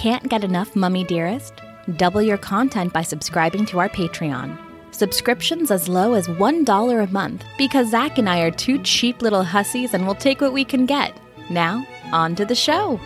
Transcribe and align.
Can't 0.00 0.30
get 0.30 0.44
enough, 0.44 0.74
Mummy 0.74 1.04
Dearest? 1.04 1.60
Double 1.98 2.22
your 2.22 2.38
content 2.38 2.90
by 2.90 3.02
subscribing 3.02 3.66
to 3.66 3.80
our 3.80 3.90
Patreon. 3.90 4.56
Subscriptions 4.92 5.70
as 5.70 5.90
low 5.90 6.14
as 6.14 6.26
$1 6.26 7.04
a 7.04 7.12
month 7.12 7.44
because 7.58 7.90
Zach 7.90 8.16
and 8.16 8.26
I 8.26 8.40
are 8.40 8.50
two 8.50 8.82
cheap 8.82 9.20
little 9.20 9.44
hussies 9.44 9.92
and 9.92 10.06
we'll 10.06 10.14
take 10.14 10.40
what 10.40 10.54
we 10.54 10.64
can 10.64 10.86
get. 10.86 11.12
Now, 11.50 11.86
on 12.14 12.34
to 12.36 12.46
the 12.46 12.54
show. 12.54 12.98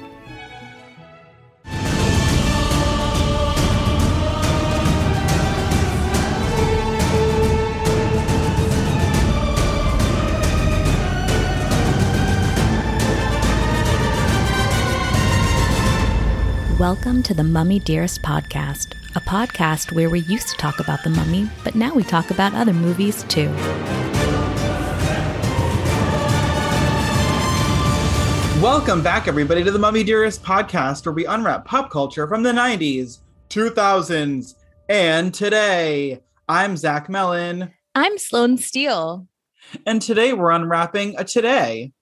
Welcome 16.84 17.22
to 17.22 17.32
the 17.32 17.42
Mummy 17.42 17.78
Dearest 17.78 18.20
podcast, 18.20 18.92
a 19.16 19.20
podcast 19.22 19.92
where 19.92 20.10
we 20.10 20.20
used 20.20 20.48
to 20.48 20.56
talk 20.58 20.80
about 20.80 21.02
the 21.02 21.08
mummy, 21.08 21.48
but 21.64 21.74
now 21.74 21.94
we 21.94 22.02
talk 22.02 22.30
about 22.30 22.52
other 22.52 22.74
movies 22.74 23.22
too. 23.22 23.48
Welcome 28.60 29.02
back, 29.02 29.26
everybody, 29.28 29.64
to 29.64 29.70
the 29.70 29.78
Mummy 29.78 30.04
Dearest 30.04 30.42
podcast, 30.42 31.06
where 31.06 31.14
we 31.14 31.24
unwrap 31.24 31.64
pop 31.64 31.90
culture 31.90 32.28
from 32.28 32.42
the 32.42 32.52
90s, 32.52 33.20
2000s, 33.48 34.54
and 34.90 35.32
today. 35.32 36.20
I'm 36.50 36.76
Zach 36.76 37.08
Mellon, 37.08 37.72
I'm 37.94 38.18
Sloane 38.18 38.58
Steele. 38.58 39.26
and 39.86 40.02
today 40.02 40.34
we're 40.34 40.50
unwrapping 40.50 41.14
a 41.16 41.24
today. 41.24 41.94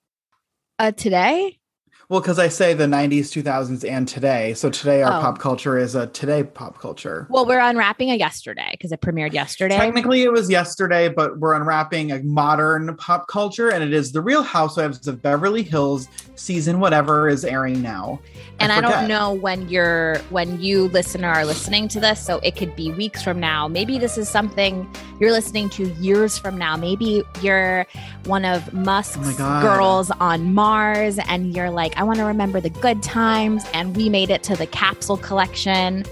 Uh, 0.80 0.90
today? 0.90 1.60
Well, 2.08 2.20
because 2.20 2.38
I 2.38 2.48
say 2.48 2.74
the 2.74 2.86
90s, 2.86 3.30
2000s, 3.30 3.84
and 3.88 4.06
today. 4.06 4.54
So 4.54 4.68
today 4.68 5.02
our 5.02 5.18
Oh. 5.18 5.20
pop 5.22 5.38
culture 5.38 5.78
is 5.78 5.94
a 5.94 6.08
today 6.08 6.42
pop 6.42 6.78
culture. 6.78 7.26
Well, 7.30 7.46
we're 7.46 7.60
unwrapping 7.60 8.10
a 8.10 8.16
yesterday 8.16 8.68
because 8.72 8.92
it 8.92 9.00
premiered 9.00 9.32
yesterday. 9.32 9.76
Technically, 9.78 10.22
it 10.22 10.32
was 10.32 10.50
yesterday, 10.50 11.08
but 11.08 11.38
we're 11.38 11.54
unwrapping 11.54 12.12
a 12.12 12.22
modern 12.22 12.94
pop 12.96 13.28
culture, 13.28 13.70
and 13.70 13.82
it 13.82 13.92
is 13.94 14.12
The 14.12 14.20
Real 14.20 14.42
Housewives 14.42 15.06
of 15.06 15.22
Beverly 15.22 15.62
Hills 15.62 16.08
season 16.34 16.80
whatever 16.80 17.28
is 17.28 17.44
airing 17.44 17.80
now. 17.82 18.20
and 18.60 18.70
I, 18.70 18.80
don't 18.80 19.08
know 19.08 19.32
when 19.32 19.68
you're 19.68 20.18
when 20.30 20.60
you 20.60 20.88
listener 20.88 21.28
are 21.28 21.44
listening 21.44 21.88
to 21.88 22.00
this, 22.00 22.20
so 22.24 22.38
it 22.44 22.54
could 22.56 22.76
be 22.76 22.92
weeks 22.92 23.22
from 23.22 23.40
now. 23.40 23.66
Maybe 23.66 23.98
this 23.98 24.16
is 24.18 24.28
something 24.28 24.88
you're 25.18 25.32
listening 25.32 25.68
to 25.70 25.88
years 25.94 26.38
from 26.38 26.56
now. 26.58 26.76
Maybe 26.76 27.24
you're 27.40 27.86
one 28.24 28.44
of 28.44 28.72
Musk's 28.72 29.36
Oh 29.40 29.60
girls 29.62 30.10
on 30.20 30.54
Mars, 30.54 31.18
and 31.28 31.56
you're 31.56 31.70
like, 31.70 31.96
I 32.02 32.04
want 32.04 32.18
to 32.18 32.24
remember 32.24 32.60
the 32.60 32.68
good 32.68 33.00
times. 33.00 33.64
And 33.72 33.96
we 33.96 34.08
made 34.08 34.28
it 34.28 34.42
to 34.42 34.56
the 34.56 34.66
capsule 34.66 35.18
collection 35.18 36.04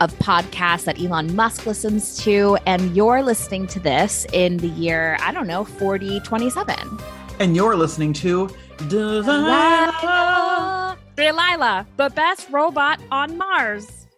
of 0.00 0.12
podcasts 0.18 0.86
that 0.86 1.00
Elon 1.00 1.36
Musk 1.36 1.66
listens 1.66 2.18
to, 2.24 2.58
and 2.66 2.96
you're 2.96 3.22
listening 3.22 3.68
to 3.68 3.78
this 3.78 4.26
in 4.32 4.56
the 4.56 4.66
year 4.66 5.16
I 5.20 5.30
don't 5.30 5.46
know 5.46 5.64
4027. 5.64 6.74
And 7.38 7.54
you're 7.54 7.76
listening 7.76 8.12
to 8.14 8.50
Delilah. 8.88 10.98
Delilah, 11.14 11.86
the 11.96 12.10
best 12.10 12.50
robot 12.50 13.00
on 13.12 13.38
Mars. 13.38 14.08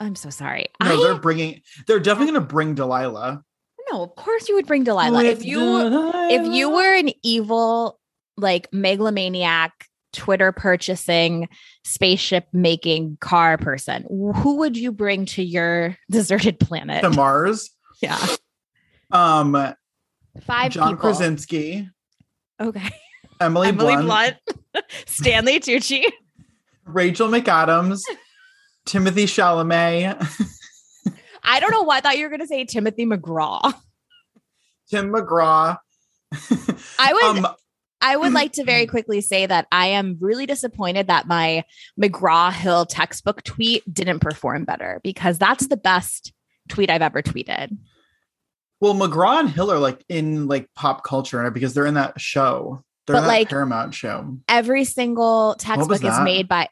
I'm 0.00 0.16
so 0.16 0.28
sorry. 0.28 0.66
No, 0.82 0.92
I 0.92 0.96
they're 0.96 1.20
bringing. 1.20 1.62
They're 1.86 2.00
definitely 2.00 2.32
going 2.32 2.42
to 2.42 2.52
bring 2.52 2.74
Delilah. 2.74 3.44
no, 3.92 4.02
of 4.02 4.16
course 4.16 4.48
you 4.48 4.56
would 4.56 4.66
bring 4.66 4.82
Delilah 4.82 5.22
if 5.22 5.38
With 5.38 5.46
you 5.46 6.10
if 6.30 6.52
you 6.52 6.68
were 6.68 6.96
an 6.96 7.10
evil 7.22 8.00
like 8.36 8.66
megalomaniac 8.72 9.86
Twitter 10.12 10.52
purchasing 10.52 11.48
spaceship 11.84 12.46
making 12.52 13.18
car 13.20 13.58
person. 13.58 14.04
Who 14.08 14.56
would 14.58 14.76
you 14.76 14.92
bring 14.92 15.26
to 15.26 15.42
your 15.42 15.96
deserted 16.10 16.58
planet? 16.60 17.02
to 17.02 17.10
Mars, 17.10 17.70
yeah, 18.00 18.18
um, 19.10 19.74
five 20.42 20.72
John 20.72 20.90
people. 20.90 21.00
Krasinski, 21.00 21.88
Okay, 22.60 22.88
Emily, 23.40 23.68
Emily 23.68 23.94
Blunt, 23.96 24.36
Blunt, 24.74 24.84
Stanley 25.06 25.60
Tucci. 25.60 26.04
Rachel 26.84 27.28
McAdams, 27.28 28.00
Timothy 28.86 29.24
Chalamet, 29.26 30.20
I 31.44 31.60
don't 31.60 31.70
know 31.72 31.82
why 31.82 31.98
I 31.98 32.00
thought 32.00 32.18
you 32.18 32.24
were 32.24 32.30
going 32.30 32.40
to 32.40 32.46
say 32.46 32.64
Timothy 32.64 33.04
McGraw. 33.06 33.72
Tim 34.90 35.10
McGraw. 35.12 35.76
I 36.98 37.12
would 37.12 37.44
um, 37.44 37.54
I 38.02 38.16
would 38.16 38.32
like 38.32 38.52
to 38.54 38.64
very 38.64 38.82
mm-hmm. 38.82 38.90
quickly 38.90 39.20
say 39.20 39.46
that 39.46 39.66
I 39.72 39.86
am 39.86 40.18
really 40.20 40.44
disappointed 40.44 41.06
that 41.06 41.26
my 41.28 41.64
McGraw 42.00 42.52
Hill 42.52 42.84
textbook 42.84 43.42
tweet 43.44 43.82
didn't 43.92 44.18
perform 44.18 44.64
better 44.64 45.00
because 45.04 45.38
that's 45.38 45.68
the 45.68 45.76
best 45.76 46.32
tweet 46.68 46.90
I've 46.90 47.02
ever 47.02 47.22
tweeted. 47.22 47.76
well, 48.80 48.94
McGraw 48.94 49.40
and 49.40 49.48
Hill 49.50 49.70
are 49.70 49.78
like 49.78 50.04
in 50.08 50.48
like 50.48 50.68
pop 50.74 51.04
culture 51.04 51.48
because 51.50 51.72
they're 51.72 51.86
in 51.86 51.94
that 51.94 52.20
show. 52.20 52.82
They're 53.06 53.14
But, 53.16 53.22
that 53.22 53.28
like, 53.28 53.48
Paramount 53.48 53.94
show. 53.94 54.38
Every 54.48 54.84
single 54.84 55.54
textbook 55.58 56.04
is 56.04 56.20
made 56.20 56.48
by, 56.48 56.68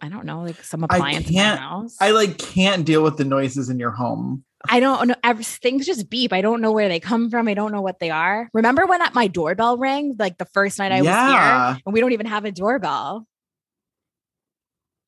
I 0.00 0.08
don't 0.08 0.24
know, 0.24 0.42
like 0.42 0.62
some 0.62 0.84
I 0.84 0.96
appliance 0.96 1.28
in 1.28 1.34
my 1.34 1.40
can't- 1.40 1.60
house. 1.60 1.96
I 2.00 2.10
like 2.12 2.38
can't 2.38 2.84
deal 2.84 3.02
with 3.02 3.16
the 3.16 3.24
noises 3.24 3.68
in 3.68 3.78
your 3.78 3.90
home. 3.92 4.44
I 4.68 4.80
don't 4.80 5.08
know. 5.08 5.14
ev- 5.24 5.44
Things 5.44 5.86
just 5.86 6.08
beep. 6.08 6.32
I 6.32 6.40
don't 6.40 6.60
know 6.60 6.72
where 6.72 6.88
they 6.88 7.00
come 7.00 7.30
from. 7.30 7.48
I 7.48 7.54
don't 7.54 7.72
know 7.72 7.80
what 7.82 7.98
they 7.98 8.10
are. 8.10 8.48
Remember 8.52 8.86
when 8.86 9.02
at 9.02 9.14
my 9.14 9.26
doorbell 9.26 9.76
rang 9.78 10.14
like 10.18 10.38
the 10.38 10.44
first 10.46 10.78
night 10.78 10.92
I 10.92 11.00
was 11.00 11.06
here 11.08 11.82
and 11.86 11.92
we 11.92 12.00
don't 12.00 12.12
even 12.12 12.26
have 12.26 12.44
a 12.44 12.52
doorbell. 12.52 13.26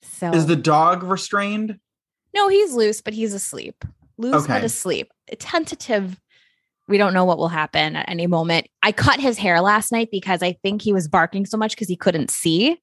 So 0.02 0.32
Is 0.32 0.46
the 0.46 0.56
dog 0.56 1.02
restrained? 1.02 1.78
No, 2.34 2.48
he's 2.48 2.72
loose, 2.72 3.00
but 3.00 3.14
he's 3.14 3.32
asleep. 3.32 3.84
Loose 4.18 4.46
but 4.46 4.64
asleep. 4.64 5.12
Tentative. 5.38 6.20
We 6.86 6.98
don't 6.98 7.14
know 7.14 7.24
what 7.24 7.38
will 7.38 7.48
happen 7.48 7.96
at 7.96 8.08
any 8.08 8.26
moment. 8.26 8.66
I 8.82 8.92
cut 8.92 9.18
his 9.18 9.38
hair 9.38 9.60
last 9.62 9.90
night 9.90 10.08
because 10.10 10.42
I 10.42 10.52
think 10.62 10.82
he 10.82 10.92
was 10.92 11.08
barking 11.08 11.46
so 11.46 11.56
much 11.56 11.74
because 11.74 11.88
he 11.88 11.96
couldn't 11.96 12.30
see. 12.30 12.78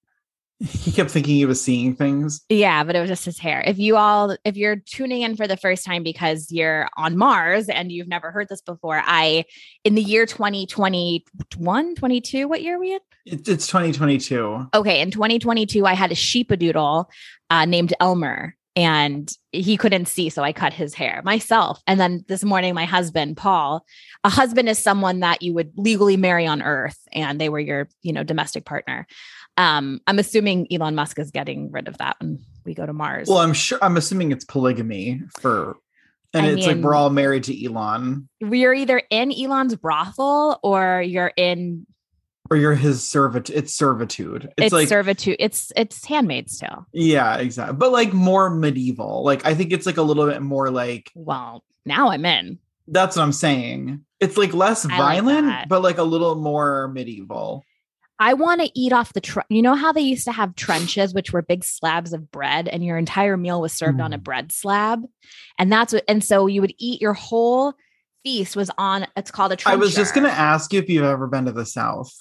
He 0.62 0.92
kept 0.92 1.10
thinking 1.10 1.36
he 1.36 1.46
was 1.46 1.62
seeing 1.62 1.96
things. 1.96 2.42
Yeah, 2.48 2.84
but 2.84 2.96
it 2.96 3.00
was 3.02 3.10
just 3.10 3.26
his 3.26 3.40
hair. 3.40 3.64
If 3.66 3.80
you 3.80 3.98
all, 3.98 4.38
if 4.46 4.56
you're 4.56 4.76
tuning 4.76 5.24
in 5.24 5.36
for 5.36 5.48
the 5.48 5.58
first 5.58 5.84
time 5.84 6.04
because 6.04 6.52
you're 6.52 6.88
on 6.98 7.18
Mars 7.18 7.68
and 7.68 7.92
you've 7.92 8.08
never 8.08 8.32
heard 8.32 8.48
this 8.48 8.62
before, 8.62 9.02
I, 9.04 9.46
in 9.84 9.96
the 9.96 10.04
year 10.04 10.26
2021, 10.26 11.96
22, 11.96 12.48
what 12.48 12.62
year 12.62 12.76
are 12.76 12.80
we 12.80 12.94
in? 12.94 13.00
It, 13.26 13.48
it's 13.48 13.68
2022. 13.68 14.68
Okay, 14.74 15.02
in 15.02 15.10
2022, 15.10 15.86
I 15.86 15.94
had 15.94 16.12
a 16.12 16.16
sheepadoodle 16.16 17.06
uh, 17.50 17.66
named 17.66 17.94
Elmer, 18.00 18.56
and 18.76 19.32
he 19.52 19.78
couldn't 19.78 20.08
see, 20.08 20.30
so 20.30 20.44
I 20.44 20.54
cut 20.54 20.74
his 20.74 20.94
hair 20.94 21.22
myself. 21.26 21.82
And 21.88 22.00
then 22.00 22.24
this 22.28 22.44
morning, 22.44 22.74
my 22.74 22.86
husband, 22.86 23.36
Paul, 23.36 23.86
a 24.24 24.30
husband 24.30 24.70
is 24.70 24.80
someone 24.80 25.20
that 25.20 25.42
you 25.42 25.54
would 25.54 25.74
legally 25.76 26.18
marry 26.18 26.48
on 26.48 26.62
Earth, 26.62 26.98
and 27.12 27.42
they 27.42 27.50
were 27.50 27.60
your, 27.60 27.90
you 28.02 28.14
know, 28.14 28.24
domestic 28.24 28.64
partner. 28.66 29.08
Um, 29.58 30.02
I'm 30.08 30.20
assuming 30.20 30.68
Elon 30.72 30.96
Musk 30.96 31.20
is 31.20 31.32
getting 31.32 31.72
rid 31.72 31.88
of 31.88 31.98
that 31.98 32.18
when 32.20 32.40
we 32.66 32.74
go 32.74 32.86
to 32.86 32.94
Mars. 32.94 33.28
Well, 33.28 33.40
I'm 33.40 33.54
sure. 33.54 33.80
I'm 33.82 33.98
assuming 33.98 34.32
it's 34.32 34.46
polygamy 34.46 35.22
for, 35.40 35.78
and 36.34 36.46
I 36.46 36.50
it's 36.50 36.66
like 36.66 36.78
we're 36.78 36.96
all 36.96 37.10
married 37.10 37.44
to 37.46 37.66
Elon, 37.66 38.30
We're 38.40 38.74
either 38.74 39.02
in 39.10 39.32
Elon's 39.32 39.76
brothel 39.76 40.60
or 40.64 41.02
you're 41.02 41.34
in 41.36 41.86
or 42.52 42.58
you're 42.58 42.76
his 42.76 43.02
servitude. 43.02 43.56
It's 43.56 43.74
servitude. 43.74 44.44
It's, 44.44 44.54
it's, 44.58 44.74
like 44.74 44.88
servitude. 44.90 45.38
It's 45.40 45.72
it's 45.76 46.04
Handmaid's 46.06 46.60
Tale. 46.60 46.86
yeah, 46.92 47.38
exactly. 47.38 47.78
But 47.78 47.92
like 47.94 48.14
more 48.14 48.50
medieval. 48.50 49.24
Like 49.24 49.46
I 49.46 49.54
think 49.54 49.72
it's 49.72 49.86
like 49.86 49.98
a 49.98 50.02
little 50.02 50.28
bit 50.28 50.42
more 50.42 50.70
like 50.70 51.12
Well, 51.16 51.64
now 51.86 52.10
I'm 52.10 52.26
in. 52.26 52.60
that's 52.88 53.16
what 53.16 53.24
I'm 53.24 53.32
saying. 53.32 54.04
It's 54.20 54.38
like 54.38 54.54
less 54.54 54.86
I 54.86 54.90
like 54.90 54.98
violent, 54.98 55.48
that. 55.48 55.70
but 55.70 55.82
like 55.82 55.98
a 55.98 56.04
little 56.04 56.36
more 56.36 56.90
medieval. 56.90 57.64
I 58.22 58.34
want 58.36 58.62
to 58.62 58.70
eat 58.80 58.94
off 58.94 59.14
the 59.14 59.22
tr- 59.22 59.40
you 59.50 59.62
know 59.62 59.74
how 59.76 59.92
they 59.92 60.02
used 60.02 60.26
to 60.26 60.32
have 60.32 60.56
trenches 60.56 61.14
which 61.14 61.34
were 61.34 61.42
big 61.42 61.64
slabs 61.64 62.14
of 62.14 62.30
bread 62.32 62.68
and 62.68 62.86
your 62.86 62.98
entire 62.98 63.36
meal 63.36 63.60
was 63.60 63.74
served 63.74 64.00
on 64.00 64.14
a 64.14 64.20
Mm. 64.20 64.24
bread 64.24 64.52
slab 64.52 65.04
and 65.58 65.72
that's 65.72 65.92
what 65.94 66.04
and 66.08 66.24
so 66.24 66.46
you 66.48 66.62
would 66.62 66.74
eat 66.78 67.02
your 67.02 67.14
whole 67.14 67.74
feast 68.24 68.56
was 68.56 68.70
on 68.78 69.08
it's 69.18 69.32
called 69.32 69.52
a 69.52 69.56
trencher. 69.56 69.74
I 69.76 69.80
was 69.80 69.96
just 69.96 70.14
gonna 70.14 70.30
ask 70.30 70.72
you 70.72 70.80
if 70.80 70.88
you've 70.90 71.04
ever 71.04 71.26
been 71.28 71.46
to 71.46 71.52
the 71.52 71.66
South. 71.66 72.14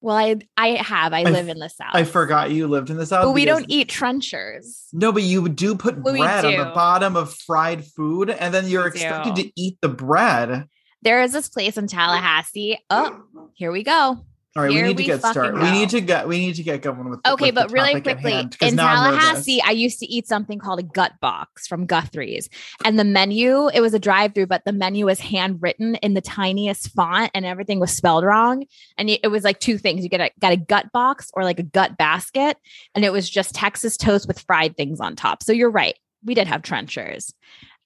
Well, 0.00 0.16
I 0.16 0.36
I 0.56 0.68
have. 0.82 1.12
I, 1.12 1.20
I 1.20 1.22
live 1.22 1.48
in 1.48 1.60
the 1.60 1.68
south. 1.68 1.94
I 1.94 2.02
forgot 2.02 2.50
you 2.50 2.66
lived 2.66 2.90
in 2.90 2.96
the 2.96 3.06
South. 3.06 3.24
But 3.24 3.30
we 3.30 3.44
don't 3.44 3.66
eat 3.68 3.88
trenchers. 3.88 4.88
No, 4.92 5.12
but 5.12 5.22
you 5.22 5.48
do 5.48 5.76
put 5.76 6.02
Well, 6.02 6.12
we 6.14 6.18
bread 6.18 6.44
on 6.44 6.56
the 6.56 6.72
bottom 6.74 7.14
of 7.14 7.32
fried 7.32 7.84
food, 7.86 8.28
and 8.28 8.52
then 8.52 8.66
you're 8.66 8.82
We 8.82 8.88
expected 8.88 9.34
do. 9.36 9.42
to 9.44 9.52
eat 9.54 9.78
the 9.80 9.88
bread. 9.88 10.66
There 11.02 11.22
is 11.22 11.32
this 11.32 11.48
place 11.48 11.76
in 11.76 11.86
Tallahassee. 11.96 12.80
Oh, 12.90 13.22
here 13.54 13.70
we 13.70 13.84
go. 13.84 14.24
All 14.54 14.62
right, 14.62 14.70
Here 14.70 14.82
we 14.82 14.88
need 14.88 14.96
we 14.98 15.04
to 15.04 15.06
get 15.12 15.20
started. 15.24 15.58
go. 15.58 15.62
We 15.62 15.70
need 15.70 15.88
to 15.90 16.00
get 16.02 16.28
we 16.28 16.38
need 16.38 16.56
to 16.56 16.62
get 16.62 16.82
going 16.82 17.08
with 17.08 17.20
Okay, 17.26 17.46
with 17.46 17.54
but 17.54 17.72
really 17.72 17.98
quickly, 18.02 18.32
hand, 18.32 18.56
in 18.60 18.76
now 18.76 18.86
I'm 18.86 19.12
nervous. 19.12 19.24
Tallahassee, 19.24 19.62
I 19.62 19.70
used 19.70 19.98
to 20.00 20.06
eat 20.06 20.28
something 20.28 20.58
called 20.58 20.78
a 20.78 20.82
gut 20.82 21.12
box 21.20 21.66
from 21.66 21.86
Guthrie's. 21.86 22.50
And 22.84 22.98
the 22.98 23.04
menu, 23.04 23.68
it 23.68 23.80
was 23.80 23.94
a 23.94 23.98
drive 23.98 24.34
through, 24.34 24.48
but 24.48 24.62
the 24.66 24.72
menu 24.72 25.06
was 25.06 25.20
handwritten 25.20 25.94
in 25.96 26.12
the 26.12 26.20
tiniest 26.20 26.90
font 26.92 27.30
and 27.34 27.46
everything 27.46 27.80
was 27.80 27.92
spelled 27.92 28.24
wrong. 28.24 28.66
And 28.98 29.08
it 29.08 29.20
it 29.22 29.28
was 29.28 29.42
like 29.42 29.58
two 29.58 29.78
things. 29.78 30.02
You 30.02 30.10
get 30.10 30.20
a 30.20 30.30
got 30.38 30.52
a 30.52 30.58
gut 30.58 30.92
box 30.92 31.30
or 31.32 31.44
like 31.44 31.58
a 31.58 31.64
gut 31.64 31.96
basket. 31.96 32.58
And 32.94 33.06
it 33.06 33.12
was 33.12 33.30
just 33.30 33.54
Texas 33.54 33.96
toast 33.96 34.28
with 34.28 34.40
fried 34.40 34.76
things 34.76 35.00
on 35.00 35.16
top. 35.16 35.42
So 35.42 35.54
you're 35.54 35.70
right. 35.70 35.98
We 36.24 36.34
did 36.34 36.46
have 36.46 36.60
trenchers. 36.60 37.32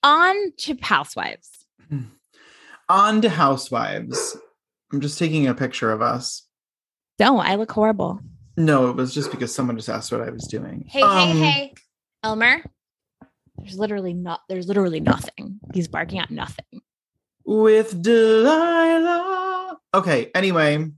On 0.03 0.35
to 0.59 0.77
housewives. 0.83 1.65
Hmm. 1.89 2.03
On 2.89 3.21
to 3.23 3.29
Housewives. 3.29 4.37
I'm 4.93 5.01
just 5.01 5.19
taking 5.19 5.47
a 5.47 5.55
picture 5.55 5.91
of 5.91 6.01
us. 6.03 6.46
Don't 7.19 7.41
I 7.41 7.55
look 7.55 7.71
horrible? 7.73 8.21
No, 8.57 8.89
it 8.91 8.97
was 8.97 9.15
just 9.15 9.31
because 9.31 9.55
someone 9.55 9.77
just 9.77 9.89
asked 9.89 10.13
what 10.13 10.23
I 10.23 10.31
was 10.31 10.45
doing. 10.47 10.87
Hey, 10.89 11.03
Um, 11.03 11.29
hey, 11.29 11.41
hey. 11.41 11.75
Elmer. 12.23 12.63
There's 13.59 13.79
literally 13.79 14.13
not 14.13 14.41
there's 14.49 14.69
literally 14.69 15.01
nothing. 15.01 15.61
He's 15.73 15.89
barking 15.89 16.19
at 16.19 16.31
nothing. 16.31 16.83
With 17.45 18.03
Delilah. 18.03 19.77
Okay, 19.95 20.31
anyway. 20.35 20.91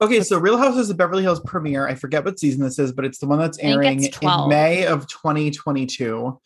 Okay, 0.00 0.22
so 0.22 0.38
Real 0.38 0.58
Houses 0.58 0.90
of 0.90 0.96
Beverly 0.98 1.22
Hills 1.22 1.40
premiere. 1.40 1.88
I 1.88 1.94
forget 1.94 2.24
what 2.24 2.38
season 2.38 2.62
this 2.62 2.78
is, 2.78 2.92
but 2.92 3.04
it's 3.04 3.18
the 3.18 3.26
one 3.26 3.38
that's 3.38 3.58
airing 3.58 4.04
in 4.04 4.48
May 4.48 4.86
of 4.86 5.08
2022. 5.08 6.38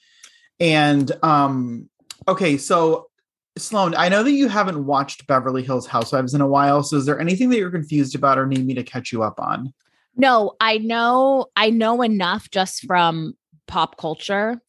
And 0.61 1.13
um, 1.25 1.91
okay, 2.29 2.57
so 2.57 3.10
Sloane, 3.59 3.95
I 3.97 4.09
know 4.09 4.23
that 4.23 4.33
you 4.33 4.49
haven't 4.49 4.85
watched 4.87 5.27
Beverly 5.27 5.63
Hills 5.63 5.87
Housewives 5.87 6.35
in 6.35 6.41
a 6.41 6.47
while. 6.47 6.83
So 6.83 6.97
is 6.97 7.07
there 7.07 7.21
anything 7.21 7.51
that 7.51 7.59
you're 7.59 7.71
confused 7.71 8.15
about 8.15 8.39
or 8.39 8.47
need 8.47 8.67
me 8.67 8.75
to 8.75 8.83
catch 8.83 9.13
you 9.13 9.23
up 9.23 9.41
on? 9.41 9.73
No, 10.17 10.53
I 10.61 10.79
know 10.79 11.47
I 11.57 11.71
know 11.71 12.03
enough 12.03 12.51
just 12.51 12.85
from 12.87 13.35
pop 13.67 13.97
culture. 13.97 14.61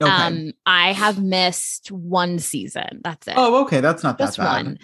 Okay. 0.00 0.10
Um 0.12 0.52
I 0.66 0.92
have 0.92 1.20
missed 1.22 1.90
one 1.90 2.38
season. 2.38 3.00
That's 3.02 3.26
it. 3.26 3.34
oh, 3.36 3.62
okay. 3.62 3.80
That's 3.80 4.02
not 4.04 4.18
that 4.18 4.26
just 4.26 4.38
bad. 4.38 4.64
one. 4.66 4.78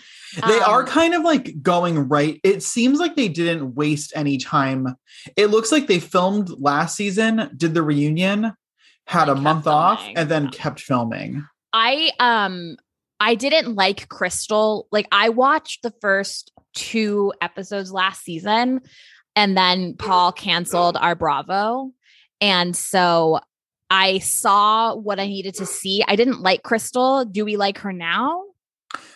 They 0.46 0.58
are 0.60 0.80
Um, 0.82 0.86
kind 0.88 1.14
of 1.14 1.22
like 1.22 1.62
going 1.62 2.08
right. 2.08 2.40
It 2.42 2.62
seems 2.62 2.98
like 2.98 3.14
they 3.14 3.28
didn't 3.28 3.74
waste 3.76 4.12
any 4.16 4.38
time. 4.38 4.96
It 5.36 5.46
looks 5.48 5.70
like 5.70 5.86
they 5.86 6.00
filmed 6.00 6.50
last 6.60 6.96
season, 6.96 7.50
did 7.56 7.74
the 7.74 7.82
reunion, 7.82 8.52
had 9.06 9.28
a 9.28 9.34
month 9.36 9.66
off, 9.68 10.04
and 10.16 10.28
then 10.28 10.44
Yeah. 10.44 10.50
kept 10.52 10.80
filming. 10.80 11.44
I 11.72 12.10
um 12.18 12.76
I 13.20 13.34
didn't 13.34 13.74
like 13.74 14.08
Crystal. 14.08 14.86
Like 14.92 15.06
I 15.12 15.28
watched 15.30 15.82
the 15.82 15.92
first 16.00 16.52
two 16.74 17.32
episodes 17.40 17.92
last 17.92 18.22
season 18.22 18.80
and 19.36 19.56
then 19.56 19.94
Paul 19.96 20.32
canceled 20.32 20.96
our 20.96 21.14
Bravo. 21.14 21.92
And 22.40 22.76
so 22.76 23.40
I 23.90 24.18
saw 24.18 24.94
what 24.94 25.20
I 25.20 25.26
needed 25.26 25.54
to 25.54 25.66
see. 25.66 26.02
I 26.06 26.16
didn't 26.16 26.40
like 26.40 26.62
Crystal. 26.62 27.24
Do 27.24 27.44
we 27.44 27.56
like 27.56 27.78
her 27.78 27.92
now? 27.92 28.42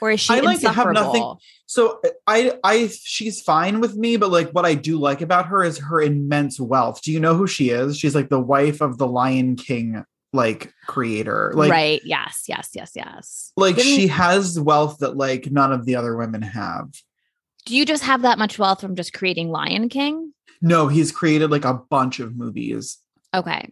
Or 0.01 0.11
is 0.11 0.21
she 0.21 0.35
I 0.35 0.41
like 0.41 0.61
to 0.61 0.73
have 0.73 0.93
nothing- 0.93 1.35
So 1.67 2.01
I, 2.27 2.59
I, 2.65 2.87
she's 2.89 3.41
fine 3.43 3.81
with 3.81 3.95
me, 3.97 4.17
but 4.17 4.31
like 4.31 4.51
what 4.51 4.65
I 4.65 4.75
do 4.75 4.99
like 4.99 5.21
about 5.21 5.47
her 5.47 5.63
is 5.63 5.79
her 5.79 6.01
immense 6.01 6.59
wealth. 6.59 7.03
Do 7.03 7.13
you 7.13 7.21
know 7.21 7.35
who 7.35 7.47
she 7.47 7.71
is? 7.71 7.99
She's 7.99 8.15
like 8.15 8.29
the 8.31 8.41
wife 8.41 8.81
of 8.81 8.99
the 8.99 9.07
Lion 9.07 9.55
King 9.57 10.05
like 10.33 10.73
creator. 10.87 11.53
Like, 11.55 11.71
right. 11.71 12.01
Yes. 12.05 12.45
Yes. 12.49 12.71
Yes. 12.75 12.93
Yes. 12.95 13.53
like 13.57 13.77
Didn't- 13.77 13.95
she 13.95 14.07
has 14.09 14.59
wealth 14.59 14.99
that 14.99 15.17
like 15.17 15.51
none 15.51 15.73
of 15.73 15.85
the 15.85 15.97
other 15.97 16.17
women 16.17 16.43
have. 16.43 16.91
Do 17.67 17.77
you 17.77 17.85
just 17.85 18.03
have 18.05 18.23
that 18.23 18.39
much 18.39 18.59
wealth 18.59 18.81
from 18.81 18.97
just 18.97 19.13
creating 19.13 19.51
Lion 19.51 19.89
King? 19.89 20.33
No, 20.61 20.89
he's 20.89 21.13
created 21.13 21.51
like 21.51 21.65
a 21.65 21.75
bunch 21.75 22.21
of 22.21 22.37
movies. 22.37 22.99
Okay. 23.35 23.69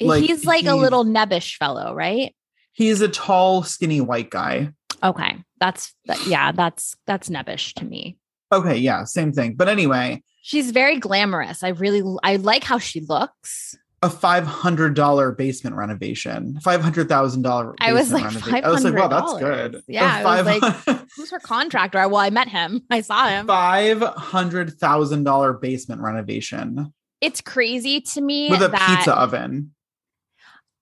Like, 0.00 0.22
he's 0.24 0.44
like 0.44 0.66
a 0.66 0.74
little 0.74 1.04
nebbish 1.04 1.56
fellow, 1.56 1.94
right? 1.94 2.34
He's 2.72 3.00
a 3.00 3.08
tall, 3.08 3.62
skinny 3.62 4.00
white 4.00 4.30
guy. 4.30 4.72
Okay. 5.02 5.36
That's 5.60 5.94
that, 6.06 6.26
yeah, 6.26 6.52
that's 6.52 6.96
that's 7.06 7.28
nebbish 7.28 7.74
to 7.74 7.84
me. 7.84 8.16
Okay, 8.50 8.76
yeah, 8.76 9.04
same 9.04 9.32
thing. 9.32 9.54
But 9.54 9.68
anyway, 9.68 10.22
She's 10.44 10.72
very 10.72 10.98
glamorous. 10.98 11.62
I 11.62 11.68
really 11.68 12.02
I 12.24 12.36
like 12.36 12.64
how 12.64 12.78
she 12.78 13.00
looks. 13.00 13.76
A 14.02 14.10
five 14.10 14.44
hundred 14.46 14.94
dollar 14.94 15.30
basement 15.30 15.76
renovation, 15.76 16.58
five 16.60 16.82
hundred 16.82 17.08
thousand 17.08 17.42
dollar. 17.42 17.74
I 17.80 17.92
was 17.92 18.12
like, 18.12 18.24
I 18.24 18.70
was 18.70 18.84
like, 18.84 18.94
wow, 18.94 19.08
that's 19.08 19.38
good. 19.38 19.82
Yeah, 19.86 20.22
I 20.26 20.42
was 20.42 20.60
like, 20.60 21.06
Who's 21.16 21.30
her 21.30 21.38
contractor? 21.38 22.06
Well, 22.08 22.16
I 22.16 22.30
met 22.30 22.48
him. 22.48 22.82
I 22.90 23.00
saw 23.00 23.28
him. 23.28 23.46
five 23.46 24.00
hundred 24.00 24.78
thousand 24.78 25.24
dollar 25.24 25.52
basement 25.52 26.00
renovation 26.00 26.92
It's 27.20 27.40
crazy 27.40 28.00
to 28.00 28.20
me 28.20 28.50
with 28.50 28.62
a 28.62 28.68
that 28.68 28.96
pizza 28.96 29.14
oven. 29.14 29.72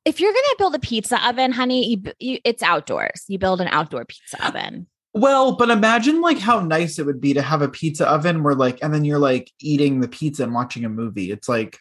if 0.07 0.19
you're 0.19 0.33
gonna 0.33 0.55
build 0.59 0.75
a 0.75 0.79
pizza 0.79 1.29
oven, 1.29 1.53
honey, 1.53 1.91
you, 1.91 2.13
you, 2.19 2.39
it's 2.45 2.63
outdoors. 2.63 3.25
You 3.29 3.39
build 3.39 3.61
an 3.61 3.69
outdoor 3.69 4.07
pizza 4.07 4.47
oven. 4.47 4.87
Well, 5.13 5.57
but 5.57 5.71
imagine 5.71 6.21
like 6.21 6.39
how 6.39 6.61
nice 6.61 6.99
it 6.99 7.05
would 7.05 7.21
be 7.21 7.35
to 7.35 7.43
have 7.43 7.63
a 7.63 7.69
pizza 7.69 8.09
oven 8.09 8.43
where 8.43 8.55
like, 8.55 8.79
and 8.81 8.95
then 8.95 9.05
you're 9.05 9.19
like 9.19 9.51
eating 9.61 10.01
the 10.01 10.09
pizza 10.09 10.45
and 10.45 10.55
watching 10.55 10.85
a 10.85 10.89
movie. 10.89 11.31
It's 11.31 11.49
like, 11.49 11.79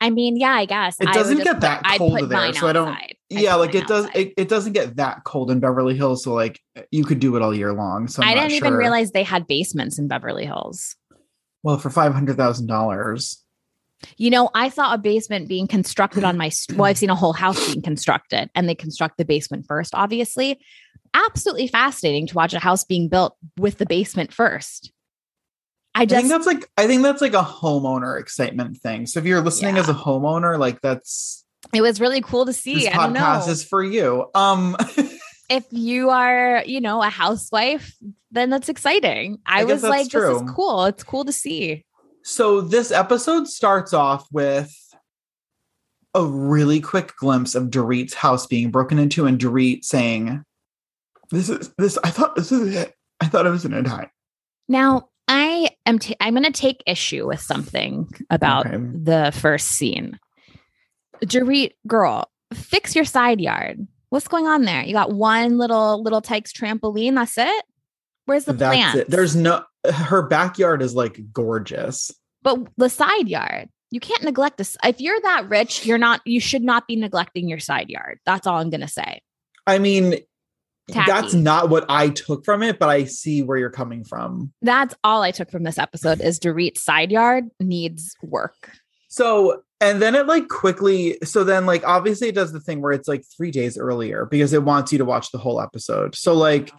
I 0.00 0.10
mean, 0.10 0.36
yeah, 0.38 0.52
I 0.52 0.64
guess 0.64 0.96
It 1.00 1.12
doesn't 1.12 1.38
get 1.38 1.54
put- 1.54 1.60
that 1.60 1.82
cold 1.98 2.28
there, 2.30 2.52
so 2.54 2.68
I 2.68 2.72
don't- 2.72 2.88
outside. 2.88 3.16
Yeah, 3.28 3.52
put 3.52 3.60
like 3.60 3.74
it 3.74 3.86
does. 3.86 4.08
It, 4.14 4.32
it 4.36 4.48
doesn't 4.48 4.72
get 4.72 4.96
that 4.96 5.22
cold 5.24 5.50
in 5.50 5.60
Beverly 5.60 5.94
Hills, 5.96 6.24
so 6.24 6.32
like 6.34 6.60
you 6.90 7.04
could 7.04 7.20
do 7.20 7.36
it 7.36 7.42
all 7.42 7.54
year 7.54 7.72
long. 7.72 8.08
So 8.08 8.22
I'm 8.22 8.28
I 8.30 8.34
not 8.34 8.42
didn't 8.48 8.54
even 8.56 8.74
realize 8.74 9.12
they 9.12 9.22
had 9.22 9.46
basements 9.46 9.98
in 9.98 10.08
Beverly 10.08 10.46
Hills. 10.46 10.96
Well, 11.62 11.78
for 11.78 11.90
five 11.90 12.12
hundred 12.12 12.36
thousand 12.36 12.66
dollars. 12.66 13.44
You 14.16 14.30
know, 14.30 14.48
I 14.54 14.70
saw 14.70 14.94
a 14.94 14.98
basement 14.98 15.46
being 15.46 15.66
constructed 15.68 16.24
on 16.24 16.38
my 16.38 16.48
st- 16.48 16.78
well, 16.78 16.86
I've 16.86 16.96
seen 16.96 17.10
a 17.10 17.14
whole 17.14 17.34
house 17.34 17.66
being 17.66 17.82
constructed 17.82 18.48
and 18.54 18.66
they 18.66 18.74
construct 18.74 19.18
the 19.18 19.26
basement 19.26 19.66
first, 19.66 19.94
obviously. 19.94 20.58
Absolutely 21.12 21.66
fascinating 21.68 22.26
to 22.28 22.34
watch 22.34 22.54
a 22.54 22.58
house 22.58 22.82
being 22.82 23.08
built 23.10 23.36
with 23.58 23.76
the 23.76 23.84
basement 23.84 24.32
first. 24.32 24.90
I 26.00 26.04
I 26.04 26.06
think 26.06 26.28
that's 26.28 26.46
like 26.46 26.66
I 26.78 26.86
think 26.86 27.02
that's 27.02 27.20
like 27.20 27.34
a 27.34 27.42
homeowner 27.42 28.18
excitement 28.18 28.78
thing. 28.78 29.06
So 29.06 29.20
if 29.20 29.26
you're 29.26 29.42
listening 29.42 29.76
as 29.76 29.90
a 29.90 29.92
homeowner, 29.92 30.58
like 30.58 30.80
that's 30.80 31.44
it 31.74 31.82
was 31.82 32.00
really 32.00 32.22
cool 32.22 32.46
to 32.46 32.54
see. 32.54 32.76
this 32.76 32.88
I 32.88 32.94
don't 32.94 33.12
know. 33.12 33.20
podcast 33.20 33.48
is 33.48 33.62
for 33.62 33.84
you. 33.84 34.30
Um 34.34 34.78
if 35.50 35.66
you 35.70 36.08
are, 36.08 36.62
you 36.64 36.80
know, 36.80 37.02
a 37.02 37.10
housewife, 37.10 37.94
then 38.30 38.48
that's 38.48 38.70
exciting. 38.70 39.40
I, 39.44 39.60
I 39.60 39.64
was 39.64 39.82
like, 39.82 40.08
this 40.08 40.40
is 40.40 40.50
cool. 40.52 40.86
It's 40.86 41.04
cool 41.04 41.26
to 41.26 41.32
see. 41.32 41.84
so 42.22 42.62
this 42.62 42.90
episode 42.90 43.46
starts 43.46 43.92
off 43.92 44.26
with 44.32 44.74
a 46.14 46.24
really 46.24 46.80
quick 46.80 47.14
glimpse 47.16 47.54
of 47.54 47.64
Dorit's 47.64 48.14
house 48.14 48.46
being 48.46 48.70
broken 48.70 48.98
into 48.98 49.26
and 49.26 49.38
Dorit 49.38 49.84
saying, 49.84 50.44
This 51.30 51.50
is 51.50 51.74
this 51.76 51.98
I 52.02 52.08
thought 52.08 52.36
this 52.36 52.50
is 52.52 52.74
it. 52.74 52.94
I 53.20 53.26
thought 53.26 53.46
I 53.46 53.50
was 53.50 53.64
gonna 53.64 53.82
die. 53.82 54.10
Now, 54.66 55.09
I 55.32 55.70
am 55.86 56.00
t- 56.00 56.16
I'm 56.20 56.34
going 56.34 56.44
to 56.44 56.50
take 56.50 56.82
issue 56.88 57.26
with 57.28 57.40
something 57.40 58.08
about 58.30 58.66
Okay. 58.66 58.76
the 58.78 59.30
first 59.32 59.68
scene. 59.68 60.18
Dorit, 61.24 61.72
girl, 61.86 62.28
fix 62.52 62.96
your 62.96 63.04
side 63.04 63.40
yard. 63.40 63.86
What's 64.08 64.26
going 64.28 64.46
on 64.48 64.62
there? 64.62 64.82
You 64.82 64.92
got 64.92 65.12
one 65.12 65.56
little 65.56 66.02
little 66.02 66.20
Tikes 66.20 66.52
trampoline. 66.52 67.14
That's 67.14 67.38
it. 67.38 67.64
Where's 68.24 68.44
the 68.44 68.52
That's 68.54 68.76
plant? 68.76 68.98
it. 68.98 69.10
There's 69.10 69.36
no 69.36 69.62
her 69.92 70.22
backyard 70.22 70.82
is 70.82 70.94
like 70.94 71.20
gorgeous. 71.32 72.10
but 72.42 72.58
the 72.76 72.88
side 72.90 73.28
yard. 73.28 73.68
You 73.92 73.98
can't 74.00 74.22
neglect 74.22 74.56
this. 74.58 74.76
If 74.84 75.00
you're 75.00 75.20
that 75.22 75.48
rich, 75.48 75.84
you're 75.86 75.98
not. 75.98 76.20
You 76.24 76.40
should 76.40 76.62
not 76.62 76.86
be 76.86 76.94
neglecting 76.96 77.48
your 77.48 77.58
side 77.60 77.88
yard. 77.90 78.18
That's 78.26 78.46
all 78.46 78.58
I'm 78.58 78.70
going 78.70 78.80
to 78.82 78.88
say. 78.88 79.20
I 79.66 79.78
mean, 79.78 80.14
that's 80.94 81.34
not 81.34 81.70
what 81.70 81.84
I 81.88 82.08
took 82.08 82.44
from 82.44 82.62
it, 82.62 82.78
but 82.78 82.88
I 82.88 83.04
see 83.04 83.42
where 83.42 83.58
you're 83.58 83.70
coming 83.70 84.04
from. 84.04 84.52
That's 84.62 84.94
all 85.04 85.22
I 85.22 85.30
took 85.30 85.50
from 85.50 85.64
this 85.64 85.78
episode. 85.78 86.20
Is 86.20 86.38
Dorit's 86.38 86.82
side 86.82 87.10
yard 87.10 87.46
needs 87.60 88.14
work. 88.22 88.72
So, 89.08 89.62
and 89.80 90.00
then 90.00 90.14
it 90.14 90.26
like 90.26 90.48
quickly, 90.48 91.18
so 91.24 91.42
then 91.42 91.66
like 91.66 91.84
obviously 91.84 92.28
it 92.28 92.34
does 92.34 92.52
the 92.52 92.60
thing 92.60 92.80
where 92.80 92.92
it's 92.92 93.08
like 93.08 93.24
three 93.36 93.50
days 93.50 93.76
earlier 93.76 94.24
because 94.24 94.52
it 94.52 94.62
wants 94.62 94.92
you 94.92 94.98
to 94.98 95.04
watch 95.04 95.32
the 95.32 95.38
whole 95.38 95.60
episode. 95.60 96.14
So, 96.14 96.34
like, 96.34 96.70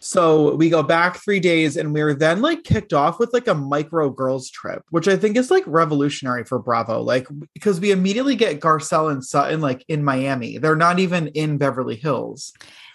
so 0.00 0.56
we 0.56 0.70
go 0.70 0.82
back 0.82 1.18
three 1.18 1.38
days 1.38 1.76
and 1.76 1.92
we're 1.92 2.14
then 2.14 2.42
like 2.42 2.64
kicked 2.64 2.92
off 2.92 3.20
with 3.20 3.32
like 3.32 3.46
a 3.46 3.54
micro 3.54 4.10
girls 4.10 4.50
trip, 4.50 4.82
which 4.90 5.06
I 5.06 5.16
think 5.16 5.36
is 5.36 5.52
like 5.52 5.62
revolutionary 5.66 6.44
for 6.44 6.58
Bravo. 6.58 7.00
Like, 7.00 7.28
because 7.54 7.78
we 7.78 7.92
immediately 7.92 8.34
get 8.34 8.60
Garcelle 8.60 9.12
and 9.12 9.24
Sutton 9.24 9.60
like 9.60 9.84
in 9.86 10.02
Miami. 10.02 10.58
They're 10.58 10.74
not 10.74 10.98
even 10.98 11.28
in 11.28 11.58
Beverly 11.58 11.96
Hills. 11.96 12.52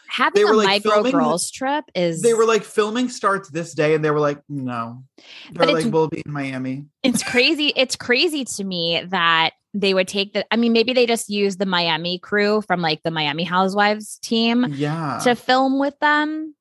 Having 0.09 0.45
were, 0.45 0.53
a 0.53 0.55
like, 0.57 0.67
micro 0.67 0.91
filming- 0.93 1.11
girls 1.11 1.51
trip 1.51 1.85
is 1.95 2.21
They 2.21 2.33
were 2.33 2.45
like 2.45 2.63
filming 2.63 3.09
starts 3.09 3.49
this 3.49 3.73
day 3.73 3.93
and 3.95 4.03
they 4.03 4.11
were 4.11 4.19
like, 4.19 4.39
no. 4.49 5.03
They're 5.51 5.65
But 5.65 5.73
like, 5.73 5.91
we'll 5.93 6.07
be 6.07 6.23
in 6.25 6.31
Miami. 6.31 6.85
it's 7.03 7.23
crazy. 7.23 7.73
It's 7.75 7.95
crazy 7.95 8.45
to 8.45 8.63
me 8.63 9.03
that 9.09 9.51
they 9.73 9.93
would 9.93 10.07
take 10.07 10.33
the. 10.33 10.45
I 10.51 10.55
mean, 10.55 10.73
maybe 10.73 10.93
they 10.93 11.05
just 11.05 11.29
use 11.29 11.57
the 11.57 11.65
Miami 11.67 12.17
crew 12.19 12.61
from 12.61 12.81
like 12.81 13.03
the 13.03 13.11
Miami 13.11 13.43
Housewives 13.43 14.17
team 14.19 14.65
Yeah. 14.71 15.19
to 15.23 15.35
film 15.35 15.77
with 15.79 15.97
them. 15.99 16.55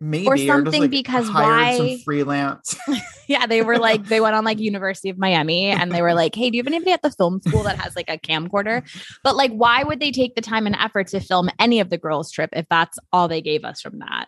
Maybe 0.00 0.26
Or 0.26 0.36
something 0.36 0.82
like, 0.82 0.90
because 0.90 1.28
hired 1.28 1.76
some 1.76 1.86
why- 1.86 1.98
freelance. 2.04 2.76
Yeah, 3.28 3.46
they 3.46 3.62
were 3.62 3.78
like 3.78 4.06
they 4.06 4.20
went 4.20 4.34
on 4.34 4.44
like 4.44 4.58
University 4.58 5.08
of 5.08 5.16
Miami 5.16 5.66
and 5.66 5.92
they 5.92 6.02
were 6.02 6.14
like, 6.14 6.34
"Hey, 6.34 6.50
do 6.50 6.56
you 6.56 6.64
have 6.64 6.66
anybody 6.66 6.90
at 6.90 7.02
the 7.02 7.12
film 7.12 7.40
school 7.46 7.62
that 7.62 7.78
has 7.78 7.94
like 7.94 8.10
a 8.10 8.18
camcorder?" 8.18 8.82
But 9.22 9.36
like 9.36 9.52
why 9.52 9.84
would 9.84 10.00
they 10.00 10.10
take 10.10 10.34
the 10.34 10.40
time 10.40 10.66
and 10.66 10.74
effort 10.74 11.06
to 11.08 11.20
film 11.20 11.48
any 11.60 11.78
of 11.78 11.90
the 11.90 11.98
girls 11.98 12.32
trip 12.32 12.50
if 12.54 12.66
that's 12.68 12.98
all 13.12 13.28
they 13.28 13.40
gave 13.40 13.64
us 13.64 13.80
from 13.80 14.00
that? 14.00 14.26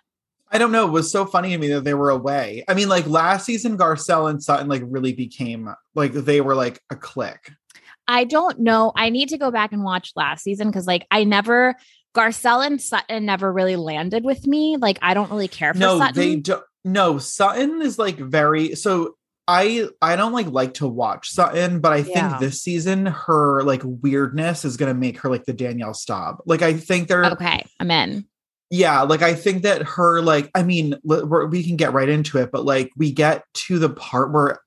I 0.52 0.58
don't 0.58 0.70
know. 0.70 0.86
It 0.86 0.92
was 0.92 1.10
so 1.10 1.26
funny 1.26 1.50
to 1.50 1.58
me 1.58 1.68
that 1.72 1.82
they 1.82 1.94
were 1.94 2.10
away. 2.10 2.62
I 2.68 2.74
mean, 2.74 2.88
like 2.88 3.06
last 3.08 3.44
season, 3.44 3.76
Garcelle 3.76 4.30
and 4.30 4.40
Sutton 4.40 4.68
like 4.68 4.82
really 4.84 5.14
became 5.14 5.68
like 5.96 6.12
they 6.12 6.40
were 6.40 6.54
like 6.54 6.78
a 6.90 6.94
clique. 6.94 7.50
I 8.06 8.22
don't 8.22 8.60
know. 8.60 8.92
I 8.94 9.10
need 9.10 9.30
to 9.30 9.38
go 9.38 9.50
back 9.50 9.72
and 9.72 9.82
watch 9.82 10.12
last 10.14 10.44
season 10.44 10.68
because 10.68 10.86
like 10.86 11.06
I 11.10 11.24
never 11.24 11.74
Garcelle 12.14 12.66
and 12.66 12.80
Sutton 12.80 13.24
never 13.24 13.52
really 13.52 13.76
landed 13.76 14.24
with 14.24 14.46
me. 14.46 14.76
Like 14.76 14.98
I 15.02 15.14
don't 15.14 15.30
really 15.30 15.48
care 15.48 15.72
for 15.72 15.80
No, 15.80 15.98
Sutton. 15.98 16.14
they 16.14 16.36
don't. 16.36 16.62
No, 16.84 17.18
Sutton 17.18 17.80
is 17.82 17.98
like 17.98 18.16
very 18.18 18.74
so. 18.74 19.16
I 19.48 19.88
I 20.00 20.14
don't 20.14 20.32
like 20.32 20.46
like 20.46 20.74
to 20.74 20.86
watch 20.86 21.30
Sutton, 21.30 21.80
but 21.80 21.92
I 21.92 21.96
Yeah. 21.98 22.28
think 22.28 22.40
this 22.40 22.62
season 22.62 23.06
her 23.06 23.62
like 23.64 23.82
weirdness 23.84 24.64
is 24.64 24.76
gonna 24.76 24.94
make 24.94 25.18
her 25.20 25.28
like 25.28 25.44
the 25.46 25.52
Danielle 25.52 25.94
Staub. 25.94 26.36
Like 26.46 26.62
I 26.62 26.74
think 26.74 27.08
they're 27.08 27.24
okay, 27.24 27.64
I'm 27.80 27.90
in. 27.90 28.24
yeah 28.70 29.02
like 29.02 29.20
i 29.20 29.34
think 29.34 29.64
that 29.64 29.82
her 29.82 30.22
like 30.22 30.48
i 30.54 30.62
mean 30.62 30.94
we're, 31.04 31.44
we 31.46 31.62
can 31.64 31.76
get 31.76 31.92
right 31.92 32.08
into 32.08 32.38
it 32.38 32.50
but 32.52 32.64
like 32.64 32.90
we 32.96 33.10
get 33.12 33.44
to 33.52 33.78
the 33.78 33.90
part 33.90 34.32
where 34.32 34.60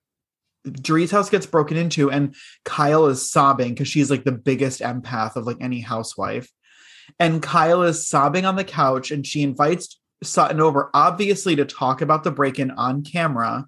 Dree's 0.69 1.09
house 1.09 1.29
gets 1.29 1.45
broken 1.47 1.77
into 1.77 2.11
and 2.11 2.35
kyle 2.65 3.07
is 3.07 3.31
sobbing 3.31 3.69
because 3.73 3.87
she's 3.87 4.11
like 4.11 4.23
the 4.23 4.31
biggest 4.31 4.81
empath 4.81 5.35
of 5.37 5.45
like 5.47 5.57
any 5.61 5.79
housewife 5.79 6.51
and 7.19 7.41
kyle 7.41 7.83
is 7.83 8.07
sobbing 8.07 8.45
on 8.45 8.55
the 8.55 8.63
couch 8.63 9.11
and 9.11 9.25
she 9.25 9.43
invites 9.43 9.99
sutton 10.23 10.59
over 10.59 10.89
obviously 10.93 11.55
to 11.55 11.65
talk 11.65 12.01
about 12.01 12.23
the 12.23 12.31
break-in 12.31 12.71
on 12.71 13.03
camera 13.03 13.65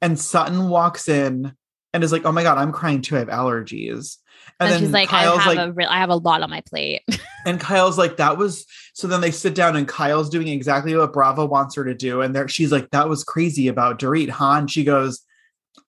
and 0.00 0.18
sutton 0.18 0.68
walks 0.68 1.08
in 1.08 1.52
and 1.92 2.04
is 2.04 2.12
like 2.12 2.24
oh 2.24 2.32
my 2.32 2.42
god 2.42 2.58
i'm 2.58 2.72
crying 2.72 3.02
too 3.02 3.16
i 3.16 3.20
have 3.20 3.28
allergies 3.28 4.18
And, 4.58 4.80
she's 4.80 4.90
like, 4.90 5.08
Kyle's 5.08 5.40
I 5.40 5.42
have 5.42 5.56
like 5.56 5.68
a 5.68 5.72
real 5.72 5.88
I 5.88 5.98
have 5.98 6.08
a 6.08 6.16
lot 6.16 6.42
on 6.42 6.48
my 6.48 6.62
plate. 6.62 7.02
and 7.46 7.60
Kyle's 7.60 7.98
like, 7.98 8.16
that 8.16 8.38
was 8.38 8.64
so 8.94 9.06
then 9.06 9.20
they 9.20 9.30
sit 9.30 9.54
down 9.54 9.76
and 9.76 9.86
Kyle's 9.86 10.30
doing 10.30 10.48
exactly 10.48 10.96
what 10.96 11.12
Bravo 11.12 11.44
wants 11.44 11.74
her 11.74 11.84
to 11.84 11.94
do. 11.94 12.22
And 12.22 12.34
there 12.34 12.48
she's 12.48 12.72
like, 12.72 12.90
that 12.90 13.08
was 13.08 13.24
crazy 13.24 13.68
about 13.68 13.98
Dorit, 13.98 14.30
huh? 14.30 14.52
And 14.52 14.70
she 14.70 14.84
goes, 14.84 15.22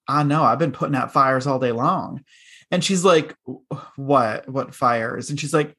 I 0.07 0.23
know, 0.23 0.43
I've 0.43 0.59
been 0.59 0.73
putting 0.73 0.97
out 0.97 1.13
fires 1.13 1.47
all 1.47 1.59
day 1.59 1.73
long. 1.73 2.25
And 2.71 2.85
she's 2.85 3.05
like, 3.05 3.35
What? 3.97 4.49
What 4.49 4.75
fires? 4.75 5.31
And 5.31 5.41
she's 5.41 5.55
like, 5.55 5.75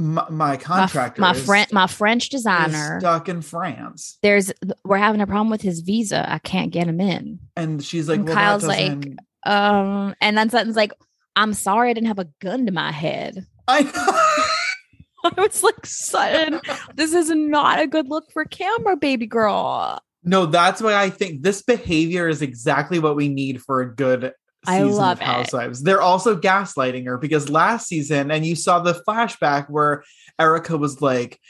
My, 0.00 0.26
my 0.30 0.50
my, 0.50 0.56
contractor 0.56 1.20
my 1.20 1.32
is- 1.32 1.44
friend, 1.44 1.68
my 1.72 1.86
French 1.86 2.30
designer. 2.30 2.98
stuck 3.00 3.28
in 3.28 3.42
France. 3.42 4.18
There's 4.22 4.50
we're 4.84 4.96
having 4.96 5.20
a 5.20 5.26
problem 5.26 5.50
with 5.50 5.62
his 5.62 5.80
visa. 5.80 6.24
I 6.30 6.38
can't 6.38 6.72
get 6.72 6.86
him 6.86 7.00
in. 7.00 7.38
And 7.56 7.84
she's 7.84 8.08
like, 8.08 8.20
And 8.20 8.26
well, 8.28 8.34
Kyle's 8.36 8.66
like, 8.66 9.06
Um, 9.44 10.14
and 10.20 10.36
then 10.38 10.48
Sutton's 10.50 10.76
like, 10.76 10.92
I'm 11.36 11.52
sorry 11.52 11.90
I 11.90 11.92
didn't 11.92 12.08
have 12.08 12.18
a 12.18 12.28
gun 12.40 12.66
to 12.66 12.72
my 12.72 12.90
head. 12.92 13.46
I 13.68 13.80
I 15.36 15.40
was 15.40 15.62
like, 15.62 15.84
Sutton, 15.84 16.60
this 16.94 17.12
is 17.12 17.30
not 17.30 17.80
a 17.80 17.86
good 17.86 18.08
look 18.08 18.30
for 18.32 18.44
camera, 18.44 18.96
baby 18.96 19.26
girl. 19.26 20.00
No, 20.22 20.46
that's 20.46 20.82
why 20.82 20.94
I 20.94 21.10
think 21.10 21.42
this 21.42 21.62
behavior 21.62 22.28
is 22.28 22.42
exactly 22.42 22.98
what 22.98 23.16
we 23.16 23.28
need 23.28 23.62
for 23.62 23.80
a 23.80 23.94
good 23.94 24.32
I 24.66 24.82
love 24.82 25.18
of 25.18 25.22
it. 25.22 25.24
Housewives. 25.24 25.82
They're 25.82 26.02
also 26.02 26.38
gaslighting 26.38 27.06
her 27.06 27.18
because 27.18 27.48
last 27.48 27.88
season, 27.88 28.30
and 28.30 28.44
you 28.44 28.54
saw 28.54 28.80
the 28.80 29.02
flashback 29.08 29.70
where 29.70 30.04
Erika 30.38 30.76
was 30.76 31.00
like, 31.00 31.40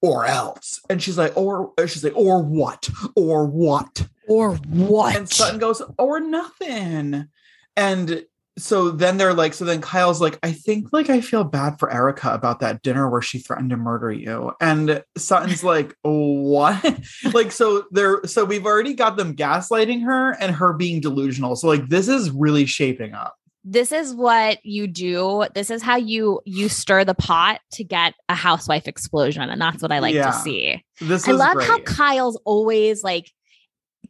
or 0.00 0.26
else. 0.26 0.80
And 0.90 1.02
she's 1.02 1.18
like, 1.18 1.36
or 1.36 1.72
she's 1.86 2.04
like, 2.04 2.16
or 2.16 2.42
what? 2.42 2.88
Or 3.16 3.46
what? 3.46 4.06
Or 4.28 4.56
what? 4.56 5.16
And 5.16 5.28
Sutton 5.28 5.58
goes, 5.58 5.82
or 5.98 6.20
nothing. 6.20 7.28
And 7.76 8.24
so 8.56 8.90
then 8.90 9.16
they're 9.16 9.34
like, 9.34 9.52
so 9.54 9.64
then 9.64 9.80
Kyle's 9.80 10.20
like, 10.20 10.38
I 10.42 10.52
think 10.52 10.92
like 10.92 11.10
I 11.10 11.20
feel 11.20 11.42
bad 11.44 11.78
for 11.78 11.92
Erika 11.92 12.32
about 12.32 12.60
that 12.60 12.82
dinner 12.82 13.10
where 13.10 13.22
she 13.22 13.38
threatened 13.38 13.70
to 13.70 13.76
murder 13.76 14.12
you. 14.12 14.52
And 14.60 15.02
Sutton's 15.16 15.64
like, 15.74 15.94
what? 16.02 17.00
like, 17.32 17.50
so 17.52 17.84
they're 17.90 18.24
so 18.26 18.44
we've 18.44 18.66
already 18.66 18.94
got 18.94 19.16
them 19.16 19.34
gaslighting 19.34 20.04
her 20.04 20.32
and 20.40 20.54
her 20.54 20.72
being 20.72 21.00
delusional. 21.00 21.56
So 21.56 21.66
like 21.68 21.88
this 21.88 22.08
is 22.08 22.30
really 22.30 22.66
shaping 22.66 23.12
up. 23.14 23.34
this 23.64 23.92
is 23.92 24.14
what 24.14 24.58
you 24.64 24.86
do. 24.86 25.46
This 25.54 25.70
is 25.70 25.82
how 25.82 25.96
you 25.96 26.40
you 26.44 26.68
stir 26.68 27.04
the 27.04 27.14
pot 27.14 27.60
to 27.72 27.82
get 27.82 28.14
a 28.28 28.34
housewife 28.34 28.86
explosion, 28.86 29.42
and 29.48 29.60
that's 29.60 29.82
what 29.82 29.90
I 29.90 29.98
like 30.00 30.14
Yeah. 30.14 30.26
to 30.30 30.32
see. 30.32 30.84
This 31.00 31.26
I 31.26 31.32
love 31.32 31.56
great. 31.56 31.66
how 31.66 31.80
Kyle's 31.80 32.38
always 32.44 33.02
like 33.02 33.32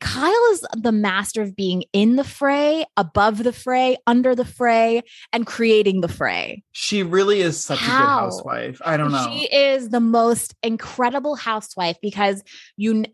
Kyle 0.05 0.53
is 0.53 0.67
the 0.77 0.93
master 0.93 1.41
of 1.41 1.57
being 1.57 1.85
in 1.95 2.17
the 2.17 2.25
fray, 2.25 2.85
above 2.99 3.43
the 3.43 3.55
fray, 3.55 3.97
under 4.07 4.35
the 4.35 4.45
fray, 4.45 5.01
and 5.33 5.47
creating 5.47 6.03
the 6.03 6.09
fray. 6.09 6.63
she 6.73 7.03
really 7.03 7.41
is 7.41 7.59
such 7.59 7.81
a 7.81 7.85
good 7.85 7.91
housewife. 7.91 8.83
I 8.85 8.99
don't 8.99 9.13
know. 9.13 9.27
She 9.33 9.47
is 9.47 9.89
the 9.89 10.01
most 10.01 10.55
incredible 10.63 11.37
housewife 11.37 11.97
because 12.03 12.43
you 12.77 13.07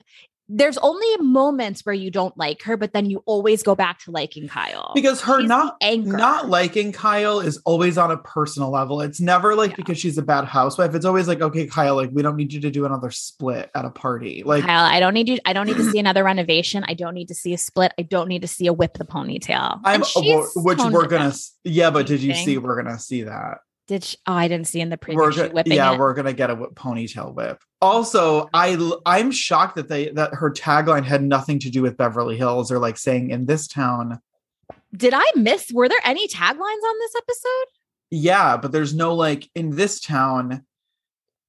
there's 0.52 0.76
only 0.78 1.07
moments 1.19 1.87
where 1.87 1.95
you 1.95 2.11
don't 2.11 2.37
like 2.37 2.62
her, 2.64 2.76
but 2.76 2.92
then 2.92 3.09
you 3.09 3.23
always 3.25 3.62
go 3.62 3.76
back 3.76 4.00
to 4.00 4.11
liking 4.11 4.49
Kyle. 4.49 4.90
because 4.95 5.21
her 5.21 5.40
She's 5.40 5.49
not 5.49 5.76
not 5.80 6.49
liking 6.49 6.90
Kyle 6.90 7.38
is 7.38 7.59
always 7.64 7.97
on 7.97 8.11
a 8.11 8.16
personal 8.16 8.71
level. 8.71 9.00
It's 9.00 9.21
never 9.21 9.54
like 9.54 9.71
Yeah. 9.71 9.76
because 9.76 9.99
she's 9.99 10.19
a 10.19 10.23
bad 10.23 10.45
housewife. 10.47 10.95
It's 10.95 11.04
always 11.04 11.28
like, 11.28 11.40
okay, 11.40 11.66
Kyle, 11.69 11.95
like 11.95 12.11
we 12.12 12.23
don't 12.23 12.37
need 12.37 12.52
you 12.52 12.61
to 12.62 12.71
do 12.71 12.85
another 12.85 13.12
split 13.12 13.71
at 13.76 13.85
a 13.85 13.90
party. 13.90 14.42
Like 14.45 14.64
Kyle, 14.64 14.85
I 14.85 14.99
don't 14.99 15.14
need 15.14 15.28
you. 15.28 15.38
I 15.47 15.52
don't 15.52 15.66
need 15.66 15.76
to 15.76 15.85
see 15.92 15.99
another 16.00 16.25
renovation. 16.25 16.85
I 16.88 16.95
don't 16.95 17.14
need 17.14 17.28
to 17.28 17.35
see 17.35 17.54
a 17.54 17.59
split. 17.59 17.92
I 17.99 18.02
don't 18.02 18.26
need 18.28 18.42
to 18.42 18.49
see 18.49 18.66
a 18.66 18.73
whip 18.73 18.95
the 18.99 19.04
ponytail. 19.04 19.80
I'm 19.85 20.00
which 20.57 20.78
we're 20.80 21.07
gonna 21.07 21.30
down. 21.30 21.33
yeah, 21.64 21.90
but 21.90 22.07
did 22.07 22.23
you 22.23 22.35
see 22.35 22.59
we're 22.59 22.83
gonna 22.83 22.99
see 22.99 23.23
that. 23.23 23.59
Did 23.90 24.04
she, 24.04 24.16
oh, 24.28 24.35
I 24.35 24.47
didn't 24.47 24.68
see 24.68 24.80
in 24.80 24.88
the 24.88 24.97
preview. 24.97 25.16
We're 25.16 25.32
she 25.32 25.49
whipping 25.49 25.73
yeah, 25.73 25.92
it. 25.92 25.99
we're 25.99 26.14
gonna 26.14 26.32
get 26.32 26.49
a 26.49 26.54
whip, 26.54 26.76
ponytail 26.76 27.35
whip. 27.35 27.61
Also, 27.82 28.49
I 28.54 28.78
I'm 29.04 29.32
shocked 29.32 29.75
that 29.75 29.88
they 29.88 30.11
that 30.11 30.32
her 30.32 30.49
tagline 30.49 31.02
had 31.02 31.25
nothing 31.25 31.59
to 31.59 31.70
do 31.70 31.82
with 31.82 31.97
Beverly 31.97 32.37
Hills 32.37 32.70
or 32.70 32.78
like 32.78 32.97
saying 32.97 33.30
in 33.30 33.47
this 33.47 33.66
town. 33.66 34.20
Did 34.97 35.12
I 35.12 35.25
miss? 35.35 35.73
Were 35.75 35.88
there 35.88 35.99
any 36.04 36.28
taglines 36.28 36.61
on 36.61 36.99
this 37.00 37.16
episode? 37.16 37.66
Yeah, 38.12 38.56
but 38.59 38.70
there's 38.70 38.94
no 38.94 39.12
like 39.12 39.50
in 39.56 39.75
this 39.75 39.99
town. 39.99 40.64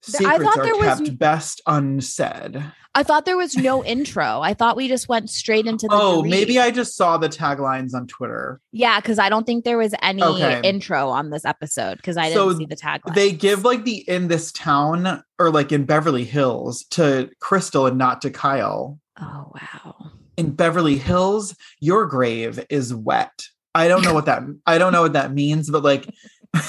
Th- 0.04 0.16
I 0.28 0.34
Secrets 0.34 0.44
thought 0.56 0.64
there 0.64 0.76
was 0.76 0.86
kept 0.98 1.10
n- 1.10 1.16
best 1.16 1.62
unsaid. 1.68 2.64
I 2.94 3.04
thought 3.04 3.24
there 3.26 3.38
was 3.38 3.56
no 3.56 3.86
intro. 3.86 4.42
I 4.42 4.54
thought 4.54 4.76
we 4.76 4.88
just 4.90 5.08
went 5.08 5.30
straight 5.30 5.66
into 5.66 5.88
the. 5.88 5.94
Oh, 5.96 6.24
Dorit. 6.24 6.30
maybe 6.30 6.60
I 6.60 6.72
just 6.72 6.98
saw 6.98 7.18
the 7.18 7.30
taglines 7.30 7.94
on 7.94 8.06
Twitter. 8.08 8.60
Yeah, 8.74 9.00
because 9.00 9.18
I 9.18 9.30
don't 9.30 9.46
think 9.46 9.64
there 9.64 9.78
was 9.78 9.94
any 10.02 10.22
Okay. 10.22 10.60
intro 10.64 11.08
on 11.10 11.30
this 11.30 11.46
episode 11.46 11.98
because 11.98 12.18
I 12.18 12.32
So 12.34 12.48
didn't 12.50 12.60
see 12.60 12.66
the 12.66 12.76
tagline. 12.76 13.16
They 13.16 13.32
give 13.32 13.64
like 13.64 13.86
the 13.86 13.98
in 14.10 14.28
this 14.28 14.52
town 14.52 15.24
or 15.40 15.52
like 15.52 15.72
in 15.72 15.86
Beverly 15.86 16.26
Hills 16.26 16.84
to 16.92 17.30
Crystal 17.40 17.86
and 17.86 17.98
not 17.98 18.22
to 18.24 18.30
Kyle. 18.32 19.00
Oh 19.22 19.54
wow. 19.54 20.12
In 20.36 20.52
Beverly 20.52 20.98
Hills, 20.98 21.56
your 21.80 22.08
grave 22.08 22.60
is 22.70 22.94
wet. 22.94 23.46
I 23.76 23.88
don't 23.88 24.04
know 24.04 24.14
what 24.14 24.26
that 24.26 24.44
I 24.66 24.78
don't 24.80 24.92
know 24.92 25.04
what 25.04 25.14
that 25.14 25.32
means, 25.32 25.70
but 25.70 25.84
like 25.84 26.10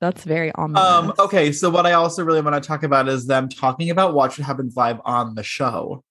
That's 0.00 0.24
very 0.24 0.50
on. 0.54 0.76
um 0.76 1.12
okay, 1.18 1.52
so 1.52 1.68
what 1.70 1.86
I 1.86 1.92
also 1.92 2.24
really 2.24 2.40
want 2.40 2.60
to 2.62 2.66
talk 2.66 2.82
about 2.82 3.08
is 3.08 3.26
them 3.26 3.48
talking 3.48 3.90
about 3.90 4.14
Watch 4.14 4.38
What 4.38 4.46
Happens 4.46 4.76
Live 4.76 5.00
on 5.04 5.34
the 5.34 5.42
show. 5.42 6.02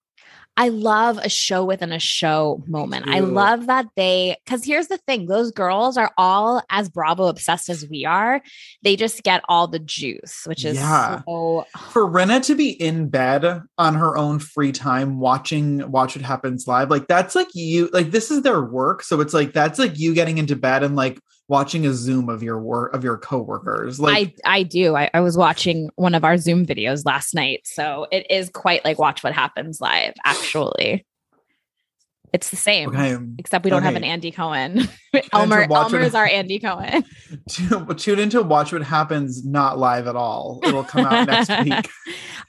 I 0.57 0.67
love 0.67 1.17
a 1.19 1.29
show 1.29 1.63
within 1.63 1.93
a 1.93 1.99
show 1.99 2.61
moment. 2.67 3.07
I 3.07 3.19
too. 3.21 3.27
love 3.27 3.67
that 3.67 3.85
they, 3.95 4.35
because 4.43 4.65
here's 4.65 4.87
the 4.87 4.97
thing 4.97 5.25
those 5.27 5.51
girls 5.51 5.95
are 5.95 6.11
all 6.17 6.61
as 6.69 6.89
Bravo 6.89 7.27
obsessed 7.27 7.69
as 7.69 7.87
we 7.89 8.03
are. 8.03 8.41
They 8.83 8.97
just 8.97 9.23
get 9.23 9.41
all 9.47 9.67
the 9.67 9.79
juice, 9.79 10.43
which 10.47 10.65
is 10.65 10.75
Yeah. 10.75 11.21
so. 11.25 11.65
For 11.91 12.05
Rinna 12.05 12.43
to 12.47 12.55
be 12.55 12.71
in 12.71 13.07
bed 13.07 13.61
on 13.77 13.95
her 13.95 14.17
own 14.17 14.39
free 14.39 14.73
time 14.73 15.19
watching 15.19 15.89
Watch 15.91 16.17
What 16.17 16.25
Happens 16.25 16.67
Live, 16.67 16.89
like 16.89 17.07
that's 17.07 17.35
like 17.35 17.55
you 17.55 17.89
like 17.93 18.11
this 18.11 18.29
is 18.29 18.41
their 18.41 18.61
work. 18.61 19.01
So 19.03 19.21
it's 19.21 19.33
like 19.33 19.53
that's 19.53 19.79
like 19.79 19.97
you 19.97 20.13
getting 20.13 20.39
into 20.39 20.57
bed 20.57 20.83
and 20.83 20.93
like 20.97 21.19
watching 21.49 21.85
a 21.85 21.93
Zoom 21.93 22.29
of 22.29 22.41
your 22.41 22.59
work 22.59 22.93
of 22.93 23.03
your 23.03 23.17
coworkers. 23.17 23.99
Like 23.99 24.35
I, 24.45 24.59
I 24.59 24.63
do. 24.63 24.95
I, 24.95 25.09
I 25.13 25.19
was 25.19 25.35
watching 25.35 25.89
one 25.95 26.15
of 26.15 26.23
our 26.23 26.37
Zoom 26.37 26.65
videos 26.65 27.05
last 27.05 27.33
night. 27.33 27.61
So 27.65 28.07
it 28.11 28.29
is 28.29 28.49
quite 28.49 28.85
like 28.85 28.99
watch 28.99 29.23
what 29.23 29.33
happens 29.33 29.81
live, 29.81 30.13
actually. 30.23 31.05
It's 32.31 32.51
the 32.51 32.55
same. 32.55 32.89
Okay. 32.89 33.17
Except 33.39 33.65
we 33.65 33.71
don't 33.71 33.81
have 33.81 33.95
an 33.95 34.03
Andy 34.03 34.29
Cohen. 34.29 34.87
Elmer 35.33 35.65
Elmer 35.71 35.99
is 35.99 36.13
our 36.13 36.27
Andy 36.27 36.59
Cohen. 36.59 37.03
Tune, 37.49 38.19
into 38.19 38.43
Watch 38.43 38.71
What 38.71 38.83
Happens, 38.83 39.43
not 39.43 39.79
live 39.79 40.05
at 40.05 40.15
all. 40.15 40.59
It'll 40.63 40.83
come 40.83 41.05
out 41.05 41.27
next 41.27 41.49
week. 41.63 41.89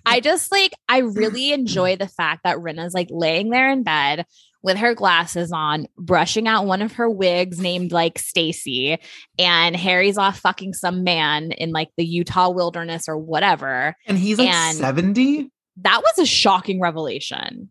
I 0.05 0.21
just 0.21 0.53
like 0.53 0.73
I 0.87 0.99
really 0.99 1.55
enjoy 1.55 1.97
the 1.97 2.09
fact 2.09 2.43
that 2.45 2.59
Rinna's 2.59 2.93
like 2.93 3.09
laying 3.11 3.49
there 3.49 3.71
in 3.71 3.83
bed 3.83 4.27
with 4.63 4.77
her 4.77 4.95
glasses 4.95 5.53
on, 5.53 5.87
brushing 5.97 6.47
out 6.47 6.67
one 6.67 6.83
of 6.83 6.93
her 6.93 7.09
wigs 7.09 7.59
named 7.61 7.93
like 7.93 8.19
Stacy, 8.19 8.99
and 9.39 9.75
Harry's 9.77 10.19
off 10.19 10.39
fucking 10.41 10.75
some 10.75 11.03
man 11.03 11.53
in 11.53 11.71
like 11.73 11.89
the 11.97 12.05
Utah 12.05 12.51
wilderness 12.51 13.09
or 13.09 13.17
whatever. 13.17 13.97
And 14.07 14.19
he's 14.19 14.39
like 14.39 14.49
And- 14.49 14.77
70. 14.77 15.51
That 15.83 16.03
was 16.03 16.19
a 16.19 16.27
shocking 16.27 16.79
revelation. 16.81 17.71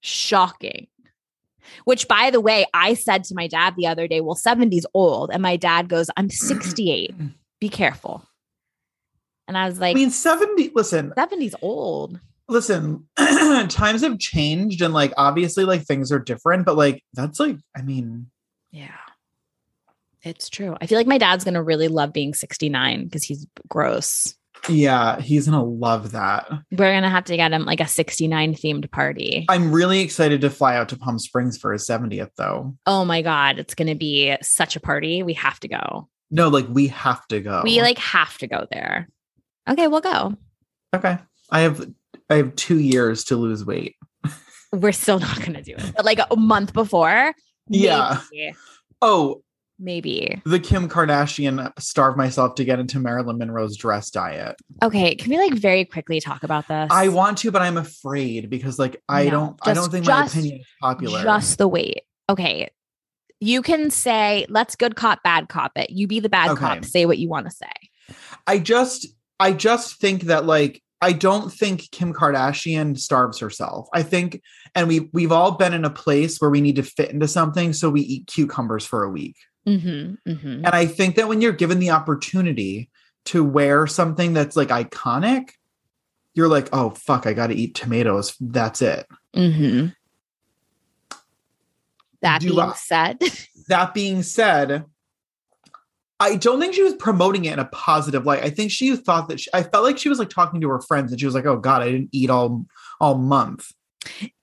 Shocking. 0.00 0.86
Which, 1.84 2.08
by 2.08 2.30
the 2.30 2.40
way, 2.40 2.66
I 2.74 2.94
said 2.94 3.24
to 3.24 3.34
my 3.34 3.46
dad 3.48 3.74
the 3.76 3.86
other 3.86 4.06
day, 4.06 4.20
well, 4.20 4.34
70's 4.36 4.86
old. 4.94 5.30
And 5.32 5.42
my 5.42 5.56
dad 5.56 5.88
goes, 5.88 6.08
I'm 6.16 6.30
68. 6.30 7.14
Be 7.60 7.68
careful. 7.68 8.26
And 9.48 9.58
I 9.58 9.66
was 9.68 9.78
like, 9.78 9.94
I 9.96 9.98
mean, 9.98 10.10
70. 10.10 10.72
Listen, 10.74 11.12
70's 11.16 11.54
old. 11.60 12.18
Listen, 12.48 13.06
times 13.68 14.02
have 14.02 14.18
changed 14.18 14.82
and 14.82 14.92
like 14.94 15.12
obviously 15.16 15.64
like 15.64 15.82
things 15.84 16.12
are 16.12 16.18
different, 16.18 16.66
but 16.66 16.76
like 16.76 17.02
that's 17.14 17.40
like, 17.40 17.56
I 17.76 17.82
mean, 17.82 18.30
Yeah. 18.70 18.90
It's 20.22 20.48
true. 20.48 20.74
I 20.80 20.86
feel 20.86 20.96
like 20.98 21.06
my 21.06 21.18
dad's 21.18 21.44
to 21.54 21.62
really 21.62 21.88
love 21.88 22.12
being 22.14 22.32
69 22.32 23.04
because 23.04 23.22
he's 23.24 23.46
gross. 23.68 24.34
yeah, 24.70 25.20
he's 25.20 25.44
gonna 25.46 25.62
love 25.62 26.12
that. 26.12 26.48
We're 26.70 26.90
to 27.02 27.10
have 27.10 27.24
to 27.24 27.36
get 27.36 27.52
him 27.52 27.66
like 27.66 27.80
a 27.80 27.86
69 27.86 28.54
themed 28.54 28.90
party. 28.90 29.44
I'm 29.50 29.70
really 29.70 30.00
excited 30.00 30.40
to 30.40 30.48
fly 30.48 30.76
out 30.76 30.88
to 30.90 30.96
Palm 30.96 31.18
Springs 31.18 31.58
for 31.58 31.72
his 31.74 31.86
70th 31.86 32.30
though. 32.38 32.74
Oh 32.86 33.04
my 33.04 33.20
God. 33.20 33.58
It's 33.58 33.74
to 33.88 33.94
be 33.94 34.34
such 34.40 34.76
a 34.76 34.80
party. 34.80 35.22
We 35.22 35.34
have 35.34 35.60
to 35.60 35.68
go. 35.68 36.08
No, 36.30 36.48
like 36.48 36.66
we 36.70 36.88
have 36.88 37.26
to 37.28 37.40
go. 37.40 37.60
We 37.62 37.82
like 37.82 37.98
have 37.98 38.38
to 38.38 38.46
go 38.46 38.66
there. 38.72 39.08
Okay, 39.68 39.88
we'll 39.88 40.00
go. 40.00 40.34
okay. 40.94 41.18
I 41.50 41.60
have 41.60 41.86
I 42.30 42.36
have 42.36 42.54
two 42.56 42.78
years 42.78 43.24
to 43.24 43.36
lose 43.36 43.64
weight. 43.64 43.96
We're 44.72 44.92
still 44.92 45.18
not 45.20 45.38
going 45.38 45.54
to 45.54 45.62
do 45.62 45.74
it. 45.76 45.92
But 45.96 46.04
like 46.04 46.18
a 46.30 46.36
month 46.36 46.72
before, 46.72 47.34
Yeah. 47.68 48.20
Oh, 49.02 49.42
maybe. 49.78 50.40
the 50.44 50.58
Kim 50.58 50.88
Kardashian 50.88 51.70
starve 51.78 52.16
myself 52.16 52.54
to 52.56 52.64
get 52.64 52.78
into 52.80 52.98
Marilyn 52.98 53.38
Monroe's 53.38 53.76
dress 53.76 54.10
diet. 54.10 54.56
Okay, 54.82 55.14
can 55.14 55.30
we 55.30 55.38
like 55.38 55.54
very 55.54 55.84
quickly 55.84 56.20
talk 56.20 56.42
about 56.42 56.66
this? 56.68 56.88
I 56.90 57.08
want 57.08 57.38
to, 57.38 57.50
but 57.50 57.62
I'm 57.62 57.76
afraid 57.76 58.48
because 58.50 58.78
like 58.78 59.00
I 59.08 59.24
No, 59.24 59.30
don't 59.30 59.58
I 59.62 59.74
don't 59.74 59.76
just- 59.76 59.90
think 59.92 60.06
my 60.06 60.26
opinion 60.26 60.58
is 60.60 60.66
popular. 60.80 61.22
Just 61.22 61.58
the 61.58 61.68
weight. 61.68 62.02
Okay. 62.28 62.70
You 63.40 63.60
can 63.62 63.90
say, 63.90 64.46
let's 64.48 64.74
good 64.74 64.96
cop, 64.96 65.22
bad 65.22 65.48
cop 65.48 65.72
it. 65.76 65.90
You 65.90 66.06
be 66.06 66.18
the 66.20 66.30
bad 66.30 66.50
Okay. 66.52 66.60
cop. 66.60 66.84
Say 66.84 67.04
what 67.04 67.18
you 67.18 67.28
want 67.28 67.46
to 67.46 67.52
say. 67.52 68.16
I 68.46 68.58
just 68.58 69.06
I 69.38 69.52
just 69.52 69.96
think 70.00 70.22
that 70.22 70.46
like 70.46 70.80
I 71.04 71.12
don't 71.12 71.52
think 71.52 71.90
Kim 71.90 72.14
Kardashian 72.14 72.98
starves 72.98 73.38
herself. 73.38 73.88
I 73.92 74.02
think 74.02 74.40
and 74.74 74.88
we 74.88 75.10
we've 75.12 75.32
all 75.32 75.52
been 75.52 75.74
in 75.74 75.84
a 75.84 75.90
place 75.90 76.40
where 76.40 76.48
we 76.48 76.62
need 76.62 76.76
to 76.76 76.82
fit 76.82 77.10
into 77.10 77.28
something 77.28 77.74
so 77.74 77.90
we 77.90 78.00
eat 78.00 78.26
cucumbers 78.26 78.86
for 78.86 79.04
a 79.04 79.10
week. 79.10 79.36
Mm-hmm, 79.66 80.30
mm-hmm. 80.30 80.64
And 80.64 80.68
I 80.68 80.86
think 80.86 81.16
that 81.16 81.28
when 81.28 81.42
you're 81.42 81.52
given 81.52 81.78
the 81.78 81.90
opportunity 81.90 82.88
to 83.26 83.44
wear 83.44 83.86
something 83.86 84.32
that's 84.32 84.56
like 84.56 84.68
iconic, 84.68 85.50
you're 86.32 86.48
like, 86.48 86.70
"Oh 86.72 86.90
fuck, 86.90 87.26
I 87.26 87.34
got 87.34 87.48
to 87.48 87.54
eat 87.54 87.74
tomatoes. 87.74 88.34
That's 88.40 88.80
it." 88.80 89.06
Mm-hmm. 89.36 89.88
That 92.22 92.40
Do 92.40 92.48
being 92.48 92.60
I- 92.60 92.72
said, 92.74 93.18
That 93.68 93.92
being 93.92 94.22
said, 94.22 94.84
I 96.24 96.36
don't 96.36 96.58
think 96.58 96.74
she 96.74 96.82
was 96.82 96.94
promoting 96.94 97.44
it 97.44 97.52
in 97.52 97.58
a 97.58 97.66
positive 97.66 98.24
light. 98.24 98.42
I 98.42 98.48
think 98.48 98.70
she 98.70 98.96
thought 98.96 99.28
that 99.28 99.40
she, 99.40 99.50
I 99.52 99.62
felt 99.62 99.84
like 99.84 99.98
she 99.98 100.08
was 100.08 100.18
like 100.18 100.30
talking 100.30 100.60
to 100.62 100.68
her 100.70 100.80
friends 100.80 101.12
and 101.12 101.20
she 101.20 101.26
was 101.26 101.34
like, 101.34 101.44
"Oh 101.44 101.58
god, 101.58 101.82
I 101.82 101.90
didn't 101.90 102.08
eat 102.12 102.30
all 102.30 102.66
all 103.00 103.16
month." 103.16 103.70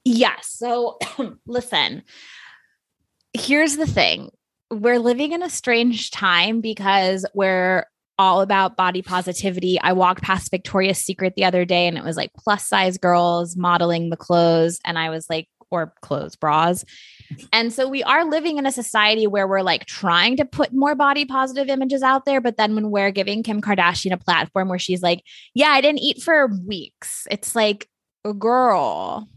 yes. 0.05 0.47
So 0.47 1.00
listen, 1.47 2.03
here's 3.33 3.77
the 3.77 3.88
thing. 3.88 4.29
We're 4.69 5.00
living 5.00 5.31
in 5.31 5.41
a 5.41 5.50
strange 5.50 6.11
time 6.11 6.61
because 6.61 7.25
we're 7.33 7.85
all 8.19 8.41
about 8.41 8.77
body 8.77 9.01
positivity. 9.01 9.79
I 9.81 9.93
walked 9.93 10.21
past 10.21 10.51
Victoria's 10.51 11.00
Secret 11.00 11.33
the 11.35 11.45
other 11.45 11.65
day 11.65 11.88
and 11.88 11.97
it 11.97 12.03
was 12.03 12.15
like 12.15 12.31
plus 12.38 12.67
size 12.67 13.00
girls 13.00 13.57
modeling 13.57 14.11
the 14.11 14.17
clothes. 14.17 14.79
And 14.85 15.00
I 15.00 15.09
was 15.09 15.27
like, 15.29 15.47
or 15.71 15.93
clothes, 16.01 16.35
bras. 16.35 16.85
And 17.53 17.71
so 17.73 17.88
we 17.88 18.03
are 18.03 18.25
living 18.25 18.57
in 18.57 18.65
a 18.65 18.71
society 18.71 19.27
where 19.27 19.47
we're 19.47 19.61
like 19.61 19.85
trying 19.85 20.38
to 20.38 20.45
put 20.45 20.73
more 20.73 20.95
body 20.95 21.25
positive 21.25 21.69
images 21.69 22.03
out 22.03 22.25
there. 22.25 22.41
But 22.41 22.57
then 22.57 22.75
when 22.75 22.91
we're 22.91 23.11
giving 23.11 23.43
Kim 23.43 23.61
Kardashian 23.61 24.11
a 24.13 24.17
platform 24.17 24.69
where 24.69 24.79
she's 24.79 25.01
like, 25.01 25.23
yeah, 25.53 25.69
I 25.69 25.81
didn't 25.81 26.00
eat 26.00 26.21
for 26.21 26.47
weeks, 26.67 27.27
it's 27.31 27.55
like, 27.55 27.88
girl, 28.39 29.27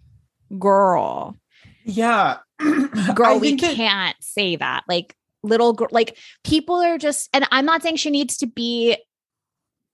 girl, 0.59 1.37
Yeah. 1.85 2.39
girl, 3.15 3.39
we 3.41 3.57
that- 3.57 3.75
can't 3.75 4.17
say 4.21 4.57
that. 4.57 4.85
Like, 4.89 5.15
little 5.43 5.73
girl, 5.73 5.89
like 5.91 6.17
people 6.45 6.77
are 6.77 6.99
just, 6.99 7.29
and 7.35 7.47
I'm 7.51 7.67
not 7.67 7.83
saying 7.83 7.97
she 7.97 8.11
needs 8.11 8.37
to 8.39 8.47
be. 8.47 8.97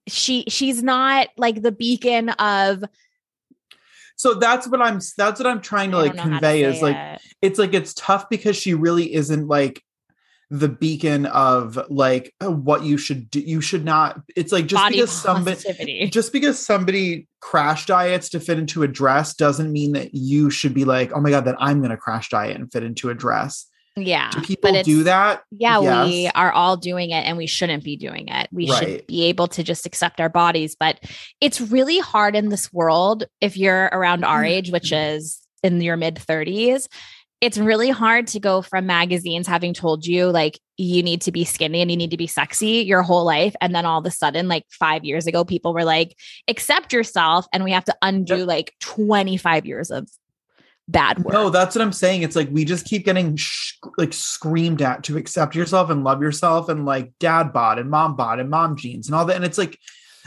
She 0.07 0.45
she's 0.47 0.81
not 0.81 1.27
like 1.37 1.61
the 1.61 1.71
beacon 1.71 2.29
of 2.29 2.83
so 4.21 4.35
that's 4.35 4.67
what 4.67 4.83
I'm 4.83 4.99
that's 5.17 5.39
what 5.39 5.47
I'm 5.47 5.61
trying 5.61 5.89
to 5.91 5.97
I 5.97 6.01
like 6.01 6.15
how 6.15 6.25
to 6.25 6.29
convey 6.29 6.61
is 6.61 6.79
like 6.79 6.95
it. 6.95 7.21
it's 7.41 7.57
like 7.57 7.73
it's 7.73 7.91
tough 7.95 8.29
because 8.29 8.55
she 8.55 8.75
really 8.75 9.11
isn't 9.15 9.47
like 9.47 9.83
the 10.51 10.69
beacon 10.69 11.25
of 11.25 11.79
like 11.89 12.31
uh, 12.39 12.51
what 12.51 12.83
you 12.83 12.99
should 12.99 13.31
do. 13.31 13.39
You 13.39 13.61
should 13.61 13.83
not. 13.83 14.21
It's 14.35 14.51
like 14.51 14.67
just 14.67 14.79
body 14.79 14.97
because 14.97 15.11
somebody 15.11 16.07
just 16.11 16.31
because 16.31 16.59
somebody 16.59 17.27
crash 17.39 17.87
diets 17.87 18.29
to 18.29 18.39
fit 18.39 18.59
into 18.59 18.83
a 18.83 18.87
dress 18.87 19.33
doesn't 19.33 19.71
mean 19.71 19.93
that 19.93 20.13
you 20.13 20.51
should 20.51 20.75
be 20.75 20.85
like, 20.85 21.11
oh 21.15 21.19
my 21.19 21.31
god, 21.31 21.45
that 21.45 21.55
I'm 21.57 21.79
going 21.79 21.89
to 21.89 21.97
crash 21.97 22.29
diet 22.29 22.55
and 22.55 22.71
fit 22.71 22.83
into 22.83 23.09
a 23.09 23.15
dress. 23.15 23.65
Yeah, 23.97 24.29
Do 24.31 24.41
people 24.41 24.81
do 24.83 25.03
that? 25.03 25.43
Yeah, 25.51 25.79
we 26.05 26.27
are 26.33 26.51
all 26.51 26.77
doing 26.77 27.09
it 27.09 27.25
and 27.25 27.37
we 27.37 27.45
shouldn't 27.45 27.83
be 27.83 27.97
doing 27.97 28.29
it. 28.29 28.47
We 28.51 28.67
should 28.67 29.05
be 29.07 29.23
able 29.25 29.47
to 29.49 29.63
just 29.63 29.85
accept 29.85 30.21
our 30.21 30.29
bodies. 30.29 30.75
But 30.79 30.99
it's 31.41 31.59
really 31.59 31.99
hard 31.99 32.35
in 32.35 32.49
this 32.49 32.71
world 32.71 33.25
if 33.41 33.57
you're 33.57 33.85
around 33.91 34.23
our 34.23 34.39
Mm-hmm. 34.43 34.45
age, 34.45 34.71
which 34.71 34.91
is 34.91 35.39
in 35.63 35.81
your 35.81 35.97
mid 35.97 36.15
30s. 36.15 36.87
It's 37.41 37.57
really 37.57 37.89
hard 37.89 38.27
to 38.27 38.39
go 38.39 38.61
from 38.61 38.85
magazines 38.85 39.47
having 39.47 39.73
told 39.73 40.05
you 40.05 40.27
like 40.27 40.59
you 40.77 41.01
need 41.01 41.21
to 41.23 41.31
be 41.31 41.43
skinny 41.43 41.81
and 41.81 41.89
you 41.89 41.97
need 41.97 42.11
to 42.11 42.17
be 42.17 42.27
sexy 42.27 42.83
your 42.85 43.01
whole 43.01 43.25
life. 43.25 43.55
And 43.59 43.73
then 43.73 43.83
all 43.83 43.99
of 43.99 44.05
a 44.05 44.11
sudden, 44.11 44.47
like 44.47 44.63
five 44.69 45.03
years 45.03 45.25
ago, 45.25 45.43
people 45.43 45.73
were 45.73 45.83
like, 45.83 46.15
accept 46.47 46.93
yourself. 46.93 47.47
And 47.51 47.63
we 47.63 47.71
have 47.71 47.85
to 47.85 47.95
undo 48.03 48.37
Yep. 48.37 48.47
like 48.47 48.73
25 48.79 49.65
years 49.65 49.89
of 49.89 50.07
bad 50.91 51.23
work. 51.23 51.33
No, 51.33 51.49
that's 51.49 51.75
what 51.75 51.81
I'm 51.81 51.93
saying. 51.93 52.23
It's 52.23 52.35
like 52.35 52.49
we 52.51 52.65
just 52.65 52.85
keep 52.85 53.05
getting 53.05 53.35
sh- 53.35 53.77
like 53.97 54.13
screamed 54.13 54.81
at 54.81 55.03
to 55.03 55.17
accept 55.17 55.55
yourself 55.55 55.89
and 55.89 56.03
love 56.03 56.21
yourself 56.21 56.69
and 56.69 56.85
like 56.85 57.13
dad 57.19 57.53
bod 57.53 57.79
and 57.79 57.89
mom 57.89 58.15
bod 58.15 58.39
and 58.39 58.49
mom 58.49 58.75
jeans 58.75 59.07
and 59.07 59.15
all 59.15 59.25
that. 59.25 59.35
And 59.35 59.45
it's 59.45 59.57
like, 59.57 59.77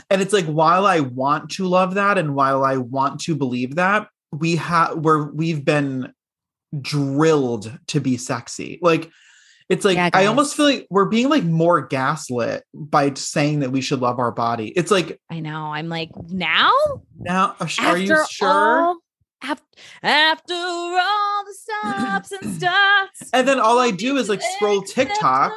and 0.09 0.21
it's 0.21 0.33
like 0.33 0.45
while 0.45 0.85
I 0.85 0.99
want 0.99 1.51
to 1.51 1.67
love 1.67 1.95
that 1.95 2.17
and 2.17 2.35
while 2.35 2.63
I 2.63 2.77
want 2.77 3.21
to 3.21 3.35
believe 3.35 3.75
that, 3.75 4.07
we 4.31 4.57
have 4.57 4.97
where 4.97 5.23
we've 5.23 5.63
been 5.63 6.13
drilled 6.81 7.77
to 7.87 8.01
be 8.01 8.17
sexy. 8.17 8.79
Like 8.81 9.09
it's 9.69 9.83
like 9.83 9.95
Yeah, 9.95 10.09
I 10.13 10.25
almost 10.25 10.55
feel 10.55 10.65
like 10.65 10.87
we're 10.89 11.05
being 11.05 11.29
like 11.29 11.43
more 11.43 11.81
gaslit 11.81 12.63
by 12.73 13.13
saying 13.15 13.61
that 13.61 13.71
we 13.71 13.81
should 13.81 13.99
love 13.99 14.19
our 14.19 14.31
body. 14.31 14.67
It's 14.69 14.91
like 14.91 15.19
I 15.29 15.39
know. 15.39 15.73
I'm 15.73 15.89
like, 15.89 16.11
now? 16.29 16.71
now 17.17 17.55
are 17.79 17.97
you 17.97 18.23
sure? 18.29 18.47
all, 18.47 18.97
after, 19.49 19.63
after 20.03 20.53
all 20.53 21.45
the 21.45 21.53
stops 21.53 22.31
and 22.31 22.55
starts. 22.57 23.29
And 23.33 23.47
then 23.47 23.59
all 23.59 23.79
I 23.79 23.91
do 23.91 24.17
is 24.17 24.29
like 24.29 24.41
scroll 24.41 24.81
TikTok. 24.81 25.51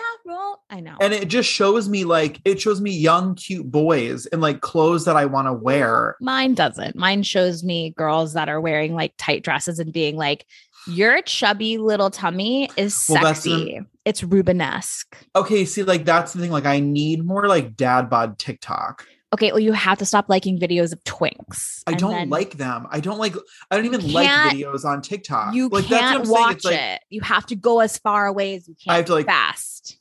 I 0.71 0.81
know. 0.81 0.97
and 1.01 1.15
it 1.15 1.29
just 1.29 1.49
shows 1.49 1.89
me 1.89 2.05
like 2.05 2.41
it 2.45 2.61
shows 2.61 2.81
me 2.81 2.91
young 2.91 3.35
cute 3.35 3.71
boys 3.71 4.27
in 4.27 4.41
like 4.43 4.61
clothes 4.61 5.07
that 5.07 5.17
i 5.17 5.25
want 5.25 5.49
to 5.49 5.53
wear 5.55 6.17
Mine 6.21 6.53
doesn't. 6.55 6.95
Mine 6.97 7.23
shows 7.23 7.65
me 7.65 7.95
girls 7.97 8.35
that 8.35 8.51
are 8.51 8.61
wearing 8.61 8.95
like 8.95 9.15
tight 9.17 9.43
dresses 9.43 9.79
and 9.79 9.91
being 9.93 10.17
like, 10.17 10.45
your 10.87 11.23
chubby 11.23 11.79
little 11.79 12.11
tummy 12.11 12.69
is 12.77 13.07
Well, 13.09 13.23
sexy. 13.23 13.81
It's 14.05 14.21
Rubenesque. 14.23 15.15
okay 15.35 15.65
see 15.65 15.83
like 15.83 16.05
that's 16.05 16.33
the 16.35 16.41
thing 16.41 16.51
like 16.51 16.67
i 16.67 16.81
need 16.81 17.25
more 17.25 17.47
like 17.49 17.75
dad 17.77 18.09
bod 18.11 18.39
tiktok 18.39 19.07
Okay, 19.35 19.53
well, 19.53 19.61
you 19.61 19.73
have 19.73 19.99
to 19.99 20.07
stop 20.07 20.31
liking 20.31 20.59
videos 20.59 20.93
of 20.93 21.05
twinks. 21.05 21.83
i 21.87 21.93
don't 21.93 22.31
like 22.31 22.57
them 22.57 22.87
i 22.91 22.99
don't 23.01 23.19
like 23.19 23.35
i 23.71 23.77
don't 23.77 23.85
even 23.85 24.13
like 24.13 24.29
videos 24.29 24.85
on 24.85 25.03
tiktok 25.03 25.55
You 25.55 25.69
like 25.69 25.85
can't 25.85 26.27
watch 26.27 26.65
like, 26.65 26.79
it. 26.79 27.03
You 27.11 27.21
have 27.21 27.45
to 27.47 27.57
go 27.57 27.81
as 27.81 27.99
far 27.99 28.27
away 28.27 28.57
as 28.57 28.67
you 28.67 28.75
can. 28.83 28.93
I 28.93 28.97
have 28.97 29.05
to, 29.07 29.15
like- 29.15 29.27
fast. 29.27 29.99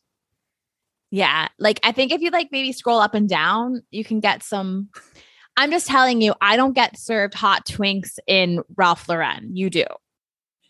Yeah, 1.10 1.48
like 1.58 1.80
I 1.84 1.94
think 1.94 2.12
if 2.12 2.22
you 2.22 2.32
like 2.32 2.50
maybe 2.52 2.74
scroll 2.74 3.00
up 3.00 3.14
and 3.14 3.30
down, 3.30 3.82
you 3.92 4.04
can 4.04 4.20
get 4.20 4.44
some. 4.44 4.90
I'm 5.56 5.72
just 5.72 5.88
telling 5.88 6.22
you, 6.22 6.34
I 6.42 6.58
don't 6.58 6.74
get 6.74 6.98
served 6.98 7.34
hot 7.34 7.66
twinks 7.66 8.20
in 8.28 8.62
Ralph 8.76 9.08
Lauren. 9.08 9.56
You 9.56 9.70
do. 9.70 9.86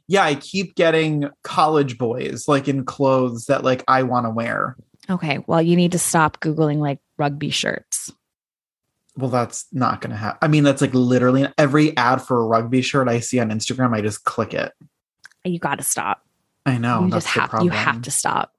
yeah, 0.07 0.23
I 0.23 0.35
keep 0.35 0.75
getting 0.75 1.29
college 1.43 1.97
boys 1.97 2.47
like 2.47 2.67
in 2.67 2.85
clothes 2.85 3.45
that 3.45 3.63
like 3.63 3.83
I 3.87 4.03
want 4.03 4.27
to 4.27 4.29
wear. 4.29 4.77
Okay. 5.09 5.39
Well, 5.47 5.61
you 5.61 5.75
need 5.75 5.93
to 5.93 5.99
stop 5.99 6.39
Googling 6.39 6.77
like 6.77 6.99
rugby 7.17 7.49
shirts. 7.49 8.11
Well, 9.17 9.31
that's 9.31 9.65
not 9.71 9.99
going 10.01 10.11
to 10.11 10.17
happen. 10.17 10.37
I 10.41 10.47
mean, 10.47 10.63
that's 10.63 10.81
like 10.81 10.93
literally 10.93 11.47
every 11.57 11.97
ad 11.97 12.21
for 12.21 12.39
a 12.39 12.45
rugby 12.45 12.81
shirt 12.81 13.09
I 13.09 13.19
see 13.19 13.39
on 13.39 13.49
Instagram, 13.49 13.95
I 13.95 14.01
just 14.01 14.23
click 14.23 14.53
it. 14.53 14.71
You 15.43 15.59
got 15.59 15.79
to 15.79 15.83
stop. 15.83 16.23
I 16.65 16.77
know. 16.77 17.05
you 17.05 17.09
that's 17.09 17.25
just 17.25 17.33
the 17.33 17.41
have 17.41 17.49
problem. 17.49 17.71
you 17.71 17.77
have 17.77 18.01
to 18.03 18.11
stop. 18.11 18.53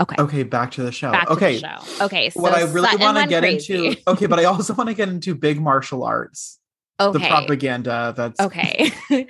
Okay. 0.00 0.16
Okay, 0.18 0.42
back 0.42 0.72
to 0.72 0.82
the 0.82 0.90
show. 0.90 1.12
Back 1.12 1.30
okay. 1.30 1.56
to 1.56 1.60
the 1.60 1.80
show. 1.84 2.04
Okay. 2.06 2.30
So 2.30 2.40
what 2.40 2.54
I 2.54 2.62
really 2.62 2.96
want 2.96 3.16
to 3.18 3.26
get 3.28 3.42
crazy. 3.42 3.86
into 3.86 4.00
okay, 4.08 4.26
but 4.26 4.40
I 4.40 4.44
also 4.44 4.74
want 4.74 4.88
to 4.88 4.94
get 4.94 5.08
into 5.08 5.34
big 5.34 5.60
martial 5.60 6.02
arts. 6.02 6.58
okay. 6.98 7.18
The 7.18 7.28
propaganda 7.28 8.12
that's 8.16 8.40
Okay. 8.40 8.90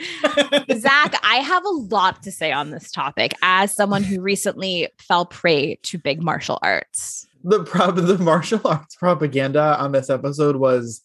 Zach, 0.78 1.20
I 1.22 1.36
have 1.44 1.64
a 1.66 1.70
lot 1.70 2.22
to 2.22 2.32
say 2.32 2.50
on 2.50 2.70
this 2.70 2.90
topic 2.90 3.34
as 3.42 3.74
someone 3.74 4.02
who 4.02 4.22
recently 4.22 4.88
fell 4.98 5.26
prey 5.26 5.76
to 5.82 5.98
big 5.98 6.22
martial 6.22 6.58
arts. 6.62 7.26
The 7.44 7.62
prop 7.62 7.94
the 7.96 8.18
martial 8.18 8.60
arts 8.64 8.96
propaganda 8.96 9.78
on 9.78 9.92
this 9.92 10.10
episode 10.10 10.56
was 10.56 11.02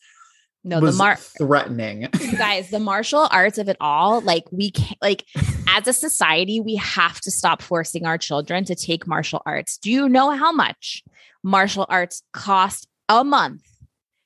No, 0.64 0.80
was 0.80 0.96
the 0.96 1.04
mar 1.04 1.16
threatening. 1.16 2.08
you 2.20 2.38
guys, 2.38 2.70
the 2.70 2.80
martial 2.80 3.28
arts 3.32 3.58
of 3.58 3.70
it 3.70 3.78
all, 3.80 4.22
like 4.22 4.46
we 4.52 4.72
can't 4.72 4.98
like 5.02 5.26
as 5.68 5.88
a 5.88 5.94
society, 5.94 6.60
we 6.60 6.76
have 6.76 7.22
to 7.22 7.30
stop 7.30 7.62
forcing 7.62 8.06
our 8.06 8.18
children 8.18 8.66
to 8.66 8.76
take 8.76 9.06
martial 9.06 9.42
arts. 9.46 9.78
Do 9.78 9.92
you 9.92 10.10
know 10.10 10.32
how 10.32 10.52
much 10.52 11.04
martial 11.44 11.86
arts 11.90 12.24
cost 12.34 12.88
a 13.08 13.24
month 13.24 13.62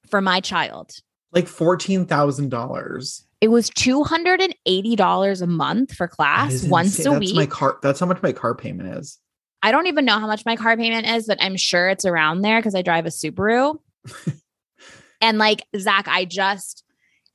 for 0.10 0.22
my 0.22 0.40
child? 0.40 0.92
like 1.34 1.48
fourteen 1.48 2.06
thousand 2.06 2.50
dollars. 2.50 3.26
It 3.42 3.50
was 3.50 3.70
$280 3.72 5.42
a 5.42 5.48
month 5.48 5.94
for 5.94 6.08
class 6.08 6.64
once 6.64 6.98
a 6.98 7.04
that's 7.04 7.20
week. 7.20 7.36
My 7.36 7.46
car 7.46 7.78
that's 7.82 8.00
how 8.00 8.06
much 8.06 8.22
my 8.22 8.32
car 8.32 8.56
payment 8.56 8.98
is. 8.98 9.20
I 9.64 9.72
don't 9.72 9.88
even 9.88 10.04
know 10.04 10.20
how 10.20 10.28
much 10.28 10.46
my 10.46 10.58
car 10.58 10.76
payment 10.76 11.08
is, 11.08 11.26
but 11.26 11.42
I'm 11.42 11.56
sure 11.56 11.88
it's 11.88 12.04
around 12.04 12.42
there 12.42 12.60
because 12.60 12.76
I 12.76 12.82
drive 12.82 13.06
a 13.06 13.10
Subaru. 13.10 13.80
and 15.22 15.38
like 15.38 15.66
Zach, 15.78 16.08
I 16.10 16.26
just 16.26 16.84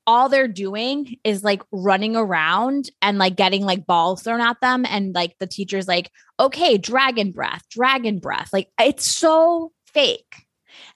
all 0.07 0.29
they're 0.29 0.47
doing 0.47 1.17
is 1.25 1.43
like 1.43 1.63
running 1.73 2.17
around 2.17 2.91
and 3.03 3.19
like 3.19 3.37
getting 3.37 3.63
like 3.65 3.87
balls 3.87 4.23
thrown 4.23 4.41
at 4.41 4.61
them. 4.61 4.87
And 4.89 5.15
like 5.15 5.37
the 5.39 5.47
teacher's 5.47 5.89
like, 5.89 6.11
okay, 6.39 6.79
dragon 6.79 7.33
breath, 7.33 7.63
dragon 7.71 8.19
breath. 8.19 8.51
Like 8.53 8.69
it's 8.79 9.07
so 9.07 9.73
fake. 9.87 10.47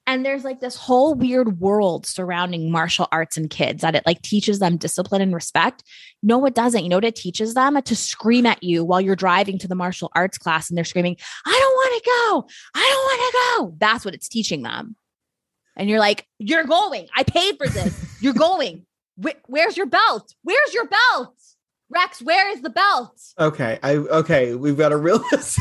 And 0.06 0.26
there's 0.26 0.42
like 0.42 0.60
this 0.60 0.74
whole 0.74 1.14
weird 1.14 1.60
world 1.60 2.06
surrounding 2.06 2.70
martial 2.72 3.06
arts 3.12 3.36
and 3.36 3.48
kids 3.48 3.82
that 3.82 3.94
it 3.94 4.04
like 4.04 4.20
teaches 4.22 4.58
them 4.58 4.76
discipline 4.76 5.22
and 5.22 5.32
respect. 5.34 5.84
No, 6.22 6.44
it 6.44 6.54
doesn't. 6.54 6.82
You 6.82 6.88
know 6.88 6.96
what 6.96 7.04
it 7.04 7.14
teaches 7.14 7.54
them? 7.54 7.80
To 7.80 7.96
scream 7.96 8.44
at 8.44 8.62
you 8.62 8.84
while 8.84 9.00
you're 9.00 9.14
driving 9.16 9.58
to 9.58 9.68
the 9.68 9.76
martial 9.76 10.10
arts 10.14 10.38
class 10.38 10.68
and 10.68 10.76
they're 10.76 10.84
screaming, 10.84 11.16
I 11.46 11.50
don't 11.52 11.74
want 11.74 12.02
to 12.02 12.10
go. 12.10 12.48
I 12.74 12.88
don't 12.90 13.04
want 13.04 13.20
to 13.20 13.38
go. 13.72 13.76
That's 13.78 14.04
what 14.04 14.14
it's 14.14 14.28
teaching 14.28 14.62
them. 14.62 14.96
And 15.76 15.88
you're 15.88 16.00
like, 16.00 16.26
you're 16.38 16.64
going. 16.64 17.08
I 17.16 17.22
paid 17.22 17.56
for 17.56 17.68
this. 17.68 18.20
You're 18.20 18.34
going. 18.48 18.84
Wh- 19.22 19.38
where's 19.46 19.76
your 19.76 19.86
belt? 19.86 20.34
Where's 20.42 20.74
your 20.74 20.86
belt? 20.88 21.34
Rex, 21.90 22.20
where 22.22 22.50
is 22.50 22.62
the 22.62 22.70
belt? 22.70 23.20
Okay. 23.38 23.78
I 23.82 23.96
okay, 23.96 24.54
we've 24.54 24.78
got 24.78 24.92
a 24.92 24.96
in. 24.96 25.58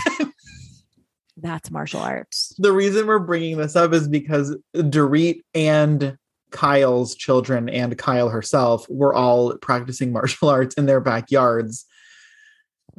That's 1.42 1.72
martial 1.72 2.02
arts. 2.02 2.54
The 2.60 2.72
reason 2.72 3.08
we're 3.08 3.20
bringing 3.20 3.58
this 3.58 3.76
up 3.76 3.94
is 3.94 4.08
because 4.08 4.56
Dorit 4.76 5.42
and 5.56 6.18
Kyle's 6.52 7.16
children 7.16 7.68
and 7.68 7.98
Kyle 7.98 8.30
herself 8.30 8.86
were 8.90 9.14
all 9.14 9.58
practicing 9.58 10.12
martial 10.14 10.50
arts 10.50 10.76
in 10.76 10.86
their 10.86 11.02
backyards. 11.02 11.86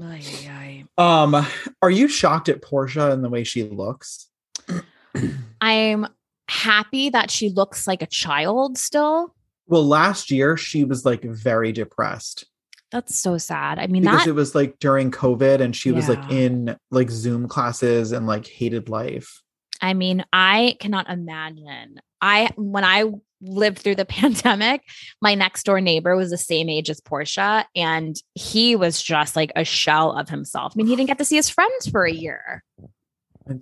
Ay, 0.00 0.22
ay, 0.48 0.85
Um, 0.98 1.46
are 1.83 1.90
you 1.90 2.09
shocked 2.09 2.48
at 2.48 2.62
Portia 2.62 3.12
and 3.12 3.22
the 3.22 3.28
way 3.28 3.44
she 3.44 3.62
looks? 3.64 4.28
I'm 5.61 6.07
happy 6.48 7.11
that 7.11 7.31
she 7.31 7.50
looks 7.50 7.87
like 7.87 8.02
a 8.02 8.07
child 8.07 8.78
still. 8.78 9.35
Well, 9.66 9.87
last 9.87 10.31
year 10.31 10.57
she 10.57 10.85
was 10.85 11.05
like 11.05 11.22
very 11.22 11.72
depressed 11.72 12.46
That's 12.92 13.18
so 13.18 13.38
sad. 13.38 13.78
I 13.78 13.87
mean, 13.87 14.02
because 14.02 14.24
that 14.24 14.28
it 14.28 14.35
was 14.35 14.55
like 14.55 14.78
during 14.78 15.11
COVID 15.11 15.61
and 15.61 15.74
she 15.74 15.92
was 15.92 16.09
like 16.09 16.31
in 16.31 16.76
like 16.90 17.11
Zoom 17.11 17.48
classes 17.48 18.12
and 18.12 18.26
like 18.26 18.46
hated 18.46 18.90
life. 18.90 19.42
I 19.81 19.94
mean, 19.94 20.24
I 20.33 20.76
cannot 20.78 21.09
imagine. 21.09 22.00
I 22.20 22.50
when 22.57 22.85
I 22.85 23.11
lived 23.40 23.78
through 23.78 23.96
the 23.96 24.05
pandemic, 24.20 24.83
my 25.20 25.35
next 25.35 25.64
door 25.64 25.81
neighbor 25.81 26.14
was 26.14 26.31
the 26.31 26.38
same 26.38 26.68
age 26.68 26.90
as 26.90 27.00
Portia, 27.00 27.66
and 27.74 28.14
he 28.35 28.76
was 28.76 29.02
just 29.02 29.37
like 29.37 29.52
a 29.57 29.64
shell 29.64 30.12
of 30.12 30.28
himself. 30.28 30.72
I 30.74 30.76
mean, 30.76 30.87
he 30.87 30.94
didn't 30.94 31.09
get 31.09 31.18
to 31.18 31.24
see 31.24 31.37
his 31.37 31.48
friends 31.48 31.88
for 31.90 32.05
a 32.05 32.12
year. 32.12 32.62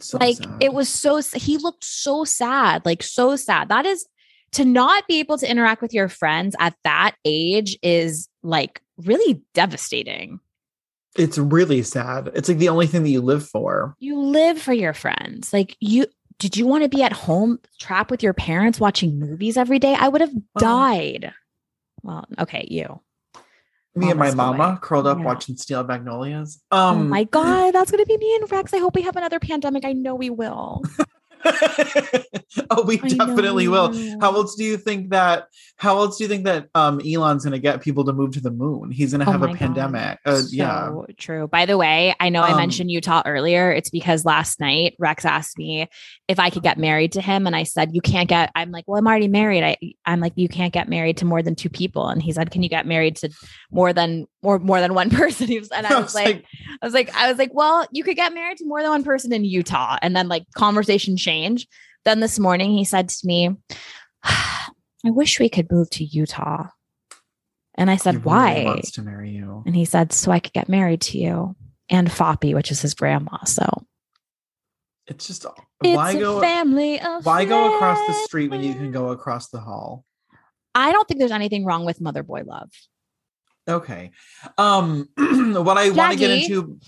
So 0.01 0.19
like 0.19 0.37
sad. 0.37 0.57
it 0.61 0.73
was 0.75 0.89
so 0.89 1.23
he 1.35 1.57
looked 1.57 1.85
so 1.85 2.25
sad, 2.25 2.85
like 2.85 3.03
so 3.03 3.37
sad. 3.37 3.69
That 3.69 3.87
is 3.87 4.07
to 4.53 4.65
not 4.65 5.07
be 5.07 5.21
able 5.21 5.39
to 5.39 5.51
interact 5.51 5.81
with 5.83 5.93
your 5.95 6.09
friends 6.09 6.57
at 6.59 6.75
that 6.85 7.15
age 7.25 7.79
is 7.83 8.29
like 8.43 8.81
really 8.99 9.43
devastating. 9.55 10.41
it's 11.17 11.39
really 11.39 11.83
sad. 11.83 12.31
It's 12.35 12.49
like 12.49 12.59
the 12.59 12.69
only 12.69 12.87
thing 12.87 13.03
that 13.03 13.11
you 13.11 13.21
live 13.21 13.47
for. 13.47 13.95
you 13.99 14.19
live 14.21 14.61
for 14.61 14.73
your 14.73 14.93
friends. 14.95 15.53
Like 15.53 15.77
you 15.81 16.07
did 16.39 16.57
you 16.57 16.67
want 16.67 16.83
to 16.85 16.89
be 16.89 17.03
at 17.03 17.13
home 17.13 17.59
trapped 17.79 18.11
with 18.11 18.23
your 18.23 18.33
parents 18.33 18.81
watching 18.81 19.19
movies 19.19 19.57
every 19.59 19.79
day? 19.79 19.95
I 19.95 20.09
would 20.09 20.21
have 20.23 20.33
died. 20.59 21.33
Well, 22.03 22.25
okay, 22.39 22.67
you. 22.71 23.01
Me 23.95 24.09
and 24.11 24.19
my 24.19 24.33
mama 24.33 24.79
curled 24.81 25.07
up 25.07 25.19
Yeah. 25.19 25.25
watching 25.25 25.57
Steel 25.57 25.83
Magnolias. 25.85 26.63
oh 26.71 26.91
Um 26.91 27.09
my 27.11 27.25
god, 27.25 27.73
that's 27.73 27.91
gonna 27.91 28.07
be 28.07 28.17
me 28.17 28.37
and 28.37 28.51
Rex. 28.51 28.73
I 28.73 28.79
hope 28.79 28.95
we 28.95 29.03
have 29.03 29.17
another 29.17 29.39
pandemic. 29.41 29.85
I 29.85 29.93
know 29.93 30.15
we 30.15 30.31
will. 30.31 30.83
oh, 32.71 32.83
we 32.85 33.01
I 33.03 33.09
definitely 33.09 33.69
will. 33.69 33.93
How 34.21 34.35
else 34.35 34.55
do 34.55 34.65
you 34.65 34.77
think 34.77 35.11
that? 35.11 35.47
How 35.77 35.99
else 35.99 36.19
do 36.19 36.25
you 36.25 36.29
think 36.29 36.45
that 36.45 36.69
um 36.75 37.01
Elon's 37.01 37.45
going 37.45 37.53
to 37.53 37.59
get 37.59 37.81
people 37.81 38.05
to 38.05 38.13
move 38.13 38.33
to 38.33 38.41
the 38.41 38.51
moon? 38.51 38.91
He's 38.91 39.13
going 39.13 39.25
to 39.25 39.29
Oh 39.29 39.33
have 39.33 39.43
a 39.43 39.47
God. 39.49 39.57
pandemic. 39.57 40.19
Uh, 40.25 40.43
yeah. 40.51 40.91
True. 41.19 41.49
By 41.49 41.67
the 41.67 41.79
way, 41.79 42.15
I 42.21 42.29
know 42.29 42.43
I 42.43 42.51
Um, 42.53 42.57
mentioned 42.59 42.91
Utah 42.91 43.23
earlier. 43.25 43.71
It's 43.73 43.91
because 43.91 44.25
last 44.25 44.61
night 44.61 44.95
Rex 44.99 45.25
asked 45.25 45.59
me 45.59 45.89
if 46.29 46.39
I 46.39 46.51
could 46.51 46.63
get 46.63 46.79
married 46.79 47.13
to 47.13 47.21
him. 47.21 47.47
And 47.47 47.57
I 47.57 47.63
said, 47.65 47.91
You 47.95 48.01
can't 48.01 48.29
get, 48.29 48.51
I'm 48.55 48.71
like, 48.71 48.85
Well, 48.87 48.99
I'm 48.99 49.07
already 49.07 49.29
married. 49.29 49.63
I, 49.65 49.77
I'm 50.05 50.21
like, 50.21 50.33
You 50.37 50.49
can't 50.49 50.73
get 50.73 50.89
married 50.89 51.17
to 51.19 51.25
more 51.25 51.43
than 51.43 51.55
two 51.55 51.71
people. 51.71 52.09
And 52.09 52.23
he 52.23 52.33
said, 52.33 52.51
Can 52.51 52.63
you 52.63 52.69
get 52.69 52.87
married 52.87 53.17
to 53.17 53.31
more 53.71 53.93
than 53.93 54.27
more 54.43 54.59
more 54.59 54.81
than 54.81 54.95
one 54.95 55.11
person? 55.23 55.49
He 55.49 55.59
was, 55.59 55.69
and 55.71 55.87
I 55.87 56.01
was 56.01 56.15
like, 56.15 56.45
I 56.83 56.87
was 56.87 56.95
like, 56.95 57.15
I 57.15 57.29
was 57.29 57.39
like, 57.39 57.53
well, 57.53 57.87
you 57.93 58.05
could 58.05 58.17
get 58.17 58.35
married 58.35 58.59
to 58.59 58.67
more 58.67 58.83
than 58.83 58.91
one 58.91 59.05
person 59.05 59.33
in 59.33 59.45
Utah. 59.45 59.99
And 60.03 60.15
then 60.15 60.29
like 60.29 60.45
conversation 60.55 61.17
changed. 61.17 61.69
Then 62.05 62.21
this 62.21 62.39
morning 62.39 62.71
he 62.73 62.85
said 62.85 63.09
to 63.09 63.27
me, 63.27 63.57
I 64.23 64.71
wish 65.05 65.41
we 65.41 65.49
could 65.49 65.71
move 65.71 65.91
to 65.91 66.05
Utah. 66.05 66.69
And 67.77 67.91
I 67.91 67.97
said, 67.97 68.17
really 68.17 68.25
why? 68.25 68.65
wants 68.65 68.91
to 68.93 69.03
marry 69.03 69.31
you? 69.31 69.63
And 69.65 69.75
he 69.75 69.85
said, 69.85 70.13
so 70.13 70.31
I 70.31 70.41
could 70.41 70.53
get 70.53 70.69
married 70.69 71.01
to 71.03 71.19
you 71.19 71.57
and 71.89 72.09
Foppy, 72.09 72.55
which 72.55 72.71
is 72.71 72.83
his 72.83 72.95
grandma. 72.95 73.45
So 73.45 73.67
It's 75.07 75.27
just 75.27 75.47
uh, 75.47 75.53
it's 75.83 75.97
why 75.97 76.13
a 76.13 76.21
go 76.21 76.41
family 76.41 77.01
why 77.23 77.45
go 77.45 77.75
across 77.75 78.07
the 78.07 78.13
street 78.13 78.51
when 78.51 78.63
you 78.63 78.75
can 78.75 78.93
go 78.93 79.09
across 79.11 79.49
the 79.49 79.61
hall? 79.61 80.05
I 80.75 80.93
don't 80.93 81.09
think 81.09 81.19
there's 81.19 81.33
anything 81.33 81.65
wrong 81.65 81.85
with 81.85 82.01
mother 82.01 82.23
boy 82.23 82.43
love. 82.47 82.71
Okay. 83.69 84.11
Um 84.59 85.09
what 85.17 85.79
I 85.79 85.91
want 85.91 86.13
to 86.13 86.19
get 86.19 86.31
into 86.31 86.79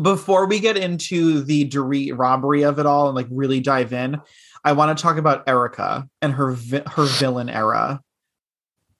before 0.00 0.46
we 0.46 0.60
get 0.60 0.76
into 0.76 1.42
the 1.42 1.68
Dorit 1.68 2.16
robbery 2.16 2.62
of 2.62 2.78
it 2.78 2.86
all 2.86 3.08
and 3.08 3.16
like 3.16 3.28
really 3.30 3.60
dive 3.60 3.92
in, 3.92 4.20
I 4.64 4.72
want 4.72 4.96
to 4.96 5.02
talk 5.02 5.16
about 5.16 5.48
Erika 5.48 6.08
and 6.20 6.32
her 6.34 6.52
vi- 6.52 6.82
her 6.86 7.04
villain 7.04 7.48
era. 7.48 8.02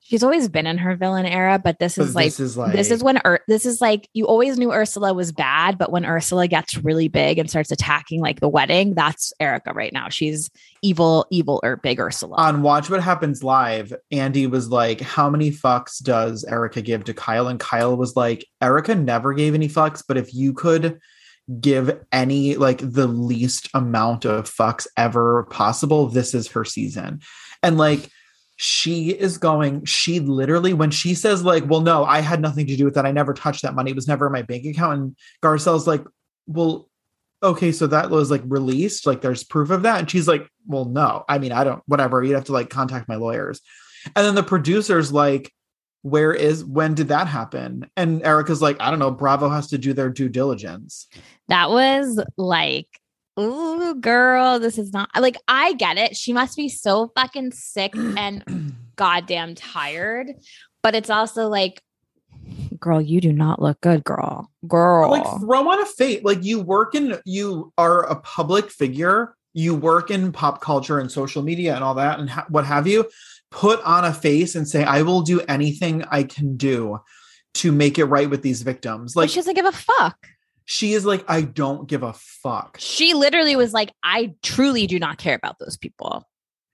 She's 0.08 0.22
always 0.22 0.48
been 0.48 0.68
in 0.68 0.78
her 0.78 0.94
villain 0.94 1.26
era, 1.26 1.58
but 1.58 1.80
this 1.80 1.96
But 1.96 2.04
is 2.06 2.14
like 2.14 2.26
this 2.26 2.38
is 2.38 2.56
like 2.56 2.72
this 2.72 2.92
is 2.92 3.02
when 3.02 3.20
Ur- 3.26 3.40
this 3.48 3.66
is 3.66 3.80
like 3.80 4.08
you 4.12 4.26
always 4.28 4.56
knew 4.56 4.72
Ursula 4.72 5.12
was 5.12 5.32
bad, 5.32 5.78
but 5.78 5.90
when 5.90 6.06
Ursula 6.06 6.46
gets 6.46 6.76
really 6.76 7.08
big 7.08 7.38
and 7.38 7.50
starts 7.50 7.72
attacking 7.72 8.20
like 8.20 8.38
the 8.38 8.48
wedding, 8.48 8.94
that's 8.94 9.32
Erika 9.40 9.72
right 9.72 9.92
now. 9.92 10.08
She's 10.08 10.48
evil, 10.80 11.26
evil 11.32 11.58
or 11.64 11.76
big 11.76 11.98
Ursula. 11.98 12.36
on 12.36 12.62
Watch 12.62 12.88
What 12.88 13.02
Happens 13.02 13.42
Live, 13.42 13.92
Andy 14.12 14.46
was 14.46 14.68
like, 14.68 15.00
How 15.00 15.28
many 15.28 15.50
fucks 15.50 16.00
does 16.00 16.44
Erika 16.44 16.82
give 16.82 17.02
to 17.04 17.14
Kyle? 17.14 17.48
And 17.48 17.58
Kyle 17.58 17.96
was 17.96 18.14
like, 18.14 18.46
Erika 18.62 18.94
never 18.94 19.34
gave 19.34 19.54
any 19.54 19.68
fucks, 19.68 20.04
but 20.06 20.16
if 20.16 20.32
you 20.32 20.52
could 20.52 21.00
give 21.60 22.00
any, 22.12 22.54
like, 22.54 22.78
the 22.78 23.08
least 23.08 23.68
amount 23.74 24.24
of 24.24 24.48
fucks 24.48 24.86
ever 24.96 25.44
possible, 25.50 26.06
this 26.06 26.32
is 26.32 26.46
her 26.48 26.64
season. 26.64 27.22
And 27.64 27.76
like, 27.76 28.08
she 28.56 29.10
is 29.10 29.38
going, 29.38 29.84
she 29.84 30.18
literally, 30.18 30.72
when 30.72 30.90
she 30.90 31.14
says, 31.14 31.44
like, 31.44 31.68
well, 31.68 31.82
no, 31.82 32.04
I 32.04 32.20
had 32.20 32.40
nothing 32.40 32.66
to 32.66 32.76
do 32.76 32.86
with 32.86 32.94
that. 32.94 33.06
I 33.06 33.12
never 33.12 33.34
touched 33.34 33.62
that 33.62 33.74
money. 33.74 33.90
It 33.90 33.96
was 33.96 34.08
never 34.08 34.26
in 34.26 34.32
my 34.32 34.42
bank 34.42 34.64
account. 34.64 34.98
And 34.98 35.16
Garcelle's 35.42 35.86
like, 35.86 36.02
well, 36.46 36.88
okay, 37.42 37.70
so 37.70 37.86
that 37.86 38.08
was 38.10 38.30
like 38.30 38.42
released, 38.46 39.06
like 39.06 39.20
there's 39.20 39.44
proof 39.44 39.70
of 39.70 39.82
that. 39.82 39.98
And 39.98 40.10
she's 40.10 40.26
like, 40.26 40.48
well, 40.66 40.86
no, 40.86 41.24
I 41.28 41.38
mean, 41.38 41.52
I 41.52 41.64
don't, 41.64 41.82
whatever. 41.86 42.22
You'd 42.22 42.34
have 42.34 42.44
to 42.44 42.52
like 42.52 42.70
contact 42.70 43.08
my 43.08 43.16
lawyers. 43.16 43.60
And 44.14 44.24
then 44.24 44.34
the 44.34 44.42
producer's 44.42 45.12
like, 45.12 45.52
where 46.02 46.32
is 46.32 46.64
when 46.64 46.94
did 46.94 47.08
that 47.08 47.26
happen? 47.26 47.90
And 47.96 48.24
Erika's 48.24 48.62
like, 48.62 48.76
I 48.80 48.90
don't 48.90 49.00
know. 49.00 49.10
Bravo 49.10 49.48
has 49.48 49.68
to 49.68 49.78
do 49.78 49.92
their 49.92 50.08
due 50.08 50.28
diligence. 50.28 51.08
That 51.48 51.68
was 51.70 52.22
like, 52.36 52.88
ooh, 53.38 53.94
girl, 53.94 54.58
this 54.58 54.78
is 54.78 54.92
not 54.92 55.10
like 55.18 55.36
I 55.48 55.74
get 55.74 55.98
it. 55.98 56.16
She 56.16 56.32
must 56.32 56.56
be 56.56 56.68
so 56.68 57.12
fucking 57.16 57.52
sick 57.52 57.94
and 57.94 58.74
goddamn 58.96 59.54
tired. 59.54 60.32
But 60.82 60.94
it's 60.94 61.10
also 61.10 61.48
like, 61.48 61.82
girl, 62.78 63.00
you 63.00 63.20
do 63.20 63.32
not 63.32 63.60
look 63.60 63.80
good, 63.80 64.04
girl. 64.04 64.50
Girl. 64.66 65.10
Like 65.10 65.40
throw 65.40 65.70
on 65.70 65.80
a 65.80 65.86
face. 65.86 66.22
Like 66.22 66.44
you 66.44 66.60
work 66.60 66.94
in 66.94 67.18
you 67.24 67.72
are 67.76 68.04
a 68.04 68.16
public 68.16 68.70
figure. 68.70 69.34
You 69.52 69.74
work 69.74 70.10
in 70.10 70.32
pop 70.32 70.60
culture 70.60 70.98
and 70.98 71.10
social 71.10 71.42
media 71.42 71.74
and 71.74 71.82
all 71.82 71.94
that 71.94 72.18
and 72.18 72.28
ha- 72.28 72.46
what 72.48 72.66
have 72.66 72.86
you. 72.86 73.08
Put 73.50 73.80
on 73.84 74.04
a 74.04 74.12
face 74.12 74.54
and 74.54 74.68
say, 74.68 74.84
I 74.84 75.02
will 75.02 75.22
do 75.22 75.40
anything 75.42 76.04
I 76.10 76.24
can 76.24 76.56
do 76.56 76.98
to 77.54 77.72
make 77.72 77.98
it 77.98 78.04
right 78.04 78.28
with 78.28 78.42
these 78.42 78.62
victims. 78.62 79.16
Like 79.16 79.24
Like 79.24 79.30
she 79.30 79.36
doesn't 79.36 79.54
give 79.54 79.64
a 79.64 79.72
fuck. 79.72 80.28
She 80.66 80.92
is 80.92 81.06
like, 81.06 81.24
I 81.28 81.42
don't 81.42 81.88
give 81.88 82.02
a 82.02 82.12
fuck. 82.12 82.76
She 82.78 83.14
literally 83.14 83.56
was 83.56 83.72
like, 83.72 83.92
I 84.02 84.34
truly 84.42 84.86
do 84.86 84.98
not 84.98 85.16
care 85.16 85.34
about 85.34 85.58
those 85.58 85.76
people. 85.76 86.24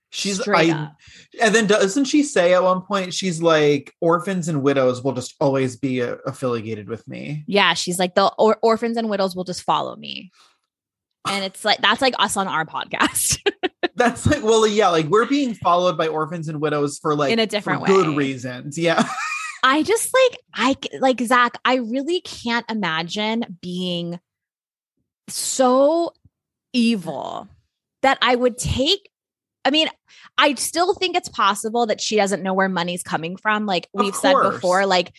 She's 0.09 0.39
Straight 0.39 0.71
I 0.71 0.77
up. 0.83 0.95
and 1.41 1.55
then 1.55 1.65
doesn't 1.65 2.05
she 2.05 2.21
say 2.21 2.53
at 2.53 2.61
one 2.61 2.81
point 2.81 3.15
she's 3.15 3.41
like 3.41 3.91
orphans 3.99 4.47
and 4.47 4.61
widows 4.61 5.03
will 5.03 5.13
just 5.13 5.33
always 5.39 5.75
be 5.75 6.03
uh, 6.03 6.17
affiliated 6.27 6.87
with 6.87 7.07
me. 7.07 7.43
Yeah, 7.47 7.73
she's 7.73 7.97
like 7.97 8.13
the 8.13 8.31
or- 8.37 8.59
orphans 8.61 8.97
and 8.97 9.09
widows 9.09 9.35
will 9.35 9.43
just 9.43 9.63
follow 9.63 9.95
me. 9.95 10.31
And 11.27 11.43
it's 11.43 11.65
like 11.65 11.79
that's 11.79 12.01
like 12.01 12.13
us 12.19 12.37
on 12.37 12.47
our 12.47 12.65
podcast 12.65 13.39
That's 13.95 14.25
like 14.25 14.43
well 14.43 14.67
yeah, 14.67 14.89
like 14.89 15.05
we're 15.07 15.25
being 15.25 15.53
followed 15.55 15.97
by 15.97 16.07
orphans 16.07 16.47
and 16.47 16.59
widows 16.61 16.99
for 16.99 17.15
like 17.15 17.31
in 17.31 17.39
a 17.39 17.47
different 17.47 17.81
way. 17.81 17.87
good 17.87 18.15
reasons. 18.15 18.77
Yeah. 18.77 19.07
I 19.63 19.81
just 19.81 20.13
like 20.13 20.39
I 20.53 20.99
like 20.99 21.21
Zach. 21.21 21.57
I 21.63 21.75
really 21.75 22.21
can't 22.21 22.69
imagine 22.69 23.57
being 23.61 24.19
so 25.29 26.13
evil 26.73 27.47
that 28.01 28.17
I 28.21 28.35
would 28.35 28.57
take. 28.57 29.09
I 29.65 29.69
mean, 29.71 29.87
I 30.37 30.53
still 30.55 30.93
think 30.93 31.15
it's 31.15 31.29
possible 31.29 31.85
that 31.85 32.01
she 32.01 32.17
doesn't 32.17 32.43
know 32.43 32.53
where 32.53 32.67
money's 32.67 33.03
coming 33.03 33.37
from. 33.37 33.65
Like 33.65 33.87
we've 33.93 34.13
said 34.13 34.35
before, 34.41 34.85
like 34.85 35.13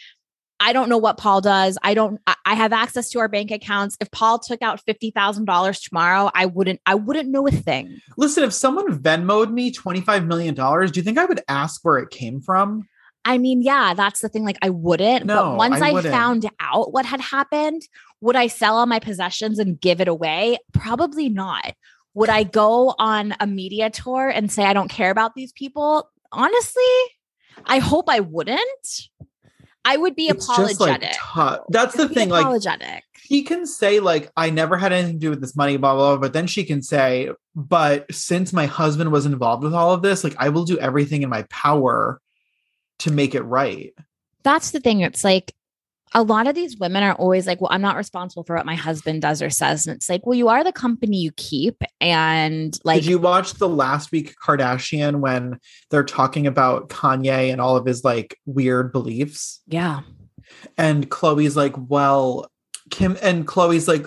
I 0.60 0.74
don't 0.74 0.90
know 0.90 0.98
what 0.98 1.16
Paul 1.16 1.40
does. 1.40 1.78
I 1.82 1.94
don't. 1.94 2.20
I- 2.26 2.34
have 2.54 2.72
access 2.72 3.10
to 3.10 3.18
our 3.18 3.28
bank 3.28 3.50
accounts. 3.50 3.96
If 4.00 4.10
Paul 4.12 4.38
took 4.38 4.62
out 4.62 4.80
fifty 4.86 5.10
thousand 5.10 5.46
dollars 5.46 5.80
tomorrow, 5.80 6.30
I 6.34 6.46
wouldn't. 6.46 6.80
I 6.86 6.94
wouldn't 6.94 7.28
know 7.28 7.48
a 7.48 7.50
thing. 7.50 8.00
Listen, 8.16 8.44
if 8.44 8.52
someone 8.52 8.96
Venmoed 8.96 9.50
me 9.50 9.72
$25 9.72 10.26
million, 10.26 10.54
do 10.54 10.92
you 10.94 11.02
think 11.02 11.18
I 11.18 11.24
would 11.24 11.40
ask 11.48 11.84
where 11.84 11.98
it 11.98 12.10
came 12.10 12.40
from? 12.40 12.88
I 13.24 13.38
mean, 13.38 13.62
yeah, 13.62 13.94
that's 13.94 14.20
the 14.20 14.28
thing. 14.28 14.44
Like, 14.44 14.58
I 14.62 14.70
wouldn't. 14.70 15.26
No, 15.26 15.50
but 15.50 15.56
once 15.56 15.80
I 15.80 15.90
I, 15.90 16.02
found 16.02 16.48
out 16.60 16.92
what 16.92 17.06
had 17.06 17.20
happened, 17.20 17.82
would 18.20 18.36
I 18.36 18.48
sell 18.48 18.76
all 18.76 18.86
my 18.86 18.98
possessions 18.98 19.58
and 19.58 19.80
give 19.80 20.00
it 20.00 20.08
away? 20.08 20.58
Probably 20.72 21.28
not. 21.28 21.74
Would 22.14 22.28
I 22.28 22.44
go 22.44 22.94
on 22.98 23.34
a 23.40 23.46
media 23.46 23.90
tour 23.90 24.28
and 24.28 24.52
say 24.52 24.64
I 24.64 24.72
don't 24.72 24.88
care 24.88 25.10
about 25.10 25.34
these 25.34 25.52
people? 25.52 26.08
Honestly, 26.30 26.82
I 27.64 27.78
hope 27.78 28.08
I 28.08 28.20
wouldn't. 28.20 29.08
I 29.84 29.96
would 29.96 30.16
be 30.16 30.28
It's 30.28 30.46
just 30.46 30.80
like 30.80 31.02
apologetic. 31.02 31.64
That's 31.68 31.94
the 31.94 32.08
thing. 32.08 32.30
Like 32.30 32.42
apologetic. 32.42 33.04
he 33.22 33.42
can 33.42 33.66
say 33.66 34.00
like 34.00 34.30
I 34.36 34.50
never 34.50 34.76
had 34.76 34.92
anything 34.92 35.14
to 35.14 35.18
do 35.18 35.30
with 35.30 35.40
this 35.40 35.54
money, 35.54 35.76
blah, 35.76 35.94
blah 35.94 36.12
blah. 36.12 36.20
But 36.20 36.32
then 36.32 36.46
she 36.46 36.64
can 36.64 36.82
say, 36.82 37.30
but 37.54 38.12
since 38.14 38.52
my 38.52 38.66
husband 38.66 39.12
was 39.12 39.26
involved 39.26 39.62
with 39.62 39.74
all 39.74 39.92
of 39.92 40.02
this, 40.02 40.24
like 40.24 40.36
I 40.38 40.48
will 40.48 40.64
do 40.64 40.78
everything 40.78 41.22
in 41.22 41.28
my 41.28 41.42
power 41.50 42.20
to 43.00 43.10
make 43.10 43.34
it 43.34 43.42
right. 43.42 43.94
That's 44.42 44.70
the 44.72 44.80
thing. 44.80 45.00
It's 45.00 45.24
like 45.24 45.54
a 46.16 46.22
lot 46.22 46.46
of 46.46 46.54
these 46.54 46.78
women 46.78 47.02
are 47.02 47.14
always 47.14 47.46
like, 47.46 47.60
well, 47.60 47.72
I'm 47.72 47.80
not 47.80 47.96
responsible 47.96 48.44
for 48.44 48.54
what 48.54 48.66
my 48.66 48.76
husband 48.76 49.22
does 49.22 49.42
or 49.42 49.50
says. 49.50 49.86
And 49.86 49.96
it's 49.96 50.08
like, 50.08 50.24
well, 50.24 50.36
you 50.36 50.48
are 50.48 50.62
the 50.62 50.72
company 50.72 51.16
you 51.16 51.32
keep. 51.32 51.82
And 52.00 52.78
like, 52.84 53.02
Did 53.02 53.10
you 53.10 53.18
watch 53.18 53.54
the 53.54 53.68
last 53.68 54.12
week 54.12 54.34
Kardashian 54.42 55.16
when 55.16 55.58
they're 55.90 56.04
talking 56.04 56.46
about 56.46 56.88
Kanye 56.88 57.50
and 57.50 57.60
all 57.60 57.76
of 57.76 57.84
his 57.84 58.04
like 58.04 58.38
weird 58.46 58.92
beliefs? 58.92 59.60
yeah. 59.66 60.00
And 60.76 61.10
Khloé's 61.10 61.56
like, 61.56 61.74
well, 61.88 62.48
Kim 62.90 63.16
and 63.22 63.46
Khloé's 63.46 63.88
like, 63.88 64.06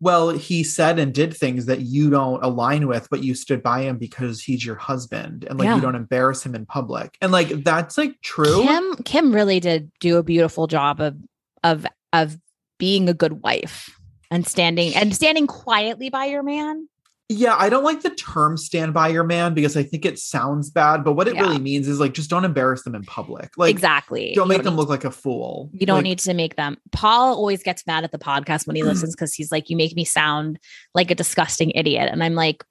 well, 0.00 0.30
he 0.30 0.62
said 0.62 0.98
and 0.98 1.14
did 1.14 1.34
things 1.34 1.66
that 1.66 1.80
you 1.80 2.10
don't 2.10 2.42
align 2.42 2.86
with, 2.86 3.08
but 3.10 3.22
you 3.24 3.34
stood 3.34 3.62
by 3.62 3.82
him 3.82 3.96
because 3.96 4.42
he's 4.42 4.64
your 4.64 4.76
husband 4.76 5.44
and 5.48 5.58
like 5.58 5.66
Yeah. 5.66 5.76
you 5.76 5.80
don't 5.80 5.94
embarrass 5.94 6.44
him 6.44 6.54
in 6.54 6.66
public. 6.66 7.16
And 7.22 7.32
like 7.32 7.48
that's 7.64 7.96
like 7.96 8.20
true. 8.20 8.62
Kim 8.62 8.96
Kim 9.04 9.34
really 9.34 9.60
did 9.60 9.90
do 10.00 10.18
a 10.18 10.22
beautiful 10.22 10.66
job 10.66 11.00
of 11.00 11.16
of 11.64 11.86
of 12.12 12.38
being 12.78 13.08
a 13.08 13.14
good 13.14 13.42
wife 13.42 13.90
and 14.30 14.46
standing 14.46 14.94
and 14.94 15.14
standing 15.14 15.46
quietly 15.46 16.10
by 16.10 16.26
your 16.26 16.42
man. 16.42 16.88
Yeah, 17.28 17.56
I 17.58 17.68
don't 17.70 17.82
like 17.82 18.02
the 18.02 18.10
term 18.10 18.56
stand 18.56 18.94
by 18.94 19.08
your 19.08 19.24
man 19.24 19.52
because 19.52 19.76
I 19.76 19.82
think 19.82 20.04
it 20.04 20.16
sounds 20.16 20.70
bad, 20.70 21.02
but 21.02 21.14
what 21.14 21.26
it 21.26 21.34
Yeah. 21.34 21.42
really 21.42 21.58
means 21.58 21.88
is 21.88 21.98
like 21.98 22.12
just 22.14 22.30
don't 22.30 22.44
embarrass 22.44 22.82
them 22.84 22.94
in 22.94 23.02
public. 23.02 23.50
Like 23.56 23.70
exactly. 23.70 24.32
don't 24.36 24.46
make 24.46 24.62
them 24.62 24.74
need- 24.74 24.78
look 24.80 24.88
like 24.88 25.02
a 25.04 25.10
fool. 25.10 25.68
You 25.72 25.86
don't 25.86 25.96
Like, 25.96 26.04
need 26.04 26.18
to 26.20 26.34
make 26.34 26.54
them. 26.54 26.76
Paul 26.92 27.34
always 27.34 27.64
gets 27.64 27.84
mad 27.84 28.04
at 28.04 28.12
the 28.12 28.18
podcast 28.18 28.68
when 28.68 28.76
he 28.76 28.82
listens 28.84 29.16
because 29.16 29.34
he's 29.34 29.50
like, 29.50 29.68
"You 29.68 29.76
make 29.76 29.96
me 29.96 30.04
sound 30.04 30.60
like 30.94 31.10
a 31.10 31.16
disgusting 31.16 31.72
idiot," 31.72 32.08
and 32.12 32.22
I'm 32.22 32.34
like, 32.36 32.62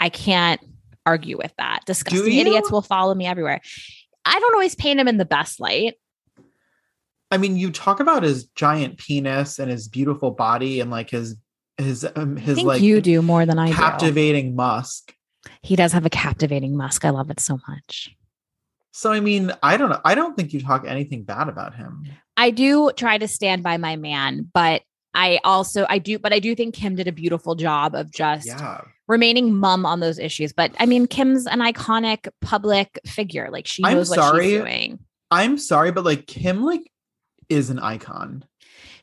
I 0.00 0.08
can't 0.08 0.60
argue 1.04 1.36
with 1.36 1.52
that. 1.58 1.80
Disgusting 1.84 2.32
idiots 2.38 2.70
will 2.70 2.80
follow 2.82 3.14
me 3.14 3.26
everywhere. 3.26 3.60
I 4.24 4.38
don't 4.38 4.54
always 4.54 4.74
paint 4.76 4.98
him 5.00 5.08
in 5.08 5.18
the 5.18 5.24
best 5.26 5.60
light. 5.60 5.94
I 7.30 7.36
mean, 7.36 7.56
you 7.56 7.70
talk 7.70 8.00
about 8.00 8.22
his 8.22 8.44
giant 8.54 8.96
penis 8.96 9.58
and 9.58 9.70
his 9.70 9.88
beautiful 9.88 10.30
body 10.30 10.80
and 10.80 10.90
like 10.90 11.10
his 11.10 11.36
his 11.78 12.06
um, 12.16 12.36
I 12.36 12.40
his 12.40 12.56
think 12.56 12.66
like 12.68 12.82
you 12.82 13.00
do 13.00 13.22
more 13.22 13.46
than 13.46 13.58
I 13.58 13.68
do. 13.68 13.74
captivating 13.74 14.54
musk. 14.56 15.14
He 15.62 15.76
does 15.76 15.92
have 15.92 16.04
a 16.04 16.10
captivating 16.10 16.76
musk. 16.76 17.04
I 17.04 17.10
love 17.10 17.30
it 17.30 17.40
so 17.40 17.58
much. 17.68 18.14
So 18.92 19.12
I 19.12 19.20
mean, 19.20 19.52
I 19.62 19.76
don't 19.76 19.90
know. 19.90 20.00
I 20.04 20.14
don't 20.14 20.36
think 20.36 20.52
you 20.52 20.60
talk 20.60 20.84
anything 20.86 21.22
bad 21.22 21.48
about 21.48 21.74
him. 21.74 22.04
I 22.36 22.50
do 22.50 22.90
try 22.96 23.18
to 23.18 23.28
stand 23.28 23.62
by 23.62 23.76
my 23.76 23.96
man, 23.96 24.50
but 24.52 24.82
I 25.14 25.40
also 25.44 25.86
I 25.88 25.98
do, 25.98 26.18
but 26.18 26.32
I 26.32 26.38
do 26.38 26.54
think 26.54 26.74
Kim 26.74 26.96
did 26.96 27.08
a 27.08 27.12
beautiful 27.12 27.54
job 27.54 27.94
of 27.94 28.10
just 28.10 28.46
Yeah. 28.46 28.82
remaining 29.06 29.54
mum 29.54 29.86
on 29.86 30.00
those 30.00 30.18
issues. 30.18 30.52
But 30.52 30.72
I 30.78 30.86
mean, 30.86 31.06
Kim's 31.06 31.46
an 31.46 31.60
iconic 31.60 32.28
public 32.40 32.98
figure. 33.06 33.48
Like 33.50 33.66
she 33.66 33.84
I'm 33.84 33.94
knows 33.94 34.10
what 34.10 34.16
sorry. 34.18 34.44
she's 34.50 34.58
doing. 34.60 34.98
I'm 35.30 35.58
sorry, 35.58 35.92
but 35.92 36.04
like 36.04 36.26
Kim 36.26 36.64
like 36.64 36.90
is 37.48 37.70
an 37.70 37.78
icon. 37.78 38.44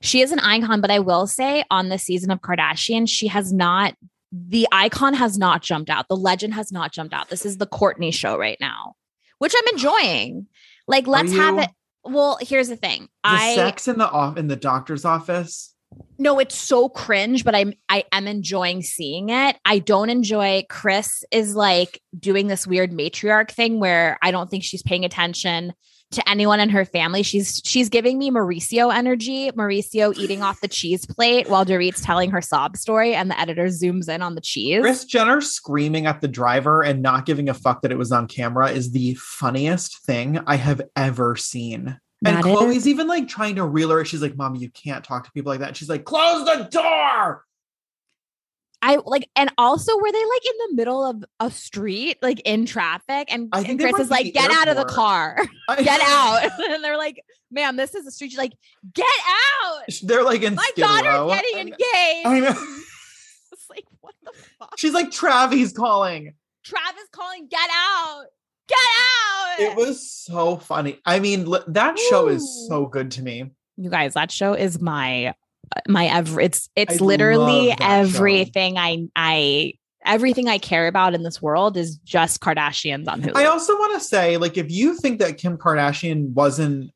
She 0.06 0.22
is 0.22 0.32
an 0.32 0.40
icon, 0.40 0.82
but 0.82 0.92
I 0.92 1.00
will 1.00 1.26
say 1.26 1.64
on 1.72 1.90
the 1.90 1.98
season 1.98 2.30
of 2.30 2.40
Kardashian, 2.40 3.10
she 3.10 3.28
has 3.28 3.52
not 3.52 3.96
the 4.32 4.68
icon 4.72 5.14
has 5.14 5.38
not 5.38 5.62
jumped 5.62 5.90
out. 5.90 6.08
The 6.10 6.18
legend 6.18 6.54
has 6.56 6.72
not 6.72 6.92
jumped 6.92 7.14
out. 7.14 7.30
This 7.30 7.46
is 7.46 7.58
the 7.58 7.68
Kourtney 7.68 8.14
show 8.14 8.38
right 8.38 8.58
now, 8.60 8.96
which 9.40 9.54
I'm 9.58 9.74
enjoying. 9.74 10.48
Like, 10.88 11.08
let's 11.08 11.32
have 11.34 11.58
it. 11.58 11.70
Well, 12.04 12.38
here's 12.42 12.68
the 12.68 12.76
thing. 12.76 13.04
The 13.24 13.30
I 13.30 13.56
sex 13.56 13.88
in 13.88 13.98
the 13.98 14.10
off 14.10 14.38
in 14.38 14.48
the 14.48 14.56
doctor's 14.56 15.06
office. 15.06 15.74
no, 16.20 16.38
it's 16.40 16.56
so 16.56 16.90
cringe, 16.90 17.44
but 17.44 17.56
I'm 17.56 17.74
I 17.90 18.04
am 18.12 18.28
enjoying 18.28 18.84
seeing 18.84 19.30
it. 19.30 19.58
I 19.66 19.80
don't 19.80 20.10
enjoy 20.10 20.66
Kris 20.70 21.24
is 21.32 21.56
like 21.56 22.00
doing 22.18 22.48
this 22.48 22.68
weird 22.68 22.92
matriarch 22.92 23.52
thing 23.52 23.80
where 23.80 24.20
I 24.22 24.32
don't 24.32 24.52
think 24.52 24.64
she's 24.64 24.84
paying 24.84 25.06
attention 25.06 25.74
to 26.12 26.30
anyone 26.30 26.60
in 26.60 26.70
her 26.70 26.86
family. 26.86 27.24
She's 27.24 27.62
she's 27.66 27.90
giving 27.90 28.18
me 28.18 28.32
Mauricio 28.32 28.94
energy. 28.94 29.52
Mauricio 29.52 30.16
eating 30.18 30.42
off 30.42 30.62
the 30.62 30.68
cheese 30.68 31.06
plate 31.06 31.50
while 31.50 31.66
Dorit's 31.66 32.02
telling 32.02 32.32
her 32.32 32.42
sob 32.42 32.78
story, 32.78 33.14
and 33.16 33.30
the 33.30 33.40
editor 33.40 33.66
zooms 33.66 34.08
in 34.08 34.22
on 34.22 34.36
the 34.36 34.42
cheese. 34.42 34.82
Kris 34.82 35.06
Jenner 35.06 35.42
screaming 35.42 36.06
at 36.06 36.22
the 36.22 36.28
driver 36.28 36.82
and 36.84 37.02
not 37.02 37.26
giving 37.26 37.50
a 37.50 37.54
fuck 37.54 37.82
that 37.82 37.92
it 37.92 37.98
was 37.98 38.12
on 38.12 38.28
camera 38.28 38.70
is 38.70 38.92
the 38.92 39.16
funniest 39.16 40.04
thing 40.06 40.40
I 40.48 40.56
have 40.56 40.82
ever 40.96 41.36
seen. 41.36 42.00
And 42.26 42.38
That 42.38 42.46
is- 42.46 42.56
Khloé's 42.56 42.88
even 42.88 43.08
like 43.08 43.28
trying 43.28 43.56
to 43.56 43.66
reel 43.66 43.90
her. 43.90 44.06
She's 44.06 44.22
like, 44.22 44.36
"Mom, 44.38 44.56
you 44.56 44.70
can't 44.70 45.04
talk 45.04 45.26
to 45.26 45.32
people 45.32 45.52
like 45.52 45.60
that." 45.60 45.76
She's 45.76 45.90
like, 45.90 46.06
"Close 46.06 46.46
the 46.46 46.64
door." 46.72 47.45
I 48.86 49.00
like, 49.04 49.28
and 49.36 49.52
also 49.58 49.98
were 49.98 50.12
they 50.12 50.24
like 50.24 50.46
in 50.46 50.54
the 50.70 50.76
middle 50.76 51.04
of 51.04 51.26
a 51.40 51.50
street, 51.50 52.20
like 52.22 52.40
in 52.46 52.68
traffic, 52.68 53.34
and, 53.34 53.50
and 53.52 53.80
Kris 53.80 53.98
is 53.98 54.12
like, 54.12 54.32
"Get 54.32 54.52
out 54.52 54.68
of 54.68 54.78
the 54.78 54.86
car, 54.86 55.40
get 55.80 56.02
out!" 56.04 56.52
and 56.70 56.84
they're 56.84 56.96
like, 56.96 57.26
"Ma'am, 57.50 57.78
this 57.78 57.96
is 57.96 58.06
a 58.06 58.12
street." 58.12 58.30
She's 58.30 58.38
like, 58.38 58.54
"Get 58.94 59.08
out!" 59.64 59.82
They're 60.04 60.24
like 60.24 60.44
in 60.44 60.54
My 60.54 60.68
Skid 60.74 60.84
Row. 60.84 61.02
daughter's 61.02 61.42
getting 61.42 61.58
engaged. 61.70 62.28
I 62.28 62.40
know. 62.42 62.56
It's 63.54 63.68
like, 63.72 63.86
what 64.02 64.14
the 64.24 64.32
fuck? 64.60 64.78
She's 64.78 64.94
like, 64.94 65.10
Travis 65.10 65.72
calling. 65.72 66.36
Travis 66.64 67.08
calling, 67.12 67.48
get 67.48 67.70
out, 67.74 68.26
get 68.68 68.78
out. 68.78 69.60
It 69.62 69.76
was 69.76 70.12
so 70.12 70.58
funny. 70.58 71.00
I 71.08 71.20
mean, 71.20 71.52
that 71.70 71.98
show 71.98 72.28
is 72.28 72.68
so 72.68 72.86
good 72.86 73.10
to 73.12 73.24
me. 73.24 73.50
you 73.78 73.90
guys, 73.90 74.14
that 74.14 74.32
show 74.32 74.54
is 74.54 74.80
my 74.80 75.34
my 75.88 76.06
ever 76.06 76.40
it's 76.42 76.70
it's 76.76 77.02
I 77.02 77.06
literally 77.06 77.70
that 77.70 77.80
show. 77.80 77.88
everything 77.88 78.78
I 78.78 79.08
I 79.16 79.74
everything 80.06 80.48
I 80.48 80.58
care 80.58 80.88
about 80.88 81.14
in 81.14 81.24
this 81.24 81.42
world 81.42 81.78
is 81.78 81.98
just 81.98 82.42
Kardashians 82.42 83.08
on 83.08 83.22
Hulu. 83.22 83.36
I 83.36 83.46
also 83.46 83.74
want 83.74 84.00
to 84.00 84.06
say, 84.06 84.38
like, 84.38 84.58
if 84.58 84.72
you 84.72 84.96
think 84.96 85.20
that 85.20 85.38
Kim 85.38 85.58
Kardashian 85.58 86.30
wasn't 86.34 86.92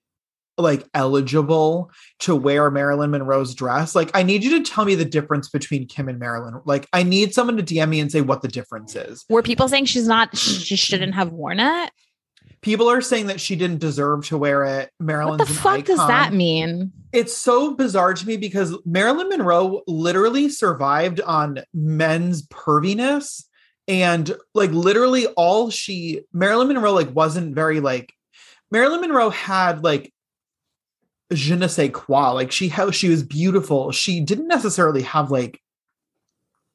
like 0.57 0.85
eligible 0.93 1.89
to 2.19 2.35
wear 2.35 2.69
Marilyn 2.69 3.11
Monroe's 3.11 3.55
dress, 3.55 3.95
like, 3.95 4.11
I 4.13 4.23
need 4.23 4.43
you 4.43 4.57
to 4.59 4.63
tell 4.69 4.85
me 4.85 4.95
the 4.95 5.05
difference 5.05 5.49
between 5.49 5.87
Kim 5.87 6.09
and 6.09 6.19
Marilyn. 6.19 6.61
Like, 6.65 6.87
I 6.93 7.03
need 7.03 7.33
someone 7.33 7.57
to 7.57 7.63
DM 7.63 7.89
me 7.89 7.99
and 7.99 8.11
say 8.11 8.21
what 8.21 8.41
the 8.41 8.47
difference 8.47 8.95
is. 8.95 9.25
Were 9.29 9.41
people 9.41 9.67
saying 9.67 9.85
she's 9.85 10.07
not, 10.07 10.35
she 10.37 10.75
shouldn't 10.75 11.15
have 11.15 11.31
worn 11.31 11.59
it? 11.59 11.91
People 12.61 12.89
are 12.89 13.01
saying 13.01 13.27
that 13.27 13.39
she 13.39 13.55
didn't 13.55 13.79
deserve 13.79 14.27
to 14.27 14.37
wear 14.37 14.65
it. 14.65 14.91
Marilyn's 14.99 15.39
What 15.39 15.47
the 15.47 15.53
fuck 15.53 15.85
does 15.85 15.97
that 15.97 16.33
mean? 16.33 16.91
It's 17.13 17.35
so 17.35 17.73
bizarre 17.73 18.13
to 18.13 18.27
me 18.27 18.37
because 18.37 18.77
Marilyn 18.85 19.29
Monroe 19.29 19.81
literally 19.87 20.49
survived 20.49 21.21
on 21.21 21.61
men's 21.73 22.45
perviness 22.47 23.45
and 23.87 24.35
like 24.53 24.71
literally 24.71 25.25
all 25.27 25.71
she 25.71 26.21
Marilyn 26.31 26.67
Monroe 26.67 26.93
like 26.93 27.13
wasn't 27.15 27.55
very 27.55 27.79
like 27.79 28.13
Marilyn 28.71 29.01
Monroe 29.01 29.31
had 29.31 29.83
like 29.83 30.13
je 31.33 31.55
ne 31.55 31.67
sais 31.67 31.89
quoi 31.91 32.31
like 32.31 32.51
she 32.51 32.69
how 32.69 32.91
she 32.91 33.09
was 33.09 33.23
beautiful 33.23 33.91
she 33.91 34.19
didn't 34.19 34.47
necessarily 34.47 35.01
have 35.01 35.31
like 35.31 35.59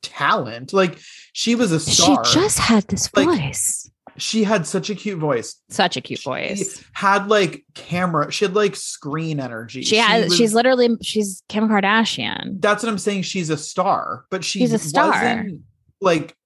talent 0.02 0.72
like 0.72 0.98
she 1.32 1.54
was 1.54 1.72
a 1.72 1.80
star 1.80 2.24
She 2.24 2.34
just 2.34 2.58
had 2.58 2.86
this 2.88 3.08
Like, 3.14 3.26
voice. 3.26 3.90
She 4.16 4.44
had 4.44 4.66
such 4.66 4.90
a 4.90 4.94
cute 4.94 5.18
voice 5.18 5.56
Such 5.68 5.96
a 5.96 6.00
cute 6.00 6.20
She 6.20 6.24
voice. 6.28 6.84
had 6.92 7.28
like 7.28 7.64
camera 7.74 8.30
she 8.30 8.44
had 8.44 8.54
like 8.54 8.76
screen 8.76 9.40
energy 9.40 9.82
She 9.82 9.96
has, 9.96 10.24
was- 10.26 10.36
she's 10.36 10.54
literally, 10.54 10.90
she's 11.02 11.42
Kim 11.48 11.68
Kardashian. 11.68 12.60
that's 12.60 12.82
what 12.82 12.90
I'm 12.90 12.98
saying. 12.98 13.22
She's 13.22 13.50
a 13.50 13.56
star, 13.56 14.24
but 14.30 14.44
she 14.44 14.60
She's 14.60 14.72
a 14.72 14.78
star. 14.78 15.10
wasn't 15.10 15.62
like 16.00 16.36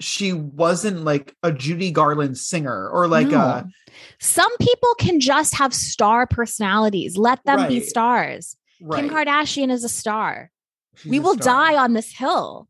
she 0.00 0.32
wasn't 0.32 1.04
like 1.04 1.34
a 1.42 1.50
Judy 1.50 1.90
Garland 1.90 2.38
singer 2.38 2.88
or 2.88 3.08
like 3.08 3.26
No. 3.28 3.38
a 3.40 3.66
Some 4.20 4.56
people 4.58 4.94
can 5.00 5.18
just 5.18 5.56
have 5.56 5.74
star 5.74 6.26
personalities. 6.26 7.16
Let 7.16 7.42
them 7.44 7.66
be 7.68 7.80
stars. 7.80 8.56
right. 8.80 9.00
Kim 9.02 9.10
Kardashian 9.12 9.70
is 9.72 9.82
a 9.82 9.88
star. 9.88 10.52
She's 10.94 11.10
we 11.10 11.18
a 11.18 11.22
will 11.22 11.34
star. 11.34 11.70
die 11.72 11.76
on 11.82 11.94
this 11.94 12.12
hill. 12.12 12.68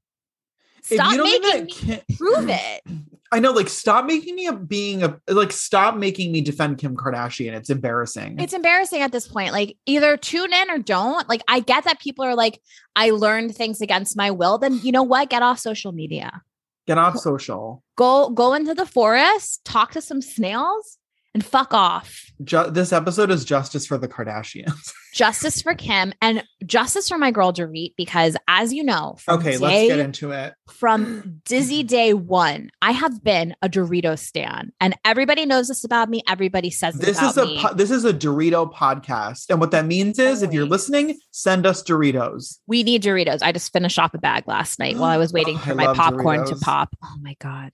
Stop 0.82 1.10
you 1.12 1.16
don't 1.18 1.26
think 1.28 1.64
making 1.66 1.88
that 1.88 2.08
me 2.08 2.16
prove 2.16 2.48
it. 2.48 2.82
I 3.30 3.40
know, 3.40 3.52
like, 3.52 3.68
stop 3.68 4.06
making 4.06 4.34
me 4.36 4.46
a 4.46 4.54
being 4.54 5.02
a 5.02 5.20
like. 5.28 5.52
Stop 5.52 5.96
making 5.96 6.32
me 6.32 6.40
defend 6.40 6.78
Kim 6.78 6.96
Kardashian. 6.96 7.52
It's 7.52 7.68
embarrassing. 7.68 8.40
It's 8.40 8.54
embarrassing 8.54 9.02
at 9.02 9.12
this 9.12 9.28
point. 9.28 9.52
Like 9.52 9.76
either 9.86 10.16
tune 10.16 10.52
in 10.52 10.70
or 10.70 10.78
don't. 10.78 11.28
Like 11.28 11.42
I 11.46 11.60
get 11.60 11.84
that 11.84 12.00
people 12.00 12.24
are 12.24 12.34
like, 12.34 12.60
I 12.96 13.10
learned 13.10 13.54
things 13.54 13.80
against 13.80 14.16
my 14.16 14.30
will. 14.30 14.56
Then 14.56 14.80
you 14.82 14.92
know 14.92 15.02
what? 15.02 15.28
Get 15.28 15.42
off 15.42 15.58
social 15.58 15.92
media. 15.92 16.42
Get 16.86 16.96
off 16.96 17.18
social. 17.18 17.82
Go 17.96 18.30
go 18.30 18.54
into 18.54 18.72
the 18.74 18.86
forest, 18.86 19.62
talk 19.64 19.92
to 19.92 20.00
some 20.00 20.22
snails, 20.22 20.96
and 21.34 21.44
fuck 21.44 21.74
off. 21.74 22.27
Ju- 22.44 22.70
this 22.70 22.92
episode 22.92 23.30
is 23.30 23.44
justice 23.44 23.86
for 23.86 23.98
the 23.98 24.08
Kardashians. 24.08 24.92
Justice 25.14 25.62
for 25.62 25.74
Kim 25.74 26.12
and 26.20 26.44
justice 26.66 27.08
for 27.08 27.16
my 27.16 27.30
girl 27.30 27.50
Dorit, 27.50 27.94
because 27.96 28.36
as 28.46 28.74
you 28.74 28.84
know, 28.84 29.16
from 29.18 29.38
okay, 29.40 29.52
day, 29.52 29.58
let's 29.58 29.88
get 29.88 29.98
into 29.98 30.30
it. 30.32 30.52
from 30.70 31.40
Dizzy 31.46 31.82
Day 31.82 32.12
One, 32.12 32.70
I 32.82 32.92
have 32.92 33.24
been 33.24 33.56
a 33.62 33.70
Dorito 33.70 34.18
stan, 34.18 34.70
and 34.80 34.94
everybody 35.06 35.46
knows 35.46 35.68
this 35.68 35.82
about 35.82 36.10
me. 36.10 36.22
Everybody 36.28 36.68
says 36.70 36.94
this, 36.96 37.20
is 37.20 37.38
a 37.38 37.46
me. 37.46 37.58
po- 37.60 37.72
this 37.74 37.90
is 37.90 38.04
a 38.04 38.12
Dorito 38.12 38.70
podcast, 38.72 39.46
and 39.48 39.60
what 39.60 39.70
that 39.70 39.86
means 39.86 40.18
is, 40.18 40.42
if 40.42 40.52
you're 40.52 40.66
listening, 40.66 41.18
send 41.30 41.64
us 41.66 41.82
Doritos. 41.82 42.58
We 42.66 42.82
need 42.82 43.02
Doritos. 43.02 43.42
I 43.42 43.50
just 43.50 43.72
finished 43.72 43.98
off 43.98 44.12
a 44.12 44.18
bag 44.18 44.44
last 44.46 44.78
night 44.78 44.98
while 44.98 45.10
I 45.10 45.16
was 45.16 45.32
oh, 45.32 45.34
waiting 45.34 45.56
Oh, 45.56 45.60
for 45.60 45.70
I 45.72 45.74
my 45.74 45.94
popcorn 45.94 46.46
to 46.46 46.54
pop. 46.56 46.94
Oh 47.02 47.16
my 47.22 47.34
God. 47.40 47.70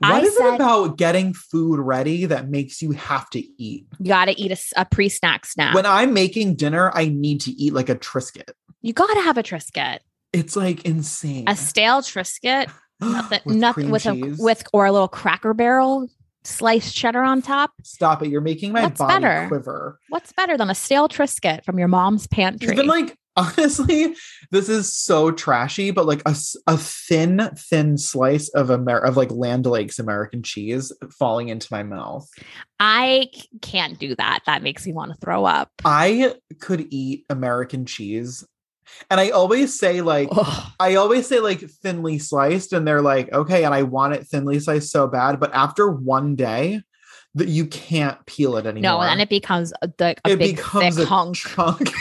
What 0.00 0.12
I 0.12 0.20
is 0.20 0.36
said- 0.36 0.48
it 0.48 0.54
about 0.56 0.98
getting 0.98 1.32
food 1.32 1.80
ready 1.80 2.26
that 2.26 2.50
makes 2.50 2.82
you 2.82 2.92
have 2.92 3.28
to 3.30 3.42
eat? 3.60 3.86
You 4.04 4.08
got 4.10 4.26
to 4.26 4.38
eat 4.38 4.52
a 4.76 4.84
pre 4.84 5.08
snack 5.08 5.46
snack. 5.46 5.74
When 5.74 5.86
I'm 5.86 6.12
making 6.12 6.56
dinner, 6.56 6.90
I 6.94 7.08
need 7.08 7.40
to 7.42 7.50
eat 7.52 7.72
like 7.72 7.88
a 7.88 7.94
Triscuit. 7.94 8.50
you 8.82 8.92
got 8.92 9.12
to 9.14 9.20
have 9.22 9.38
a 9.38 9.42
Triscuit, 9.42 10.00
It's 10.34 10.56
like 10.56 10.84
insane. 10.84 11.44
a 11.48 11.56
stale 11.56 12.02
Triscuit, 12.02 12.70
nothing, 13.00 13.40
With 13.46 13.56
nothing 13.56 13.90
with 13.90 14.04
a, 14.04 14.36
with, 14.38 14.62
or 14.74 14.84
a 14.84 14.92
little 14.92 15.08
cracker 15.08 15.54
barrel 15.54 16.06
sliced 16.44 16.94
cheddar 16.94 17.22
on 17.22 17.40
top. 17.40 17.70
Stop 17.82 18.22
it! 18.22 18.28
You're 18.28 18.42
making 18.42 18.72
my 18.72 18.82
What's 18.82 18.98
body 18.98 19.14
better? 19.22 19.48
quiver. 19.48 19.98
What's 20.10 20.32
better 20.34 20.58
than 20.58 20.68
a 20.68 20.74
stale 20.74 21.08
Triscuit 21.08 21.64
from 21.64 21.78
your 21.78 21.88
mom's 21.88 22.26
pantry? 22.26 22.74
Even 22.74 22.86
like 22.86 23.16
honestly, 23.36 24.14
this 24.50 24.68
is 24.68 24.92
so 24.92 25.30
trashy, 25.32 25.90
but 25.90 26.06
like 26.06 26.22
a, 26.24 26.36
a 26.66 26.76
thin, 26.76 27.50
thin 27.56 27.98
slice 27.98 28.48
of 28.50 28.70
Amer- 28.70 29.04
of 29.04 29.16
like 29.16 29.30
Land 29.32 29.66
Lakes 29.66 29.98
American 29.98 30.42
cheese 30.42 30.92
falling 31.18 31.48
into 31.48 31.66
my 31.70 31.82
mouth. 31.82 32.28
I 32.78 33.30
can't 33.60 33.98
do 33.98 34.14
that. 34.16 34.40
That 34.46 34.62
makes 34.62 34.86
me 34.86 34.92
want 34.92 35.12
to 35.12 35.18
throw 35.18 35.44
up. 35.44 35.70
I 35.84 36.36
could 36.60 36.86
eat 36.90 37.24
American 37.28 37.86
cheese, 37.86 38.46
and 39.10 39.18
I 39.20 39.30
always 39.30 39.78
say 39.78 40.00
like. 40.00 40.28
Ugh. 40.30 40.72
I 40.78 40.94
always 40.94 41.26
say 41.26 41.40
like 41.40 41.60
thinly 41.60 42.18
sliced, 42.20 42.72
and 42.72 42.86
they're 42.86 43.02
like, 43.02 43.32
okay, 43.32 43.64
and 43.64 43.74
I 43.74 43.82
want 43.82 44.14
it 44.14 44.26
thinly 44.26 44.60
sliced 44.60 44.90
so 44.90 45.08
bad, 45.08 45.40
but 45.40 45.52
after 45.54 45.90
one 45.90 46.36
day, 46.36 46.82
that 47.34 47.48
you 47.48 47.66
can't 47.66 48.24
peel 48.26 48.56
it 48.56 48.66
anymore. 48.66 48.92
No, 48.92 49.02
and 49.02 49.20
it 49.20 49.28
becomes 49.28 49.72
a, 49.82 49.88
the, 49.88 50.14
a 50.24 50.30
it 50.30 50.38
big 50.38 50.56
becomes 50.56 50.96
thick 50.96 51.04
a 51.04 51.08
hunk, 51.08 51.36
chunk. 51.36 51.90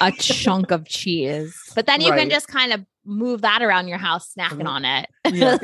a 0.00 0.12
chunk 0.12 0.70
of 0.70 0.86
cheese. 0.86 1.54
But 1.74 1.86
then 1.86 2.00
you 2.00 2.10
Right. 2.10 2.20
can 2.20 2.30
just 2.30 2.48
kind 2.48 2.72
of 2.72 2.84
move 3.04 3.40
that 3.42 3.62
around 3.62 3.88
your 3.88 3.98
house, 3.98 4.32
snacking 4.38 4.62
Mhm. 4.62 4.68
on 4.68 4.84
it. 4.84 5.08
yeah, 5.32 5.56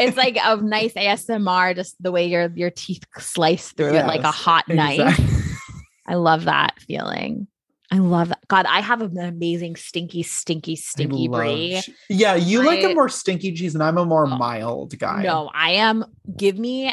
it's 0.00 0.16
like 0.16 0.36
a 0.42 0.56
nice 0.56 0.94
ASMR, 0.94 1.74
just 1.74 1.94
the 2.02 2.10
way 2.12 2.26
your 2.26 2.50
your 2.54 2.70
teeth 2.70 3.04
slice 3.18 3.72
through 3.72 3.94
it 3.94 4.06
like 4.06 4.22
a 4.22 4.30
hot 4.30 4.66
knife. 4.68 5.00
exactly. 5.00 5.26
I 6.06 6.14
love 6.14 6.44
that 6.44 6.78
feeling. 6.80 7.46
I 7.90 7.98
love 7.98 8.28
that. 8.30 8.40
God, 8.48 8.66
I 8.66 8.80
have 8.80 9.02
an 9.02 9.16
amazing 9.18 9.76
stinky, 9.76 10.22
stinky, 10.22 10.74
stinky 10.74 11.28
brie. 11.28 11.80
che- 11.82 11.92
Yeah, 12.08 12.34
you 12.34 12.62
like 12.64 12.82
a 12.82 12.92
more 12.94 13.08
stinky 13.08 13.52
cheese, 13.52 13.74
and 13.74 13.82
I'm 13.84 13.98
a 13.98 14.04
more 14.04 14.26
Oh, 14.26 14.36
mild 14.36 14.98
guy. 14.98 15.22
No, 15.22 15.50
I 15.54 15.72
am. 15.72 16.04
Give 16.36 16.58
me 16.58 16.92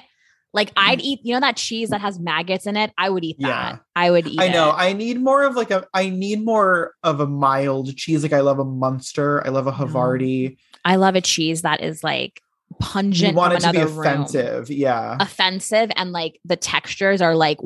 like 0.54 0.72
I'd 0.76 1.00
mm. 1.00 1.04
eat. 1.04 1.20
You 1.24 1.34
know 1.34 1.40
that 1.40 1.56
cheese 1.58 1.90
that 1.90 2.02
has 2.02 2.20
maggots 2.20 2.66
in 2.66 2.76
it. 2.78 2.92
I 2.98 3.10
would 3.10 3.24
eat 3.24 3.38
that. 3.40 3.48
Yeah. 3.48 3.78
I 3.96 4.12
would 4.12 4.28
eat. 4.28 4.40
I 4.40 4.48
know. 4.50 4.70
it. 4.70 4.76
I 4.78 4.94
need 4.94 5.22
more 5.22 5.44
of 5.44 5.56
like 5.56 5.72
a. 5.72 5.86
I 5.94 6.10
need 6.10 6.44
more 6.44 6.94
of 7.04 7.20
a 7.20 7.28
mild 7.28 7.96
cheese. 7.96 8.24
Like 8.24 8.34
I 8.34 8.42
love 8.42 8.60
a 8.60 8.66
Munster. 8.66 9.46
I 9.46 9.50
love 9.50 9.68
a 9.68 9.72
Havarti. 9.72 10.58
I 10.84 10.96
love 10.96 11.16
a 11.16 11.22
cheese 11.22 11.62
that 11.62 11.82
is 11.82 12.04
like 12.04 12.42
You 12.72 12.76
pungent. 12.80 13.36
want 13.36 13.54
from 13.54 13.58
it 13.58 13.62
to 13.68 13.72
be 13.72 13.78
another 13.78 13.94
room. 13.94 14.06
offensive. 14.08 14.70
Yeah. 14.72 15.18
Offensive, 15.20 15.92
and 15.96 16.12
like 16.12 16.40
the 16.44 16.56
textures 16.56 17.22
are 17.22 17.36
like 17.36 17.60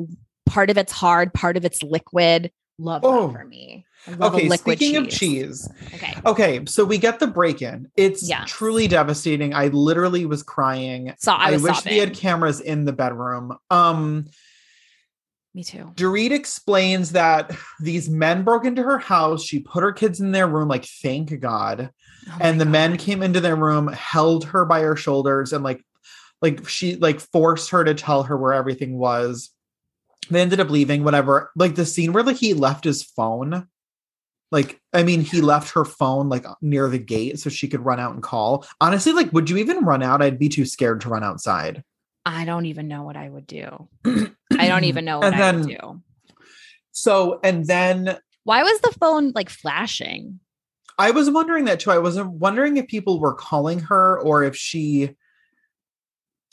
part 0.44 0.68
of 0.70 0.76
it's 0.76 0.92
hard, 0.92 1.32
part 1.32 1.56
of 1.56 1.64
it's 1.64 1.82
liquid. 1.82 2.52
Love 2.78 3.02
Oh. 3.04 3.28
that 3.28 3.32
for 3.32 3.44
me. 3.46 3.85
I 4.06 4.10
love 4.12 4.34
a 4.34 4.36
Okay. 4.36 4.48
Speaking 4.50 4.96
of 4.96 5.08
cheese. 5.08 5.18
cheese, 5.18 5.70
Okay. 5.94 6.14
Okay, 6.26 6.60
so 6.66 6.84
we 6.84 6.98
get 6.98 7.18
the 7.20 7.26
break 7.26 7.62
in. 7.62 7.88
It's 7.96 8.22
Yes. 8.28 8.48
truly 8.50 8.88
devastating. 8.88 9.54
I 9.54 9.68
literally 9.68 10.26
was 10.26 10.42
crying. 10.42 11.14
So 11.18 11.32
I 11.32 11.52
I, 11.52 11.56
wish 11.56 11.62
sobbing. 11.76 11.92
we 11.92 11.98
had 11.98 12.14
cameras 12.14 12.60
in 12.60 12.84
the 12.84 12.92
bedroom. 12.92 13.56
Um, 13.70 14.26
Me 15.54 15.64
too. 15.64 15.90
Dorit 15.94 16.32
explains 16.32 17.12
that 17.12 17.50
these 17.80 18.08
men 18.10 18.42
broke 18.42 18.64
into 18.66 18.82
her 18.82 18.98
house. 18.98 19.42
She 19.44 19.60
put 19.60 19.82
her 19.82 19.92
kids 19.92 20.20
in 20.20 20.32
their 20.32 20.46
room, 20.46 20.68
like, 20.68 20.84
thank 20.84 21.38
God. 21.40 21.90
Oh 22.28 22.36
and 22.40 22.60
the 22.60 22.66
men 22.66 22.92
God. 22.92 22.98
came 23.00 23.22
into 23.22 23.40
their 23.40 23.56
room, 23.56 23.88
held 23.88 24.44
her 24.46 24.64
by 24.66 24.80
her 24.82 24.96
shoulders, 24.96 25.52
and 25.52 25.64
like, 25.64 25.82
like 26.42 26.68
she 26.68 26.96
like 26.96 27.20
forced 27.20 27.70
her 27.70 27.84
to 27.84 27.94
tell 27.94 28.24
her 28.24 28.36
where 28.36 28.52
everything 28.52 28.98
was. 28.98 29.50
They 30.28 30.40
ended 30.42 30.60
up 30.60 30.68
leaving, 30.70 31.04
whatever. 31.04 31.50
Like 31.56 31.76
the 31.76 31.86
scene 31.86 32.12
where 32.12 32.24
like 32.24 32.36
he 32.36 32.52
left 32.52 32.84
his 32.84 33.02
phone. 33.02 33.68
Like, 34.52 34.80
I 34.92 35.02
mean, 35.02 35.22
he 35.22 35.40
left 35.40 35.72
her 35.74 35.84
phone 35.84 36.28
like 36.28 36.46
near 36.62 36.88
the 36.88 36.98
gate 36.98 37.40
so 37.40 37.50
she 37.50 37.66
could 37.68 37.84
run 37.84 37.98
out 37.98 38.14
and 38.14 38.22
call. 38.22 38.64
Honestly, 38.80 39.12
like, 39.12 39.32
would 39.32 39.50
you 39.50 39.56
even 39.56 39.84
run 39.84 40.02
out? 40.02 40.22
I'd 40.22 40.38
be 40.38 40.48
too 40.48 40.64
scared 40.64 41.00
to 41.02 41.08
run 41.08 41.24
outside. 41.24 41.82
I 42.24 42.44
don't 42.44 42.66
even 42.66 42.88
know 42.88 43.02
what 43.02 43.16
I 43.16 43.28
would 43.28 43.46
do. 43.46 43.88
I 44.04 44.68
don't 44.68 44.84
even 44.84 45.04
know 45.04 45.18
what 45.18 45.34
I 45.34 45.52
would 45.52 45.66
do. 45.66 46.02
So, 46.92 47.40
and 47.44 47.66
then 47.66 48.18
Why 48.44 48.62
was 48.62 48.80
the 48.80 48.94
phone 49.00 49.32
like 49.34 49.50
flashing? 49.50 50.40
I 50.98 51.10
was 51.10 51.30
wondering 51.30 51.66
that 51.66 51.80
too. 51.80 51.90
I 51.90 51.98
was 51.98 52.18
wondering 52.20 52.78
if 52.78 52.86
people 52.86 53.20
were 53.20 53.34
calling 53.34 53.80
her 53.80 54.18
or 54.20 54.44
if 54.44 54.56
she, 54.56 55.14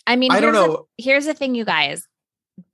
I 0.06 0.16
mean, 0.18 0.32
I 0.32 0.42
don't 0.42 0.54
the- 0.54 0.68
know. 0.68 0.88
here's 0.98 1.26
the 1.26 1.34
thing, 1.34 1.56
you 1.56 1.64
guys. 1.64 2.06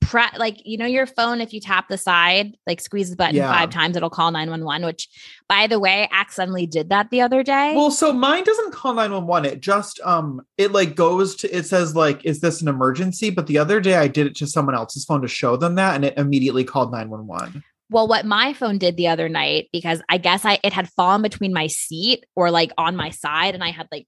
Pre- 0.02 0.24
like 0.38 0.62
you 0.66 0.78
know 0.78 0.88
your 0.88 1.06
phone 1.06 1.40
if 1.40 1.54
you 1.54 1.62
tap 1.62 1.88
the 1.88 1.98
side 1.98 2.58
like 2.66 2.82
squeeze 2.82 3.12
the 3.12 3.16
button 3.16 3.36
Yeah. 3.36 3.52
five 3.54 3.70
times 3.70 3.96
it'll 3.96 4.10
call 4.10 4.32
911 4.32 4.84
which 4.86 5.08
by 5.48 5.68
the 5.68 5.80
way 5.80 6.10
accidentally 6.12 6.66
did 6.66 6.90
that 6.90 7.12
the 7.12 7.22
other 7.22 7.44
day 7.44 7.76
Well, 7.76 7.92
so 7.92 8.12
mine 8.12 8.44
doesn't 8.44 8.74
call 8.74 8.96
911. 8.96 9.52
It 9.52 9.62
just 9.62 10.00
um 10.04 10.42
it 10.58 10.72
like 10.72 10.96
goes 10.96 11.36
to 11.38 11.56
it 11.56 11.66
says 11.68 11.96
like 11.96 12.26
is 12.26 12.42
this 12.42 12.62
an 12.62 12.68
emergency? 12.68 13.30
But 13.30 13.46
the 13.48 13.60
other 13.60 13.80
day 13.80 13.96
I 13.96 14.08
did 14.08 14.26
it 14.26 14.36
to 14.38 14.48
someone 14.48 14.74
else's 14.76 15.06
phone 15.06 15.22
to 15.22 15.28
show 15.28 15.56
them 15.58 15.76
that 15.76 15.96
and 15.96 16.04
it 16.04 16.18
immediately 16.18 16.64
called 16.64 16.92
911. 16.92 17.64
Well, 17.92 18.08
what 18.08 18.26
my 18.26 18.54
phone 18.54 18.78
did 18.78 18.98
the 18.98 19.08
other 19.08 19.30
night, 19.30 19.70
because 19.74 20.02
I 20.10 20.18
guess 20.20 20.46
I 20.46 20.60
it 20.64 20.74
had 20.74 20.90
fallen 20.90 21.22
between 21.24 21.54
my 21.54 21.68
seat 21.68 22.26
or 22.36 22.52
like 22.52 22.72
on 22.78 22.96
my 22.96 23.10
side, 23.10 23.56
and 23.56 23.64
I 23.64 23.70
had 23.72 23.88
like 23.92 24.08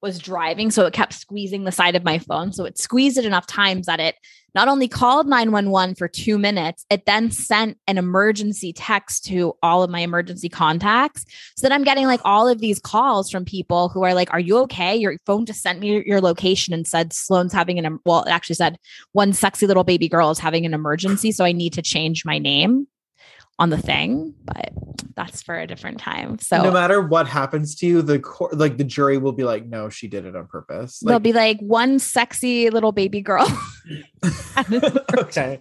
was 0.00 0.18
driving, 0.18 0.70
so 0.70 0.86
it 0.86 0.92
kept 0.92 1.14
squeezing 1.14 1.64
the 1.64 1.72
side 1.72 1.96
of 1.96 2.04
my 2.04 2.18
phone. 2.18 2.52
So 2.52 2.64
it 2.64 2.78
squeezed 2.78 3.18
it 3.18 3.24
enough 3.24 3.46
times 3.46 3.86
that 3.86 4.00
it 4.00 4.16
not 4.54 4.68
only 4.68 4.86
called 4.86 5.26
911 5.26 5.94
for 5.94 6.08
two 6.08 6.38
minutes, 6.38 6.84
it 6.90 7.06
then 7.06 7.30
sent 7.30 7.78
an 7.86 7.96
emergency 7.96 8.72
text 8.72 9.24
to 9.26 9.54
all 9.62 9.82
of 9.82 9.90
my 9.90 10.00
emergency 10.00 10.48
contacts. 10.48 11.24
So 11.56 11.66
that 11.66 11.74
I'm 11.74 11.84
getting 11.84 12.06
like 12.06 12.20
all 12.24 12.48
of 12.48 12.60
these 12.60 12.78
calls 12.78 13.30
from 13.30 13.44
people 13.44 13.88
who 13.88 14.02
are 14.02 14.14
like, 14.14 14.32
Are 14.32 14.40
you 14.40 14.58
okay? 14.58 14.94
Your 14.94 15.16
phone 15.24 15.46
just 15.46 15.62
sent 15.62 15.80
me 15.80 16.02
your 16.04 16.20
location 16.20 16.74
and 16.74 16.86
said 16.86 17.12
Sloane's 17.12 17.52
having 17.52 17.78
an, 17.78 17.98
well, 18.04 18.24
it 18.24 18.30
actually 18.30 18.56
said 18.56 18.78
one 19.12 19.32
sexy 19.32 19.66
little 19.66 19.84
baby 19.84 20.08
girl 20.08 20.30
is 20.30 20.38
having 20.38 20.66
an 20.66 20.74
emergency. 20.74 21.32
So 21.32 21.44
I 21.44 21.52
need 21.52 21.72
to 21.74 21.82
change 21.82 22.24
my 22.24 22.38
name 22.38 22.86
on 23.62 23.70
the 23.70 23.78
thing, 23.78 24.34
but 24.44 24.72
that's 25.14 25.40
for 25.40 25.56
a 25.56 25.68
different 25.68 26.00
time. 26.00 26.36
So 26.40 26.64
no 26.64 26.72
matter 26.72 27.00
what 27.00 27.28
happens 27.28 27.76
to 27.76 27.86
you, 27.86 28.02
the 28.02 28.18
court, 28.18 28.58
like 28.58 28.76
the 28.76 28.82
jury 28.82 29.18
will 29.18 29.32
be 29.32 29.44
like, 29.44 29.66
no, 29.66 29.88
she 29.88 30.08
did 30.08 30.26
it 30.26 30.34
on 30.34 30.48
purpose. 30.48 30.98
they'll 30.98 31.20
be 31.20 31.32
like 31.32 31.60
one 31.60 32.00
sexy 32.00 32.70
little 32.70 32.90
baby 32.90 33.20
girl. 33.20 33.46
okay. 35.18 35.58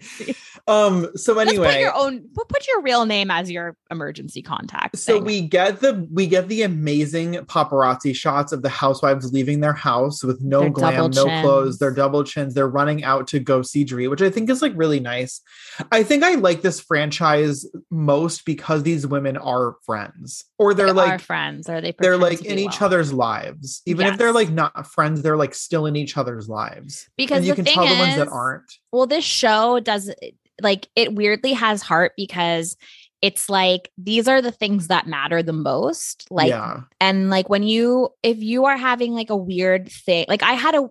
Um. 0.67 1.09
So 1.15 1.33
Just 1.35 1.47
anyway, 1.47 1.73
put 1.73 1.79
your 1.79 1.95
own 1.95 2.23
put, 2.35 2.67
your 2.67 2.81
real 2.81 3.05
name 3.05 3.31
as 3.31 3.49
your 3.49 3.75
emergency 3.89 4.41
contact. 4.43 4.97
so 4.99 5.15
thing. 5.15 5.25
we 5.25 5.41
get 5.41 5.79
the 5.79 6.07
we 6.11 6.27
get 6.27 6.47
the 6.47 6.61
amazing 6.61 7.33
paparazzi 7.33 8.15
shots 8.15 8.51
of 8.51 8.61
the 8.61 8.69
housewives 8.69 9.33
leaving 9.33 9.59
their 9.59 9.73
house 9.73 10.23
with 10.23 10.41
no 10.41 10.61
Their 10.61 10.69
glam, 10.69 11.11
no 11.11 11.23
clothes, 11.41 11.79
their 11.79 11.91
double 11.91 12.23
chins. 12.23 12.53
They're 12.53 12.67
running 12.67 13.03
out 13.03 13.27
to 13.29 13.39
go 13.39 13.63
see 13.63 13.83
Dorit, 13.83 14.11
which 14.11 14.21
I 14.21 14.29
think 14.29 14.49
is 14.49 14.61
like 14.61 14.73
really 14.75 14.99
nice. 14.99 15.41
I 15.91 16.03
think 16.03 16.23
I 16.23 16.35
like 16.35 16.61
this 16.61 16.79
franchise 16.79 17.65
most 17.91 18.45
because 18.45 18.83
these 18.83 19.05
women 19.05 19.37
are 19.37 19.75
friends, 19.85 20.45
or 20.57 20.73
they're 20.73 20.87
They 20.87 20.93
like 20.93 21.21
friends 21.21 21.69
or 21.69 21.81
they 21.81 21.93
they're 21.99 22.17
like 22.17 22.43
in 22.43 22.55
be 22.55 22.63
each 22.63 22.81
other's 22.81 23.13
lives. 23.13 23.81
Even 23.85 24.07
if 24.07 24.17
they're 24.17 24.33
like 24.33 24.49
not 24.49 24.87
friends, 24.87 25.21
they're 25.21 25.37
like 25.37 25.53
still 25.53 25.85
in 25.85 25.95
each 25.95 26.17
other's 26.17 26.49
lives. 26.49 27.09
because 27.17 27.39
and 27.39 27.47
you 27.47 27.53
can 27.53 27.65
tell 27.65 27.85
the 27.85 27.95
ones 27.95 28.15
that 28.15 28.29
aren't. 28.29 28.71
well 28.91 29.05
this 29.05 29.25
show 29.25 29.79
does 29.79 30.11
like 30.61 30.87
it 30.95 31.13
weirdly 31.13 31.53
has 31.53 31.81
heart 31.81 32.13
because 32.15 32.77
it's 33.21 33.49
like 33.49 33.91
these 33.97 34.27
are 34.27 34.41
the 34.41 34.51
things 34.51 34.87
that 34.87 35.07
matter 35.07 35.43
the 35.43 35.53
most 35.53 36.27
like 36.31 36.49
yeah. 36.49 36.81
and 36.99 37.29
like 37.29 37.49
when 37.49 37.63
you 37.63 38.09
if 38.23 38.37
you 38.39 38.65
are 38.65 38.77
having 38.77 39.13
like 39.13 39.29
a 39.29 39.35
weird 39.35 39.89
thing 39.89 40.25
like 40.27 40.43
i 40.43 40.53
had 40.53 40.75
a 40.75 40.89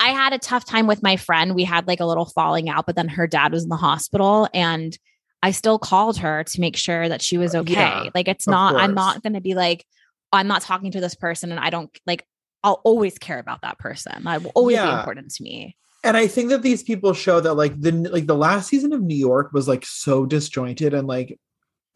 i 0.00 0.08
had 0.08 0.32
a 0.32 0.38
tough 0.38 0.64
time 0.64 0.86
with 0.86 1.02
my 1.02 1.16
friend 1.16 1.54
we 1.54 1.64
had 1.64 1.86
like 1.86 2.00
a 2.00 2.06
little 2.06 2.26
falling 2.26 2.68
out 2.68 2.86
but 2.86 2.96
then 2.96 3.08
her 3.08 3.26
dad 3.26 3.52
was 3.52 3.64
in 3.64 3.68
the 3.68 3.76
hospital 3.76 4.48
and 4.54 4.98
i 5.42 5.50
still 5.50 5.78
called 5.78 6.18
her 6.18 6.44
to 6.44 6.60
make 6.60 6.76
sure 6.76 7.08
that 7.08 7.22
she 7.22 7.38
was 7.38 7.54
Uh, 7.54 7.58
okay. 7.60 7.72
Yeah, 7.74 8.10
like 8.14 8.28
it's 8.28 8.46
not 8.46 8.74
i'm 8.76 8.94
not 8.94 9.22
going 9.22 9.34
to 9.34 9.40
be 9.40 9.54
like 9.54 9.84
i'm 10.32 10.46
not 10.48 10.62
talking 10.62 10.90
to 10.92 11.00
this 11.00 11.14
person 11.14 11.50
and 11.50 11.60
i 11.60 11.70
don't 11.70 11.90
like 12.06 12.26
i'll 12.64 12.80
always 12.84 13.16
care 13.18 13.38
about 13.38 13.62
that 13.62 13.78
person. 13.78 14.24
That 14.24 14.42
will 14.42 14.50
always 14.56 14.76
be 14.80 14.90
important 14.90 15.30
to 15.34 15.42
me. 15.42 15.76
And 16.02 16.16
I 16.16 16.26
think 16.26 16.50
that 16.50 16.62
these 16.62 16.82
people 16.82 17.12
show 17.14 17.40
that 17.40 17.54
like 17.54 17.80
the 17.80 17.92
like 17.92 18.26
the 18.26 18.36
last 18.36 18.68
season 18.68 18.92
of 18.92 19.02
New 19.02 19.16
York 19.16 19.52
was 19.52 19.68
like 19.68 19.86
so 19.86 20.26
disjointed 20.26 20.92
and 20.92 21.06
like 21.06 21.38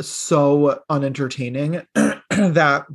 so 0.00 0.80
unentertaining 0.88 1.82
that 1.94 2.86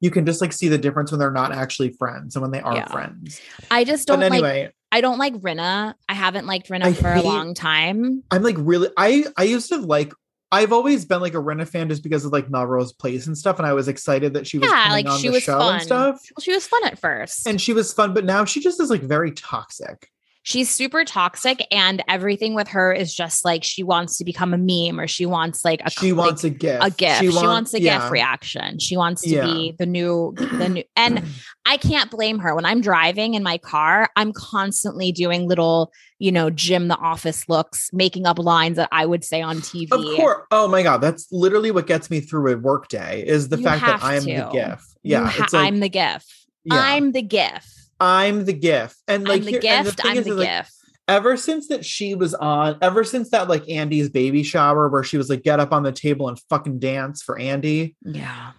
you 0.00 0.10
can 0.10 0.26
just 0.26 0.40
like 0.40 0.52
see 0.52 0.68
the 0.68 0.78
difference 0.78 1.10
when 1.10 1.20
they're 1.20 1.30
not 1.30 1.52
actually 1.52 1.90
friends 1.90 2.34
and 2.34 2.42
when 2.42 2.50
they 2.50 2.60
are 2.60 2.76
Yeah. 2.76 2.88
friends. 2.88 3.40
i 3.70 3.84
just 3.84 4.06
don't 4.08 4.20
like 4.20 4.32
anyway, 4.32 4.72
i 4.94 5.00
don't 5.00 5.18
like 5.18 5.34
Rinna. 5.34 5.94
i 6.08 6.14
haven't 6.14 6.46
liked 6.46 6.68
Rinna 6.68 6.84
I 6.84 6.92
for 6.92 7.12
a 7.12 7.20
long 7.22 7.52
time 7.52 8.22
I'm 8.30 8.42
like 8.42 8.56
really 8.58 8.88
I 8.96 9.24
I 9.36 9.42
used 9.42 9.68
to 9.68 9.78
like 9.78 10.12
I've 10.54 10.72
always 10.72 11.04
been 11.04 11.20
like 11.20 11.34
a 11.34 11.38
Rinna 11.38 11.66
fan 11.66 11.88
just 11.88 12.04
because 12.04 12.24
of 12.24 12.30
like 12.30 12.48
Melrose 12.48 12.92
Place 12.92 13.26
and 13.26 13.36
stuff, 13.36 13.58
and 13.58 13.66
I 13.66 13.72
was 13.72 13.88
excited 13.88 14.34
that 14.34 14.46
she 14.46 14.58
was 14.58 14.70
yeah 14.70 14.84
coming 14.84 15.04
like 15.04 15.12
on 15.12 15.18
she 15.18 15.26
the 15.26 15.32
was 15.34 15.42
show 15.42 15.58
fun 15.58 15.74
and 15.74 15.82
stuff. 15.82 16.20
Well, 16.36 16.42
she 16.42 16.52
was 16.52 16.64
fun 16.64 16.84
at 16.84 16.96
first 16.96 17.46
And 17.48 17.60
she 17.60 17.72
was 17.72 17.92
fun, 17.92 18.14
but 18.14 18.24
now 18.24 18.44
she 18.44 18.60
just 18.60 18.80
is 18.80 18.88
like 18.88 19.02
very 19.02 19.32
toxic. 19.32 20.08
She's 20.46 20.68
super 20.70 21.04
toxic 21.06 21.66
and 21.72 22.04
everything 22.06 22.54
with 22.54 22.68
her 22.68 22.92
is 22.92 23.12
just 23.14 23.44
like 23.46 23.64
she 23.64 23.82
wants 23.82 24.18
to 24.18 24.24
become 24.24 24.52
a 24.54 24.58
meme 24.58 25.00
or 25.00 25.08
she 25.08 25.24
wants 25.26 25.64
like 25.64 25.80
a 25.84 25.90
she 25.90 26.12
like, 26.12 26.26
wants 26.26 26.44
a 26.44 26.50
gift. 26.50 26.84
a 26.84 26.90
gift 26.90 27.20
she, 27.20 27.28
want- 27.30 27.46
wants 27.48 27.74
a 27.74 27.80
yeah. 27.80 27.98
gift 27.98 28.12
reaction 28.12 28.78
she 28.78 28.96
wants 28.96 29.22
to 29.22 29.30
Yeah. 29.30 29.46
be 29.46 29.74
the 29.78 29.86
new 29.86 30.34
the 30.36 30.68
new 30.68 30.84
and 30.96 31.24
i 31.66 31.76
can't 31.78 32.10
blame 32.10 32.38
her 32.40 32.54
when 32.54 32.66
i'm 32.66 32.80
driving 32.82 33.32
in 33.34 33.42
my 33.42 33.56
car 33.58 34.08
i'm 34.16 34.32
constantly 34.34 35.10
doing 35.12 35.48
little 35.48 35.90
you 36.18 36.30
know 36.30 36.50
jim 36.50 36.88
the 36.88 36.98
office 36.98 37.48
looks 37.48 37.88
making 37.94 38.26
up 38.26 38.38
lines 38.38 38.76
that 38.76 38.90
i 38.92 39.06
would 39.06 39.24
say 39.24 39.40
on 39.40 39.56
tv 39.56 39.90
Of 39.92 40.04
course. 40.16 40.46
Oh 40.50 40.68
my 40.68 40.82
god, 40.82 40.98
that's 41.00 41.26
literally 41.32 41.70
what 41.70 41.86
gets 41.86 42.10
me 42.10 42.20
through 42.20 42.52
a 42.52 42.56
work 42.58 42.88
day 42.88 43.24
is 43.26 43.48
the 43.48 43.56
You 43.56 43.64
fact 43.64 43.82
that 43.86 44.04
I'm 44.04 44.22
to. 44.22 44.26
the 44.26 44.50
gift. 44.52 44.84
You 45.02 45.10
Yeah, 45.12 45.26
ha- 45.26 45.42
it's 45.44 45.52
like 45.54 45.66
i'm 45.66 45.80
the 45.80 45.88
gift 45.88 46.30
yeah, 46.64 46.74
i'm 46.80 47.12
the 47.12 47.22
gift 47.22 47.66
I'm 48.00 48.44
the 48.44 48.52
gift. 48.52 48.96
And 49.08 49.26
like 49.26 49.40
i'm 49.40 49.44
the 49.46 49.50
here- 49.52 49.60
gift 49.60 50.00
thing 50.00 50.10
i'm 50.10 50.16
is, 50.18 50.24
the 50.24 50.30
is, 50.32 50.36
like, 50.38 50.66
ever 51.06 51.36
since 51.36 51.68
that 51.68 51.84
she 51.84 52.14
was 52.14 52.34
on, 52.34 52.78
ever 52.80 53.04
since 53.04 53.30
that 53.30 53.48
like 53.48 53.68
Andy's 53.68 54.08
baby 54.08 54.42
shower 54.42 54.88
where 54.88 55.04
she 55.04 55.18
was 55.18 55.28
like 55.28 55.42
get 55.42 55.60
up 55.60 55.72
on 55.72 55.82
the 55.82 55.92
table 55.92 56.28
and 56.28 56.38
fucking 56.48 56.78
dance 56.78 57.22
for 57.22 57.38
Andy. 57.38 57.94
yeah 58.02 58.52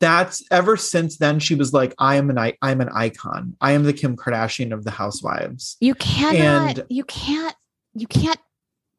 That's 0.00 0.42
ever 0.50 0.76
since 0.78 1.18
then 1.18 1.40
she 1.40 1.54
was 1.54 1.74
like, 1.74 1.94
I 1.98 2.16
am 2.16 2.30
an 2.30 2.38
I 2.38 2.54
I'm 2.62 2.80
an 2.80 2.88
icon. 2.94 3.54
I 3.60 3.72
am 3.72 3.84
the 3.84 3.92
Kim 3.92 4.16
Kardashian 4.16 4.72
of 4.72 4.84
the 4.84 4.90
housewives. 4.90 5.76
you 5.80 5.94
cannot 5.94 6.78
And- 6.78 6.86
you 6.88 7.04
can't 7.04 7.54
you 7.94 8.06
can't 8.06 8.40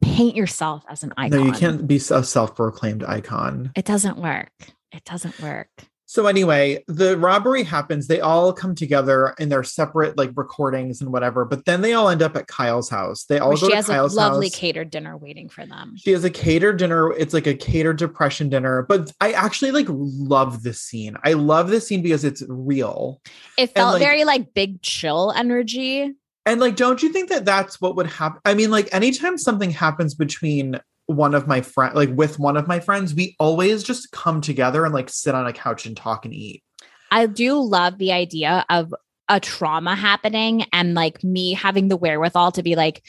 paint 0.00 0.36
yourself 0.36 0.84
as 0.88 1.02
an 1.02 1.12
icon 1.16 1.38
No, 1.40 1.44
you 1.46 1.52
can't 1.52 1.86
be 1.86 1.96
a 1.96 2.22
self-proclaimed 2.22 3.02
icon. 3.04 3.72
it 3.74 3.84
doesn't 3.84 4.16
work 4.18 4.52
it 4.92 5.04
doesn't 5.04 5.40
work 5.40 5.70
So 6.12 6.26
anyway, 6.26 6.84
the 6.88 7.16
robbery 7.16 7.62
happens. 7.62 8.06
They 8.06 8.20
all 8.20 8.52
come 8.52 8.74
together 8.74 9.34
in 9.38 9.48
their 9.48 9.64
separate 9.64 10.18
like 10.18 10.30
recordings 10.34 11.00
and 11.00 11.10
whatever, 11.10 11.46
but 11.46 11.64
then 11.64 11.80
they 11.80 11.94
all 11.94 12.10
end 12.10 12.20
up 12.20 12.36
at 12.36 12.48
Kyle's 12.48 12.90
house. 12.90 13.24
They 13.24 13.38
all 13.38 13.48
where 13.48 13.56
go 13.56 13.66
she 13.68 13.70
to 13.70 13.76
has 13.76 13.88
a 13.88 13.92
Kyle's 13.92 14.14
lovely 14.14 14.48
house. 14.48 14.56
catered 14.56 14.90
dinner 14.90 15.16
waiting 15.16 15.48
for 15.48 15.64
them 15.64 15.94
She 15.96 16.10
has 16.12 16.22
a 16.22 16.28
catered 16.28 16.76
dinner. 16.76 17.12
It's 17.12 17.32
like 17.32 17.46
a 17.46 17.54
catered 17.54 17.96
depression 17.96 18.50
dinner. 18.50 18.82
But 18.82 19.10
I 19.22 19.32
actually 19.32 19.70
like 19.70 19.86
love 19.88 20.62
this 20.62 20.82
scene. 20.82 21.16
I 21.24 21.32
love 21.32 21.70
this 21.70 21.86
scene 21.88 22.02
because 22.02 22.24
it's 22.24 22.42
real. 22.46 23.22
it 23.56 23.68
felt 23.68 23.94
like- 23.94 24.02
very 24.02 24.24
like 24.24 24.52
big 24.52 24.82
chill 24.82 25.32
energy 25.34 26.12
And 26.44 26.60
like, 26.60 26.76
don't 26.76 27.02
you 27.02 27.10
think 27.10 27.30
that 27.30 27.46
that's 27.46 27.80
what 27.80 27.96
would 27.96 28.08
happen? 28.08 28.38
I 28.44 28.52
mean, 28.52 28.70
like, 28.70 28.92
anytime 28.92 29.38
something 29.38 29.70
happens 29.70 30.14
between 30.14 30.78
one 31.16 31.34
of 31.34 31.46
my 31.46 31.60
friend, 31.60 31.94
like 31.94 32.10
with 32.12 32.38
one 32.38 32.56
of 32.56 32.66
my 32.66 32.80
friends, 32.80 33.14
we 33.14 33.36
always 33.38 33.82
just 33.82 34.10
come 34.12 34.40
together 34.40 34.84
and 34.84 34.92
like 34.94 35.08
sit 35.10 35.34
on 35.34 35.46
a 35.46 35.52
couch 35.52 35.86
and 35.86 35.96
talk 35.96 36.24
and 36.24 36.34
eat. 36.34 36.62
I 37.10 37.26
do 37.26 37.60
love 37.60 37.98
the 37.98 38.12
idea 38.12 38.64
of 38.70 38.94
a 39.28 39.38
trauma 39.40 39.94
happening 39.94 40.64
and 40.72 40.94
like 40.94 41.22
me 41.22 41.52
having 41.54 41.88
the 41.88 41.96
wherewithal 41.96 42.52
to 42.52 42.62
be 42.62 42.74
like, 42.74 43.04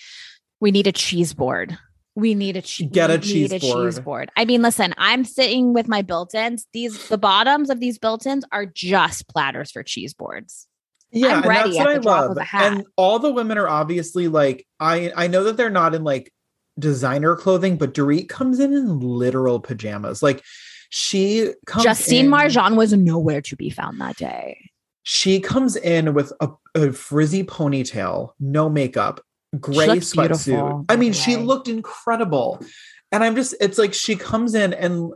we 0.60 0.72
need 0.72 0.88
a 0.88 0.92
cheese 0.92 1.34
board. 1.34 1.78
We 2.16 2.36
need 2.36 2.58
a 2.58 2.62
che- 2.62 2.86
Get 2.86 3.10
a 3.10 3.18
cheese 3.18 3.50
board. 3.50 3.62
cheese 3.94 4.00
board. 4.00 4.32
I 4.38 4.46
mean, 4.46 4.62
listen, 4.62 4.94
I'm 4.98 5.26
sitting 5.26 5.74
with 5.74 5.88
my 5.88 6.04
built-ins. 6.04 6.68
These 6.72 7.08
the 7.08 7.18
bottoms 7.18 7.70
of 7.72 7.80
these 7.80 7.98
built-ins 7.98 8.46
are 8.52 8.66
just 8.68 9.28
platters 9.28 9.72
for 9.72 9.82
cheese 9.82 10.14
boards. 10.14 10.68
Yeah, 11.12 11.30
I'm 11.30 11.38
and 11.38 11.46
ready 11.46 11.70
that's 11.72 11.80
at 11.80 11.86
what 11.86 11.94
the 11.94 12.00
I 12.00 12.02
drop 12.02 12.22
love. 12.22 12.32
of 12.32 12.38
a 12.38 12.44
hat. 12.44 12.72
And 12.74 12.86
all 12.98 13.20
the 13.20 13.32
women 13.32 13.58
are 13.58 13.68
obviously 13.68 14.28
like, 14.28 14.68
I 14.80 15.12
I 15.16 15.28
know 15.28 15.44
that 15.46 15.58
they're 15.58 15.70
not 15.72 15.96
in 15.96 16.04
like 16.04 16.32
designer 16.80 17.36
clothing, 17.36 17.78
but 17.78 17.94
Dorit 17.94 18.30
comes 18.30 18.60
in 18.60 18.74
in 18.74 19.00
literal 19.00 19.60
pajamas. 19.60 20.24
Like 20.24 20.44
she 20.90 21.54
comes 21.66 21.84
Justine 21.84 22.26
in- 22.26 22.32
Marjan 22.32 22.76
was 22.76 22.94
nowhere 22.94 23.42
to 23.42 23.56
be 23.56 23.70
found 23.70 24.00
that 24.02 24.18
day. 24.18 24.70
She 25.04 25.40
comes 25.40 25.76
in 25.76 26.14
with 26.14 26.32
a, 26.40 26.50
a 26.76 26.94
frizzy 26.94 27.44
ponytail, 27.44 28.32
no 28.40 28.70
makeup, 28.70 29.20
gray 29.60 29.88
sweatsuit. 29.88 30.86
I 30.88 30.96
mean, 30.96 31.12
she 31.12 31.36
looked 31.36 31.68
incredible. 31.68 32.64
And 33.12 33.24
I'm 33.24 33.36
just, 33.36 33.54
it's 33.60 33.78
like 33.78 33.94
she 33.94 34.16
comes 34.16 34.56
in 34.56 34.74
and 34.74 35.12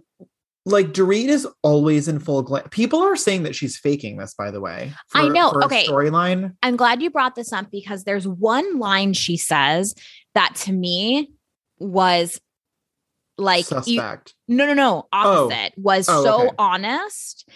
like 0.65 0.87
Dorit 0.87 1.29
is 1.29 1.47
always 1.63 2.09
in 2.09 2.19
full 2.19 2.41
glam. 2.41 2.67
People 2.69 3.01
are 3.01 3.15
saying 3.15 3.43
that 3.43 3.55
she's 3.55 3.77
faking 3.77 4.17
this, 4.17 4.33
by 4.33 4.51
the 4.51 4.59
way. 4.59 4.91
I 5.13 5.29
know, 5.29 5.51
for 5.51 5.63
okay. 5.63 5.87
Storyline. 5.87 6.53
I'm 6.61 6.75
glad 6.75 7.01
you 7.01 7.09
brought 7.09 7.35
this 7.35 7.53
up 7.53 7.71
because 7.71 8.03
there's 8.03 8.27
one 8.27 8.77
line 8.77 9.13
she 9.13 9.37
says 9.37 9.95
that 10.35 10.53
to 10.55 10.73
me 10.73 11.31
was 11.79 12.39
like 13.37 13.65
suspect. 13.65 14.33
no, 14.47 14.65
no, 14.65 14.73
no, 14.73 15.07
oh. 15.13 15.47
opposite 15.49 15.73
was 15.77 16.07
Oh, 16.09 16.23
so 16.23 16.41
okay. 16.47 16.55
honest 16.57 17.47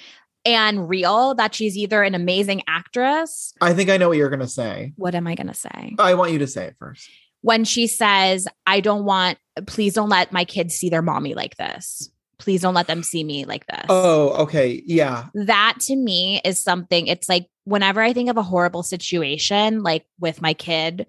and 0.46 0.88
real 0.90 1.36
that 1.36 1.54
she's 1.56 1.78
either 1.78 2.04
an 2.04 2.16
amazing 2.16 2.62
actress. 2.68 3.54
I 3.62 3.74
think 3.74 3.90
I 3.90 3.98
know 3.98 4.10
what 4.10 4.18
you're 4.18 4.30
gonna 4.30 4.48
say. 4.48 4.94
What 4.96 5.16
am 5.16 5.28
I 5.28 5.36
to 5.36 5.54
say? 5.54 5.96
I 6.00 6.14
want 6.16 6.32
you 6.32 6.40
to 6.40 6.48
say 6.48 6.66
it 6.66 6.76
first. 6.80 7.10
When 7.42 7.64
she 7.64 7.88
says, 7.88 8.48
I 8.68 8.82
don't 8.82 9.04
want, 9.06 9.40
please 9.66 9.96
don't 9.96 10.10
let 10.10 10.32
my 10.32 10.46
kids 10.46 10.76
see 10.76 10.90
their 10.90 11.02
mommy 11.02 11.34
like 11.34 11.58
this. 11.58 12.12
Please 12.38 12.62
don't 12.62 12.74
let 12.76 12.88
them 12.88 13.02
see 13.04 13.24
me 13.24 13.46
like 13.46 13.66
this. 13.68 13.86
Oh, 13.90 14.44
okay. 14.44 14.82
Yeah. 14.86 15.26
that 15.34 15.78
to 15.82 15.96
me 15.96 16.42
is 16.46 16.60
something 16.60 17.08
it's 17.08 17.30
like 17.30 17.48
whenever 17.66 18.02
i 18.02 18.12
think 18.12 18.28
of 18.30 18.38
a 18.38 18.44
horrible 18.44 18.82
situation 18.82 19.84
like 19.84 20.04
with 20.20 20.42
my 20.42 20.52
kid 20.56 21.06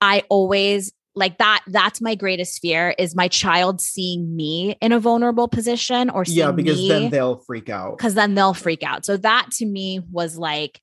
i 0.00 0.22
always 0.28 0.92
like 1.16 1.38
that 1.38 1.62
that's 1.66 2.00
my 2.00 2.14
greatest 2.14 2.60
fear 2.60 2.94
is 2.98 3.16
my 3.16 3.26
child 3.26 3.80
seeing 3.80 4.36
me 4.36 4.76
in 4.80 4.92
a 4.92 5.00
vulnerable 5.00 5.48
position 5.48 6.10
or 6.10 6.24
yeah, 6.26 6.52
because 6.52 6.76
me, 6.78 6.88
then 6.88 7.10
they'll 7.10 7.38
freak 7.38 7.68
out. 7.70 7.96
because 7.96 8.14
then 8.14 8.34
they'll 8.34 8.54
freak 8.54 8.82
out. 8.82 9.04
So 9.06 9.16
that 9.16 9.50
to 9.52 9.66
me 9.66 10.00
was 10.12 10.36
like, 10.36 10.80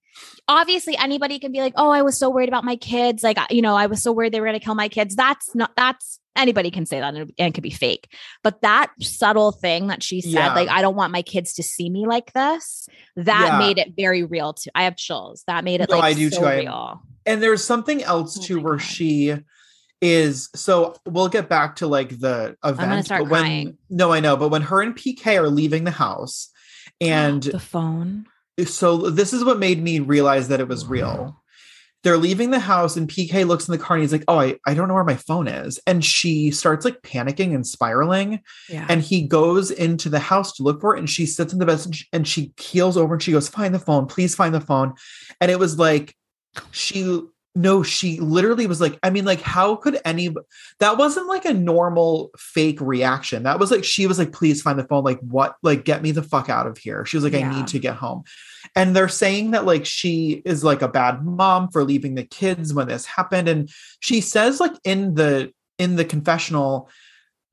obviously 0.47 0.97
anybody 0.97 1.39
can 1.39 1.51
be 1.51 1.59
like, 1.59 1.73
oh, 1.75 1.91
I 1.91 2.01
was 2.01 2.17
so 2.17 2.29
worried 2.29 2.49
about 2.49 2.63
my 2.63 2.75
kids. 2.75 3.23
Like, 3.23 3.37
you 3.51 3.61
know, 3.61 3.75
I 3.75 3.85
was 3.85 4.01
so 4.01 4.11
worried 4.11 4.33
they 4.33 4.39
were 4.41 4.47
going 4.47 4.59
to 4.59 4.63
kill 4.65 4.75
my 4.75 4.89
kids. 4.89 5.15
That's 5.15 5.53
not, 5.55 5.71
that's 5.75 6.19
anybody 6.35 6.71
can 6.71 6.85
say 6.87 6.99
that 6.99 7.13
and 7.13 7.31
it, 7.37 7.53
could 7.53 7.63
be 7.63 7.69
fake. 7.69 8.07
But 8.43 8.61
that 8.61 8.91
subtle 9.01 9.51
thing 9.51 9.87
that 9.87 10.01
she 10.01 10.21
said, 10.21 10.31
Yeah. 10.33 10.53
like, 10.55 10.69
I 10.69 10.81
don't 10.81 10.95
want 10.95 11.13
my 11.13 11.21
kids 11.21 11.53
to 11.53 11.63
see 11.63 11.89
me 11.89 12.07
like 12.07 12.33
this, 12.33 12.87
that 13.15 13.49
Yeah. 13.53 13.59
made 13.59 13.77
it 13.77 13.93
very 13.95 14.23
real 14.23 14.53
too. 14.53 14.71
I 14.73 14.85
have 14.85 14.95
chills. 14.97 15.43
That 15.45 15.63
made 15.63 15.81
it 15.81 15.89
No, 15.89 15.97
like 15.97 16.03
I 16.03 16.13
do 16.13 16.29
so 16.31 16.41
too. 16.41 16.47
Real. 16.47 17.01
And 17.25 17.41
there's 17.41 17.63
something 17.63 18.03
else 18.03 18.37
Oh 18.39 18.41
too 18.41 18.59
where 18.59 18.77
God. 18.77 18.81
she 18.81 19.35
is 20.03 20.49
so 20.53 20.97
we'll 21.05 21.29
get 21.29 21.47
back 21.47 21.77
to 21.77 21.87
like 21.87 22.19
the 22.19 22.57
event. 22.63 23.05
start 23.05 23.23
but 23.23 23.31
when, 23.31 23.41
crying. 23.41 23.77
No, 23.89 24.11
I 24.11 24.19
know, 24.19 24.35
but 24.35 24.49
when 24.49 24.61
her 24.61 24.81
and 24.81 24.93
PK 24.93 25.39
are 25.39 25.47
leaving 25.47 25.85
the 25.85 25.91
house, 25.91 26.49
and 27.01 27.41
the 27.41 27.59
phone. 27.59 28.25
so 28.65 29.09
this 29.09 29.31
is 29.31 29.45
what 29.45 29.59
made 29.59 29.81
me 29.81 29.99
realize 29.99 30.49
that 30.49 30.59
it 30.59 30.67
was 30.67 30.85
real. 30.85 31.39
They're 32.03 32.17
leaving 32.17 32.51
the 32.51 32.59
house, 32.59 32.97
and 32.97 33.07
PK 33.07 33.47
looks 33.47 33.69
in 33.69 33.71
the 33.71 33.77
car 33.77 33.95
and 33.95 34.01
he's 34.01 34.11
like, 34.11 34.25
Oh, 34.27 34.37
I, 34.37 34.57
I 34.67 34.73
don't 34.73 34.89
know 34.89 34.93
where 34.93 35.05
my 35.05 35.15
phone 35.15 35.47
is. 35.47 35.79
And 35.87 36.03
she 36.03 36.51
starts 36.51 36.83
like 36.83 37.01
panicking 37.01 37.55
and 37.55 37.65
spiraling. 37.65 38.41
Yeah. 38.67 38.85
And 38.89 39.01
he 39.01 39.21
goes 39.25 39.71
into 39.71 40.09
the 40.09 40.19
house 40.19 40.51
to 40.57 40.63
look 40.63 40.81
for 40.81 40.97
it. 40.97 40.99
And 40.99 41.09
she 41.09 41.25
sits 41.25 41.53
in 41.53 41.59
the 41.59 41.65
bed 41.65 41.79
and 41.85 41.95
she, 41.95 42.05
and 42.11 42.27
she 42.27 42.51
keels 42.57 42.97
over 42.97 43.13
and 43.13 43.23
she 43.23 43.31
goes, 43.31 43.47
Find 43.47 43.73
the 43.73 43.79
phone, 43.79 44.07
please 44.07 44.35
find 44.35 44.53
the 44.53 44.59
phone. 44.59 44.95
And 45.39 45.49
it 45.49 45.59
was 45.59 45.79
like, 45.79 46.13
she, 46.71 47.21
no, 47.55 47.83
she 47.83 48.19
literally 48.19 48.65
was 48.65 48.81
like, 48.81 48.97
I 49.03 49.11
mean, 49.11 49.25
like, 49.25 49.41
how 49.41 49.75
could 49.75 49.99
any, 50.05 50.33
that 50.79 50.97
wasn't 50.97 51.27
like 51.27 51.45
a 51.45 51.53
normal 51.53 52.31
fake 52.35 52.81
reaction. 52.81 53.43
That 53.43 53.59
was 53.59 53.69
like, 53.69 53.83
she 53.83 54.07
was 54.07 54.17
like, 54.17 54.31
Please 54.31 54.61
find 54.61 54.79
the 54.79 54.85
phone. 54.85 55.03
Like, 55.03 55.19
what? 55.19 55.55
Like, 55.61 55.85
get 55.85 56.01
me 56.01 56.11
the 56.11 56.23
fuck 56.23 56.49
out 56.49 56.65
of 56.65 56.77
here. 56.79 57.05
She 57.05 57.15
was 57.15 57.23
like, 57.23 57.35
I 57.35 57.43
need 57.55 57.67
to 57.67 57.79
get 57.79 57.95
home. 57.95 58.23
And 58.75 58.95
they're 58.95 59.07
saying 59.07 59.51
that 59.51 59.65
like 59.65 59.85
she 59.85 60.41
is 60.45 60.63
like 60.63 60.81
a 60.81 60.87
bad 60.87 61.23
mom 61.23 61.69
for 61.69 61.83
leaving 61.83 62.15
the 62.15 62.23
kids 62.23 62.73
when 62.73 62.87
this 62.87 63.05
happened. 63.05 63.47
And 63.47 63.69
she 63.99 64.19
says, 64.19 64.59
like, 64.59 64.73
in 64.83 65.13
the, 65.13 65.51
in 65.77 65.95
the 65.95 66.05
confessional, 66.05 66.89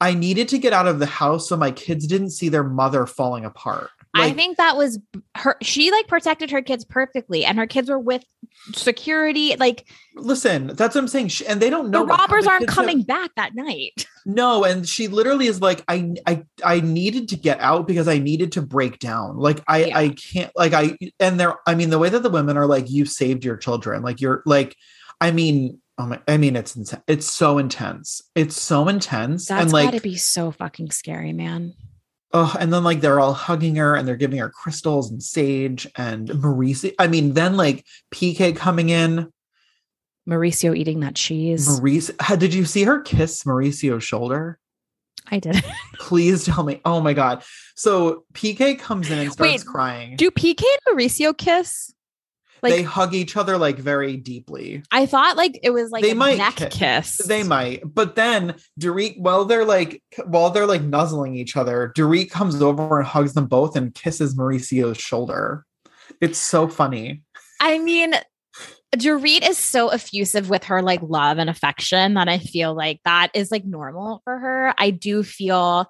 I 0.00 0.14
needed 0.14 0.48
to 0.48 0.58
get 0.58 0.72
out 0.72 0.88
of 0.88 0.98
the 0.98 1.06
house 1.06 1.48
so 1.48 1.56
my 1.58 1.72
kids 1.72 2.06
didn't 2.06 2.30
see 2.30 2.48
their 2.48 2.64
mother 2.64 3.06
falling 3.06 3.44
apart. 3.44 3.90
I 4.14 4.32
think 4.32 4.56
that 4.56 4.76
was 4.76 4.98
her. 5.36 5.56
She 5.62 5.90
like 5.90 6.08
protected 6.08 6.50
her 6.50 6.62
kids 6.62 6.84
perfectly, 6.84 7.44
and 7.44 7.58
her 7.58 7.66
kids 7.66 7.88
were 7.88 7.98
with 7.98 8.24
security. 8.72 9.54
Like 9.56 9.86
listen, 10.16 10.68
that's 10.68 10.94
what 10.94 11.02
I'm 11.02 11.08
saying. 11.08 11.28
She, 11.28 11.46
and 11.46 11.60
they 11.60 11.70
don't 11.70 11.90
know 11.90 12.00
the 12.00 12.06
robbers 12.06 12.46
aren't 12.46 12.66
coming 12.66 12.98
have- 12.98 13.06
back 13.06 13.30
that 13.36 13.54
night. 13.54 14.06
no, 14.26 14.64
and 14.64 14.88
she 14.88 15.08
literally 15.08 15.46
is 15.46 15.60
like, 15.60 15.84
I, 15.88 16.14
I, 16.26 16.44
I 16.64 16.80
needed 16.80 17.28
to 17.30 17.36
get 17.36 17.60
out 17.60 17.86
because 17.86 18.08
I 18.08 18.18
needed 18.18 18.52
to 18.52 18.62
break 18.62 18.98
down. 18.98 19.38
Like 19.38 19.62
I, 19.68 19.84
Yeah. 19.84 19.98
I 19.98 20.08
can't. 20.10 20.52
Like 20.56 20.72
I, 20.72 20.96
and 21.20 21.38
they're. 21.38 21.54
I 21.66 21.74
mean, 21.74 21.90
the 21.90 21.98
way 21.98 22.08
that 22.08 22.22
the 22.22 22.30
women 22.30 22.56
are 22.56 22.66
like, 22.66 22.90
you 22.90 23.04
saved 23.04 23.44
your 23.44 23.56
children. 23.56 24.02
Like 24.02 24.20
you're 24.20 24.42
like, 24.46 24.76
I 25.20 25.30
mean. 25.30 25.80
Oh 25.98 26.06
my, 26.06 26.18
I 26.26 26.38
mean, 26.38 26.56
it's 26.56 26.76
intense. 26.76 27.02
It's 27.06 27.30
so 27.30 27.58
intense. 27.58 28.22
It's 28.34 28.58
so 28.58 28.88
intense, 28.88 29.48
That's 29.48 29.64
and 29.64 29.72
like, 29.72 29.84
gotta 29.84 30.00
be 30.00 30.16
so 30.16 30.50
fucking 30.50 30.92
scary, 30.92 31.34
man. 31.34 31.74
Oh, 32.32 32.54
and 32.60 32.72
then 32.72 32.84
like 32.84 33.00
they're 33.00 33.18
all 33.18 33.32
hugging 33.32 33.76
her 33.76 33.96
and 33.96 34.06
they're 34.06 34.16
giving 34.16 34.38
her 34.38 34.50
crystals 34.50 35.10
and 35.10 35.22
sage 35.22 35.88
and 35.96 36.28
mm. 36.28 36.40
Mauricio. 36.40 36.94
I 36.98 37.08
mean, 37.08 37.34
then 37.34 37.56
like 37.56 37.84
PK 38.14 38.56
coming 38.56 38.88
in. 38.88 39.32
Mauricio 40.28 40.76
eating 40.76 41.00
that 41.00 41.16
cheese. 41.16 41.66
Mauricio, 41.80 42.38
did 42.38 42.54
you 42.54 42.64
see 42.64 42.84
her 42.84 43.00
kiss 43.00 43.42
Mauricio's 43.42 44.04
shoulder? 44.04 44.58
I 45.28 45.38
did. 45.38 45.64
Please 45.98 46.44
tell 46.44 46.62
me. 46.62 46.80
Oh 46.84 47.00
my 47.00 47.14
god! 47.14 47.42
So 47.74 48.24
PK 48.32 48.78
comes 48.78 49.10
in 49.10 49.18
and 49.18 49.32
starts 49.32 49.52
Wait, 49.52 49.66
crying. 49.66 50.16
Do 50.16 50.30
PK 50.30 50.62
and 50.62 50.98
Mauricio 50.98 51.36
kiss? 51.36 51.92
Like 52.62 52.72
they 52.72 52.82
hug 52.82 53.14
each 53.14 53.36
other 53.36 53.56
like 53.58 53.78
very 53.78 54.16
deeply. 54.16 54.82
I 54.92 55.06
thought, 55.06 55.36
like 55.36 55.58
it 55.62 55.70
was 55.70 55.90
like 55.90 56.02
They 56.02 56.10
a 56.10 56.14
might 56.14 56.38
neck 56.38 56.56
ki- 56.56 56.68
kiss. 56.70 57.16
They 57.18 57.42
might, 57.42 57.82
but 57.84 58.16
then 58.16 58.54
Dorit, 58.78 59.18
while 59.18 59.44
they're 59.44 59.64
like, 59.64 60.02
while 60.26 60.50
they're 60.50 60.66
like 60.66 60.82
nuzzling 60.82 61.34
each 61.34 61.56
other, 61.56 61.92
Dorit 61.96 62.30
comes 62.30 62.60
over 62.60 62.98
and 62.98 63.08
hugs 63.08 63.34
them 63.34 63.46
both 63.46 63.76
and 63.76 63.94
kisses 63.94 64.36
Mauricio's 64.36 64.98
shoulder. 64.98 65.64
It's 66.20 66.38
so 66.38 66.68
funny. 66.68 67.22
I 67.60 67.78
mean, 67.78 68.14
Dorit 68.96 69.48
is 69.48 69.56
so 69.58 69.88
effusive 69.90 70.50
with 70.50 70.64
her 70.64 70.82
like 70.82 71.00
love 71.02 71.38
and 71.38 71.48
affection 71.48 72.14
that 72.14 72.28
I 72.28 72.38
feel 72.38 72.74
like 72.74 73.00
that 73.04 73.30
is 73.34 73.50
like 73.50 73.64
normal 73.64 74.20
for 74.24 74.38
her. 74.38 74.74
I 74.78 74.90
do 74.90 75.22
feel, 75.22 75.86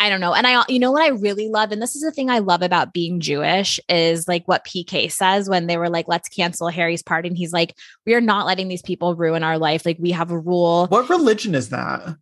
I 0.00 0.08
don't 0.08 0.20
know. 0.20 0.34
And 0.34 0.46
I, 0.46 0.64
you 0.68 0.78
know 0.78 0.92
what 0.92 1.02
I 1.02 1.08
really 1.08 1.48
love, 1.48 1.72
and 1.72 1.80
this 1.80 1.94
is 1.94 2.02
the 2.02 2.10
thing 2.10 2.28
I 2.28 2.40
love 2.40 2.62
about 2.62 2.92
being 2.92 3.20
Jewish 3.20 3.78
is 3.88 4.26
like 4.28 4.46
what 4.46 4.64
PK 4.64 5.10
says 5.10 5.48
when 5.48 5.66
they 5.66 5.76
were 5.76 5.88
like, 5.88 6.08
let's 6.08 6.28
cancel 6.28 6.68
Harry's 6.68 7.02
party. 7.02 7.28
And 7.28 7.36
he's 7.38 7.52
like, 7.52 7.76
we 8.04 8.14
are 8.14 8.20
not 8.20 8.46
letting 8.46 8.68
these 8.68 8.82
people 8.82 9.14
ruin 9.14 9.42
our 9.42 9.58
life. 9.58 9.86
Like 9.86 9.98
we 10.00 10.10
have 10.10 10.30
a 10.30 10.38
rule. 10.38 10.88
What 10.88 11.08
religion 11.08 11.54
is 11.54 11.70
that? 11.70 12.16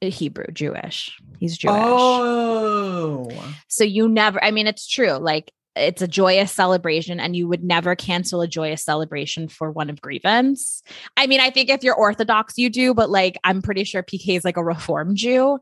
Uh, 0.00 0.06
Hebrew, 0.06 0.46
Jewish. 0.52 1.16
He's 1.38 1.56
Jewish. 1.56 1.76
Oh, 1.76 3.30
So 3.68 3.84
you 3.84 4.08
never, 4.08 4.42
I 4.42 4.50
mean, 4.50 4.66
it's 4.66 4.86
true. 4.86 5.12
Like 5.12 5.52
it's 5.78 6.02
a 6.02 6.08
joyous 6.08 6.52
celebration, 6.52 7.20
and 7.20 7.36
you 7.36 7.48
would 7.48 7.64
never 7.64 7.94
cancel 7.94 8.40
a 8.40 8.48
joyous 8.48 8.84
celebration 8.84 9.48
for 9.48 9.70
one 9.70 9.90
of 9.90 10.00
grievance. 10.00 10.82
I 11.16 11.26
mean, 11.26 11.40
I 11.40 11.50
think 11.50 11.70
if 11.70 11.82
you're 11.82 11.94
Orthodox, 11.94 12.58
you 12.58 12.70
do, 12.70 12.94
but 12.94 13.10
like 13.10 13.38
I'm 13.44 13.62
pretty 13.62 13.84
sure 13.84 14.02
PK 14.02 14.36
is 14.36 14.44
like 14.44 14.56
a 14.56 14.64
Reform 14.64 15.14
Jew. 15.14 15.58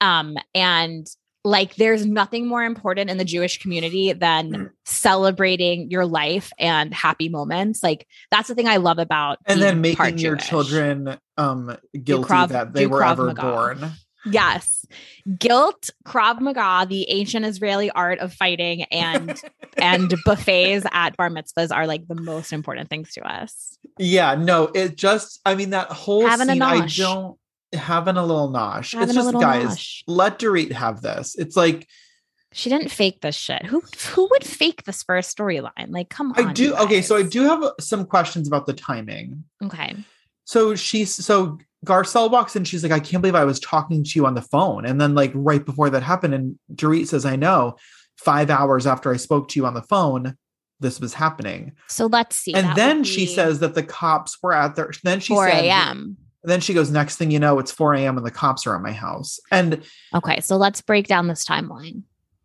Um, 0.00 0.36
and 0.54 1.06
like 1.44 1.76
there's 1.76 2.04
nothing 2.04 2.46
more 2.46 2.64
important 2.64 3.08
in 3.08 3.16
the 3.16 3.24
Jewish 3.24 3.58
community 3.58 4.12
than 4.12 4.70
celebrating 4.84 5.90
your 5.90 6.04
life 6.04 6.52
and 6.58 6.92
happy 6.92 7.28
moments. 7.28 7.82
Like 7.82 8.06
that's 8.30 8.48
the 8.48 8.54
thing 8.54 8.68
I 8.68 8.76
love 8.76 8.98
about 8.98 9.38
and 9.46 9.60
then 9.60 9.80
making 9.80 10.18
your 10.18 10.36
Jewish. 10.36 10.48
they 10.50 11.16
um 11.38 11.76
guilty 12.04 12.46
that 12.46 12.72
they 12.74 12.86
were 12.86 13.02
ever 13.02 13.32
born. 13.32 13.90
Yes. 14.26 14.84
Guilt, 15.38 15.90
Krav 16.04 16.40
Maga, 16.40 16.86
the 16.88 17.08
ancient 17.10 17.46
Israeli 17.46 17.90
art 17.90 18.18
of 18.18 18.32
fighting, 18.32 18.82
and 18.84 19.40
and 19.78 20.14
buffets 20.24 20.86
at 20.92 21.16
bar 21.16 21.30
mitzvahs 21.30 21.74
are 21.74 21.86
like 21.86 22.06
the 22.06 22.14
most 22.14 22.52
important 22.52 22.88
things 22.90 23.12
to 23.14 23.22
us. 23.22 23.78
Yeah, 23.98 24.34
no, 24.34 24.64
it 24.74 24.96
just 24.96 25.40
I 25.44 25.54
mean 25.54 25.70
that 25.70 25.88
whole 25.88 26.26
Having 26.26 26.50
a 26.50 26.52
scene 26.52 26.62
I 26.62 26.86
don't 26.86 27.38
having 27.72 28.16
a 28.16 28.24
little 28.24 28.50
nosh. 28.50 28.92
Having 28.92 29.08
it's 29.08 29.14
just 29.14 29.32
guys, 29.34 29.76
nosh. 29.76 30.02
let 30.06 30.38
Dorit 30.38 30.72
have 30.72 31.02
this. 31.02 31.36
It's 31.36 31.56
like 31.56 31.88
She 32.52 32.68
didn't 32.68 32.90
fake 32.90 33.20
this 33.20 33.36
shit. 33.36 33.64
Who 33.66 33.82
who 34.10 34.28
would 34.30 34.44
fake 34.44 34.84
this 34.84 35.02
for 35.02 35.16
a 35.16 35.22
storyline? 35.22 35.88
Like, 35.88 36.10
come 36.10 36.32
on. 36.32 36.48
I 36.48 36.52
do 36.52 36.74
okay, 36.76 37.02
so 37.02 37.16
I 37.16 37.22
do 37.22 37.42
have 37.42 37.64
some 37.80 38.06
questions 38.06 38.48
about 38.48 38.66
the 38.66 38.74
timing. 38.74 39.44
Okay. 39.62 39.94
So 40.44 40.74
she's 40.74 41.14
so 41.14 41.58
Garcelle 41.86 42.30
walks 42.30 42.56
in, 42.56 42.64
she's 42.64 42.82
like, 42.82 42.92
I 42.92 43.00
can't 43.00 43.22
believe 43.22 43.34
I 43.34 43.44
was 43.44 43.58
talking 43.60 44.04
to 44.04 44.10
you 44.14 44.26
on 44.26 44.34
the 44.34 44.42
phone. 44.42 44.84
And 44.84 45.00
then 45.00 45.14
like 45.14 45.32
right 45.34 45.64
before 45.64 45.88
that 45.90 46.02
happened, 46.02 46.34
and 46.34 46.58
Dorit 46.74 47.06
says, 47.08 47.24
I 47.24 47.36
know, 47.36 47.76
five 48.18 48.50
hours 48.50 48.86
after 48.86 49.12
I 49.12 49.16
spoke 49.16 49.48
to 49.48 49.58
you 49.60 49.64
on 49.66 49.74
the 49.74 49.82
phone, 49.82 50.36
this 50.80 51.00
was 51.00 51.14
happening. 51.14 51.72
So 51.88 52.06
let's 52.06 52.36
see. 52.36 52.52
and 52.54 52.66
That 52.66 52.76
then 52.76 53.04
she 53.04 53.26
says 53.26 53.60
that 53.60 53.74
the 53.74 53.82
cops 53.82 54.36
were 54.42 54.52
at 54.52 54.76
their 54.76 54.90
then 55.04 55.20
she 55.20 55.32
4 55.34 55.48
said 55.50 55.64
a.m. 55.64 56.16
then 56.42 56.60
she 56.60 56.74
goes, 56.74 56.90
next 56.90 57.16
thing 57.16 57.30
you 57.30 57.38
know, 57.38 57.58
it's 57.58 57.70
4 57.72 57.94
a.m. 57.94 58.16
and 58.18 58.26
the 58.26 58.30
cops 58.30 58.66
are 58.66 58.74
at 58.76 58.82
my 58.82 58.92
house. 58.92 59.38
And 59.50 59.82
Okay, 60.14 60.40
so 60.40 60.56
let's 60.56 60.80
break 60.82 61.06
down 61.06 61.28
this 61.28 61.44
timeline. 61.46 62.02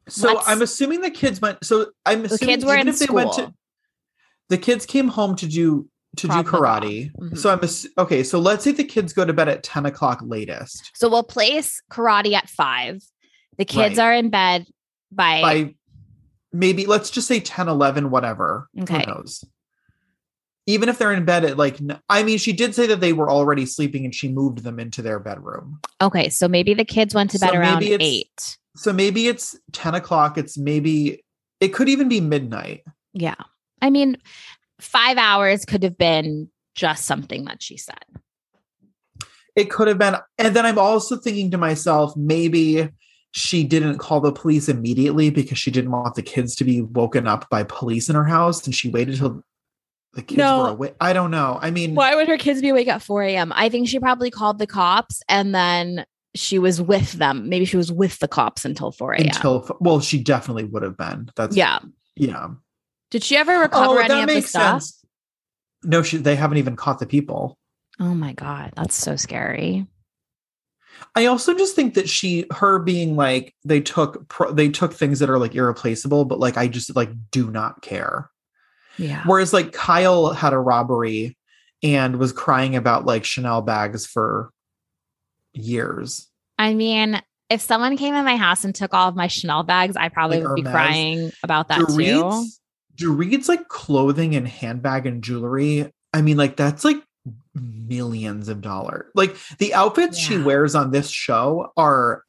so 0.08 0.34
Let's- 0.34 0.48
I'm 0.48 0.62
assuming 0.62 1.02
the 1.02 1.12
kids 1.12 1.42
went 1.42 1.64
so 1.66 1.88
I'm 2.06 2.24
The 2.24 2.38
kids 2.38 2.64
were 2.66 2.76
in 2.76 2.88
if 2.88 3.00
they 3.00 3.08
went 3.12 3.34
to 3.34 3.42
school. 3.44 3.56
the 4.50 4.58
kids 4.58 4.86
came 4.86 5.08
home 5.10 5.36
to 5.38 5.48
do 5.48 5.90
to 6.18 6.28
do 6.28 6.34
Maga. 6.34 6.50
karate. 6.50 7.12
Mhm. 7.20 7.38
So 7.38 7.50
I'm 7.52 7.60
ass- 7.64 7.88
okay. 7.98 8.24
So 8.24 8.40
let's 8.40 8.64
say 8.64 8.72
the 8.72 8.84
kids 8.84 9.14
go 9.14 9.26
to 9.26 9.34
bed 9.34 9.48
at 9.50 9.64
10 9.64 9.86
o'clock 9.86 10.20
latest. 10.24 10.92
So 10.96 11.10
we'll 11.10 11.24
place 11.24 11.82
karate 11.92 12.34
at 12.34 12.50
five. 12.50 13.02
The 13.58 13.66
kids 13.66 13.98
Right. 13.98 14.06
are 14.06 14.14
in 14.14 14.30
bed 14.30 14.66
by, 15.12 15.42
by 15.42 15.76
maybe 16.52 16.86
let's 16.86 17.10
just 17.10 17.28
say 17.28 17.40
10 17.40 17.68
11 17.68 18.10
whatever 18.12 18.70
Okay. 18.82 19.04
who 19.06 19.12
knows 19.14 19.44
even 20.68 20.90
if 20.90 20.98
they're 20.98 21.14
in 21.14 21.26
bed 21.26 21.46
at 21.46 21.58
like 21.58 21.78
I 22.10 22.24
mean 22.24 22.38
she 22.38 22.52
did 22.52 22.74
say 22.74 22.88
that 22.88 23.00
they 23.00 23.14
were 23.14 23.30
already 23.30 23.66
sleeping 23.66 24.04
and 24.04 24.14
she 24.16 24.28
moved 24.30 24.60
them 24.64 24.80
into 24.80 25.02
their 25.02 25.20
bedroom 25.20 25.80
okay. 26.02 26.30
So 26.30 26.48
maybe 26.48 26.74
the 26.74 26.86
kids 26.86 27.14
went 27.14 27.32
to 27.32 27.38
So 27.38 27.46
bed 27.48 27.56
around 27.56 27.80
maybe 27.80 27.94
it's- 27.94 28.10
eight. 28.10 28.58
so 28.76 28.92
maybe 28.92 29.28
it's 29.28 29.58
10 29.74 29.96
o'clock 29.96 30.38
it's 30.38 30.58
maybe 30.58 31.24
it 31.60 31.70
could 31.70 31.88
even 31.90 32.10
be 32.10 32.20
midnight 32.20 32.84
Yeah. 33.14 33.36
I 33.82 33.90
mean, 33.92 34.18
five 34.80 35.18
hours 35.18 35.66
could 35.66 35.84
have 35.84 35.98
been 35.98 36.50
just 36.76 37.06
something 37.06 37.46
that 37.46 37.62
she 37.64 37.78
said. 37.78 38.04
it 39.56 39.70
could 39.70 39.88
have 39.88 39.98
been 39.98 40.16
and 40.38 40.56
then 40.56 40.66
i'm 40.66 40.78
also 40.78 41.16
thinking 41.18 41.50
to 41.52 41.58
myself 41.58 42.16
maybe 42.18 42.90
she 43.32 43.64
didn't 43.64 43.98
call 43.98 44.20
the 44.22 44.32
police 44.32 44.68
immediately 44.70 45.30
because 45.30 45.58
she 45.58 45.72
didn't 45.72 45.92
want 45.92 46.16
the 46.16 46.22
kids 46.22 46.56
to 46.56 46.64
be 46.64 46.82
woken 46.82 47.28
up 47.28 47.50
by 47.50 47.64
police 47.64 48.10
in 48.10 48.16
her 48.16 48.24
house 48.26 48.66
and 48.66 48.74
she 48.76 48.90
waited 48.90 49.18
till 49.18 49.44
the 50.14 50.22
kids 50.22 50.38
No. 50.38 50.64
were 50.64 50.70
awake. 50.70 50.96
I 51.02 51.12
don't 51.12 51.32
know. 51.32 51.60
I 51.62 51.70
mean, 51.72 51.94
Why 51.96 52.16
would 52.16 52.30
her 52.30 52.38
kids 52.38 52.62
be 52.62 52.70
awake 52.70 52.88
at 52.88 53.02
4 53.02 53.24
a.m.? 53.24 53.52
I 53.54 53.68
think 53.68 53.90
she 53.90 54.00
probably 54.00 54.32
called 54.32 54.58
the 54.60 54.66
cops 54.68 55.22
and 55.28 55.54
then 55.54 56.06
she 56.34 56.58
was 56.60 56.82
with 56.82 57.12
them. 57.14 57.50
Maybe 57.50 57.66
she 57.66 57.76
was 57.76 57.92
with 57.92 58.20
the 58.20 58.30
cops 58.30 58.64
until 58.64 58.94
4 58.94 59.12
a.m. 59.16 59.26
until 59.26 59.78
well, 59.82 60.00
she 60.00 60.24
definitely 60.24 60.64
would 60.64 60.84
have 60.84 60.96
been. 60.96 61.30
That's 61.36 61.58
yeah. 61.58 61.80
yeah. 62.16 62.48
Did 63.12 63.24
she 63.24 63.38
ever 63.38 63.60
recover 63.60 63.96
Oh, 63.96 63.98
any 63.98 64.22
of 64.22 64.28
the 64.28 64.34
makes 64.36 64.50
stuff? 64.50 64.82
sense. 64.82 65.06
No, 65.84 66.02
she, 66.02 66.18
they 66.18 66.36
haven't 66.36 66.58
even 66.58 66.76
caught 66.76 67.00
the 67.00 67.06
people. 67.06 67.58
Oh 68.00 68.14
my 68.16 68.34
God. 68.34 68.74
That's 68.76 68.96
so 68.96 69.16
scary. 69.16 69.86
I 71.16 71.26
also 71.28 71.54
just 71.54 71.76
think 71.76 71.94
that 71.94 72.10
she, 72.10 72.46
her 72.52 72.80
being 72.80 73.16
like, 73.16 73.54
they 73.64 73.82
took, 73.82 74.28
pro, 74.28 74.52
they 74.52 74.70
took 74.70 74.94
things 74.94 75.20
that 75.20 75.30
are 75.30 75.38
like 75.38 75.54
irreplaceable, 75.56 76.26
but 76.26 76.40
like, 76.40 76.58
I 76.58 76.68
just 76.68 76.96
like 76.96 77.10
do 77.32 77.52
not 77.52 77.82
care. 77.82 78.30
Yeah. 78.98 79.22
Whereas 79.26 79.54
like 79.54 79.74
Kyle 79.74 80.32
had 80.34 80.54
a 80.54 80.58
robbery 80.58 81.38
and 81.84 82.18
was 82.18 82.32
crying 82.32 82.76
about 82.76 83.06
like 83.06 83.26
Chanel 83.26 83.62
bags 83.62 84.06
for 84.06 84.50
years. 85.54 86.30
I 86.58 86.74
mean, 86.74 87.22
if 87.50 87.62
someone 87.62 87.98
came 87.98 88.16
in 88.16 88.26
my 88.26 88.38
house 88.38 88.64
and 88.66 88.74
took 88.74 88.94
all 88.94 89.10
of 89.10 89.16
my 89.16 89.28
Chanel 89.28 89.64
bags, 89.64 89.96
I 89.96 90.10
probably 90.10 90.40
Like 90.40 90.48
would 90.48 90.56
be 90.56 90.64
crying 90.64 91.32
about 91.44 91.68
that 91.68 91.88
too. 91.90 92.46
Dorit's, 92.96 93.48
Dorit's 93.48 93.50
like 93.50 93.68
clothing 93.68 94.36
and 94.36 94.48
handbag 94.48 95.06
and 95.06 95.24
jewelry. 95.24 95.92
I 96.14 96.22
mean, 96.22 96.38
like 96.38 96.56
that's 96.56 96.84
like 96.86 96.98
millions 97.54 98.48
of 98.50 98.62
dollars. 98.62 99.12
Like 99.16 99.36
the 99.58 99.74
outfits 99.74 100.18
she 100.18 100.38
wears 100.38 100.76
on 100.76 100.92
this 100.92 101.10
show 101.10 101.72
are 101.78 102.24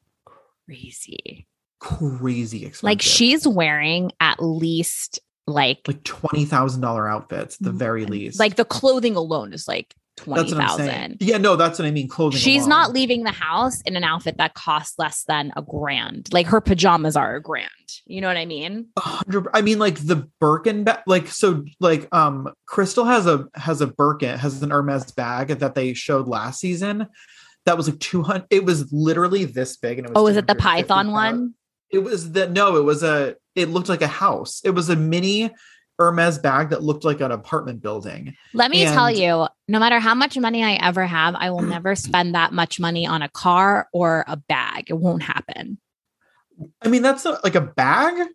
Crazy. 0.65 1.47
crazy 1.79 2.65
expensive. 2.65 2.83
Like 2.83 3.01
she's 3.01 3.47
wearing 3.47 4.11
at 4.19 4.41
least 4.43 5.19
like 5.45 5.79
like 5.87 6.03
twenty 6.03 6.45
thousand 6.45 6.81
dollar 6.81 7.07
outfits, 7.07 7.57
the 7.57 7.71
very 7.71 8.05
least. 8.05 8.37
Mm, 8.37 8.39
like 8.41 8.55
the 8.55 8.65
clothing 8.65 9.15
alone 9.15 9.53
is 9.53 9.67
like 9.67 9.93
twenty 10.17 10.51
that's 10.51 10.53
what 10.53 10.63
I'm 10.63 10.77
saying. 10.77 11.17
Yeah, 11.19 11.37
no, 11.37 11.55
that's 11.55 11.79
what 11.79 11.87
I 11.87 11.91
mean. 11.91 12.09
Clothing. 12.09 12.39
She's 12.39 12.63
alone. 12.63 12.69
not 12.69 12.93
leaving 12.93 13.23
the 13.23 13.31
house 13.31 13.81
in 13.81 13.95
an 13.95 14.03
outfit 14.03 14.37
that 14.37 14.53
costs 14.53 14.99
less 14.99 15.23
than 15.23 15.53
a 15.55 15.61
grand. 15.61 16.27
Like 16.33 16.47
her 16.47 16.59
pajamas 16.59 17.15
are 17.15 17.35
a 17.35 17.41
grand. 17.41 17.69
You 18.05 18.19
know 18.19 18.27
what 18.27 18.37
I 18.37 18.45
mean? 18.45 18.87
A 18.97 19.01
hundred. 19.01 19.47
I 19.53 19.61
mean, 19.61 19.79
like 19.79 19.95
the 20.05 20.27
Birkin 20.39 20.83
bag. 20.83 20.99
Like 21.07 21.27
so, 21.27 21.63
like 21.79 22.13
um, 22.13 22.53
Crystal 22.65 23.05
has 23.05 23.27
a 23.27 23.47
has 23.55 23.79
a 23.79 23.87
Birkin 23.87 24.37
has 24.37 24.61
an 24.61 24.71
Hermes 24.71 25.11
bag 25.11 25.47
that 25.59 25.75
they 25.75 25.93
showed 25.93 26.27
last 26.27 26.59
season. 26.59 27.07
That 27.65 27.77
was 27.77 27.87
like 27.87 27.99
two 27.99 28.23
hundred. 28.23 28.47
It 28.49 28.65
was 28.65 28.91
literally 28.91 29.45
this 29.45 29.77
big, 29.77 29.99
and 29.99 30.07
it 30.07 30.13
was. 30.13 30.21
Oh, 30.21 30.27
is 30.27 30.37
it 30.37 30.47
the 30.47 30.55
Python 30.55 31.11
one? 31.11 31.53
It 31.89 31.99
was 31.99 32.31
the 32.31 32.49
no. 32.49 32.75
It 32.75 32.83
was 32.83 33.03
a. 33.03 33.35
It 33.55 33.69
looked 33.69 33.89
like 33.89 34.01
a 34.01 34.07
house. 34.07 34.61
It 34.63 34.71
was 34.71 34.89
a 34.89 34.95
mini 34.95 35.51
Hermes 35.99 36.37
bag 36.37 36.69
that 36.69 36.83
looked 36.83 37.03
like 37.03 37.21
an 37.21 37.31
apartment 37.31 37.81
building. 37.81 38.35
Let 38.53 38.69
me 38.71 38.83
tell 38.83 39.09
you, 39.09 39.47
no 39.67 39.79
matter 39.79 39.99
how 39.99 40.13
much 40.13 40.37
money 40.37 40.63
I 40.63 40.73
ever 40.73 41.05
have, 41.05 41.35
I 41.35 41.49
will 41.49 41.61
never 41.63 41.95
spend 41.95 42.35
that 42.35 42.53
much 42.53 42.79
money 42.79 43.07
on 43.07 43.21
a 43.21 43.29
car 43.29 43.89
or 43.91 44.23
a 44.27 44.37
bag. 44.37 44.85
It 44.89 44.97
won't 44.97 45.23
happen. 45.23 45.79
I 46.81 46.87
mean, 46.87 47.01
that's 47.01 47.25
not 47.25 47.43
like 47.43 47.55
a 47.55 47.61
bag. 47.61 48.27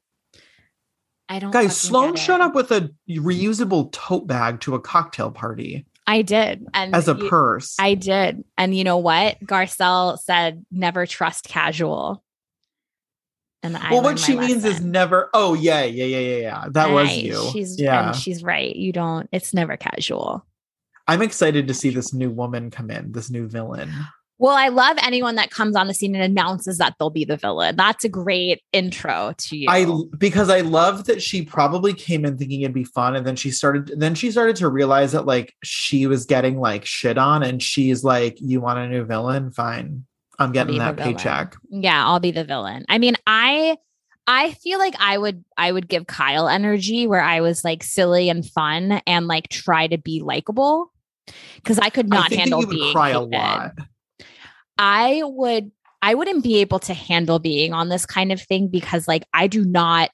I 1.29 1.39
don't. 1.39 1.51
Guys, 1.51 1.77
Sloane 1.77 2.17
showed 2.17 2.41
up 2.41 2.55
with 2.55 2.71
a 2.71 2.91
reusable 3.09 3.91
tote 3.93 4.27
bag 4.27 4.61
to 4.61 4.75
a 4.75 4.81
cocktail 4.81 5.31
party 5.31 5.87
I 6.07 6.23
did, 6.23 6.67
and 6.75 6.95
as 6.95 7.09
a 7.09 7.15
you- 7.15 7.29
purse. 7.29 7.77
I 7.79 7.95
did, 7.95 8.45
and 8.59 8.77
you 8.77 8.85
know 8.85 8.99
what? 8.99 9.41
Garcelle 9.41 10.19
said, 10.19 10.65
"Never 10.71 11.07
trust 11.07 11.45
casual." 11.49 12.23
And 13.63 13.75
well, 13.91 14.03
what 14.03 14.19
she 14.19 14.37
means 14.37 14.65
is 14.65 14.81
never. 14.81 15.31
Oh 15.33 15.55
yeah, 15.55 15.85
yeah, 15.85 16.05
yeah, 16.05 16.19
yeah, 16.19 16.37
yeah. 16.37 16.65
That 16.71 16.91
was 16.91 17.17
you. 17.17 17.51
She's 17.53 17.79
um, 17.79 17.85
yeah. 17.85 18.07
and 18.09 18.17
she's 18.17 18.43
right. 18.43 18.75
You 18.75 18.93
don't. 18.93 19.29
It's 19.33 19.55
never 19.55 19.77
casual. 19.77 20.45
I'm 21.07 21.23
excited 21.23 21.69
to 21.69 21.75
see 21.75 21.91
this 21.91 22.13
new 22.13 22.31
woman 22.31 22.71
come 22.71 22.91
in, 22.91 23.13
this 23.13 23.31
new 23.31 23.49
villain. 23.49 23.93
Well, 24.39 24.57
I 24.57 24.69
love 24.69 24.97
anyone 25.05 25.37
that 25.37 25.51
comes 25.51 25.77
on 25.77 25.87
the 25.87 25.95
scene 25.95 26.17
and 26.17 26.25
announces 26.25 26.79
that 26.79 26.95
they'll 26.99 27.11
be 27.11 27.25
the 27.25 27.37
villain. 27.37 27.77
That's 27.77 28.05
a 28.05 28.09
great 28.09 28.61
intro 28.73 29.35
to 29.39 29.57
you. 29.57 29.69
I 29.71 29.87
because 30.19 30.51
I 30.51 30.63
love 30.63 31.05
that 31.05 31.23
she 31.23 31.43
probably 31.43 31.95
came 31.95 32.25
in 32.25 32.37
thinking 32.37 32.63
it'd 32.63 32.75
be 32.75 32.83
fun, 32.83 33.15
and 33.15 33.25
then 33.25 33.37
she 33.37 33.53
started. 33.53 33.93
Then 33.97 34.17
she 34.17 34.33
started 34.33 34.57
to 34.57 34.69
realize 34.69 35.13
that 35.13 35.27
like 35.27 35.55
she 35.63 36.09
was 36.09 36.27
getting 36.27 36.59
like 36.59 36.85
shit 36.85 37.19
on, 37.19 37.45
and 37.45 37.63
she's 37.63 38.03
like, 38.03 38.41
"You 38.41 38.61
want 38.61 38.81
a 38.81 38.89
new 38.89 39.05
villain? 39.05 39.53
Fine, 39.53 40.07
I'm 40.39 40.53
getting 40.53 40.79
that 40.79 40.97
paycheck." 40.97 41.57
yeah, 41.71 42.05
I'll 42.05 42.21
be 42.21 42.31
the 42.31 42.45
villain. 42.45 42.85
I 42.89 42.99
mean, 42.99 43.17
I 43.27 43.77
I 44.27 44.53
feel 44.53 44.79
like 44.79 44.95
I 44.99 45.19
would 45.19 45.45
I 45.57 45.73
would 45.73 45.89
give 45.89 46.07
Kyle 46.07 46.49
energy 46.49 47.07
where 47.07 47.21
I 47.21 47.41
was 47.41 47.65
like 47.65 47.83
silly 47.83 48.29
and 48.29 48.49
fun 48.49 49.01
and 49.07 49.27
like 49.27 49.49
try 49.49 49.87
to 49.87 49.99
be 49.99 50.21
likable 50.21 50.93
because 51.57 51.79
I 51.79 51.91
could 51.91 52.09
not 52.09 52.29
think 52.29 52.41
handle 52.41 52.61
that 52.61 52.67
you 52.67 52.69
would 52.69 52.77
being 52.77 52.93
cry 52.93 53.11
a 53.11 53.21
lot. 53.21 53.73
I 54.79 55.23
would 55.25 55.71
I 56.03 56.15
wouldn't 56.15 56.43
be 56.43 56.59
able 56.59 56.81
to 56.81 56.95
handle 56.95 57.39
being 57.39 57.73
on 57.73 57.89
this 57.89 58.07
kind 58.07 58.33
of 58.33 58.41
thing 58.41 58.69
because 58.69 59.09
like 59.09 59.25
I 59.33 59.47
do 59.47 59.65
not 59.65 60.11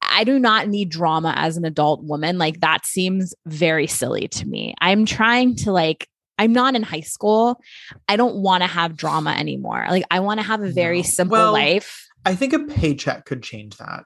I 0.00 0.24
do 0.24 0.38
not 0.38 0.68
need 0.68 0.90
drama 0.90 1.34
as 1.36 1.56
an 1.56 1.64
adult 1.64 2.04
woman. 2.04 2.38
Like 2.38 2.60
that 2.60 2.86
seems 2.86 3.34
very 3.46 3.86
silly 3.86 4.28
to 4.28 4.46
me. 4.46 4.74
I'm 4.80 5.06
trying 5.06 5.56
to 5.56 5.72
like 5.72 6.08
I'm 6.38 6.52
not 6.52 6.74
in 6.76 6.82
high 6.82 7.00
school. 7.00 7.60
I 8.08 8.16
don't 8.16 8.36
want 8.36 8.62
to 8.62 8.66
have 8.68 8.96
drama 8.96 9.30
anymore. 9.30 9.84
Like 9.90 10.04
I 10.10 10.20
want 10.20 10.40
to 10.40 10.46
have 10.46 10.62
a 10.62 10.70
very 10.70 10.98
No. 10.98 11.02
simple 11.02 11.32
Well, 11.36 11.52
life. 11.52 12.06
I 12.24 12.34
think 12.34 12.52
a 12.52 12.60
paycheck 12.60 13.24
could 13.24 13.42
change 13.42 13.76
that. 13.78 14.04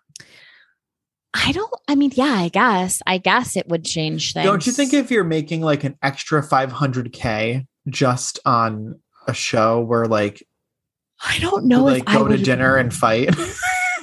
I 1.35 1.53
don't 1.53 1.73
I 1.89 1.95
mean, 1.95 2.13
yeah, 2.15 2.35
I 2.35 2.49
guess. 2.49 3.03
I 3.07 3.19
guess 3.19 3.57
it 3.57 3.69
would 3.69 3.85
change 3.85 4.33
things. 4.33 4.45
Don't 4.45 4.67
you 4.67 4.73
think 4.73 4.93
if 4.93 5.11
you're 5.11 5.25
making 5.25 5.63
like 5.63 5.85
an 5.85 5.97
extra 6.03 6.43
500k 6.43 7.67
just 7.89 8.39
on 8.45 9.01
a 9.27 9.35
show 9.35 9.81
where 9.81 10.07
like 10.07 10.43
I 11.25 11.39
don't 11.39 11.67
know 11.67 11.85
like 11.85 12.03
if 12.03 12.09
I 12.09 12.15
go 12.15 12.29
to 12.29 12.37
dinner 12.37 12.77
and 12.77 12.93
fight? 12.93 13.35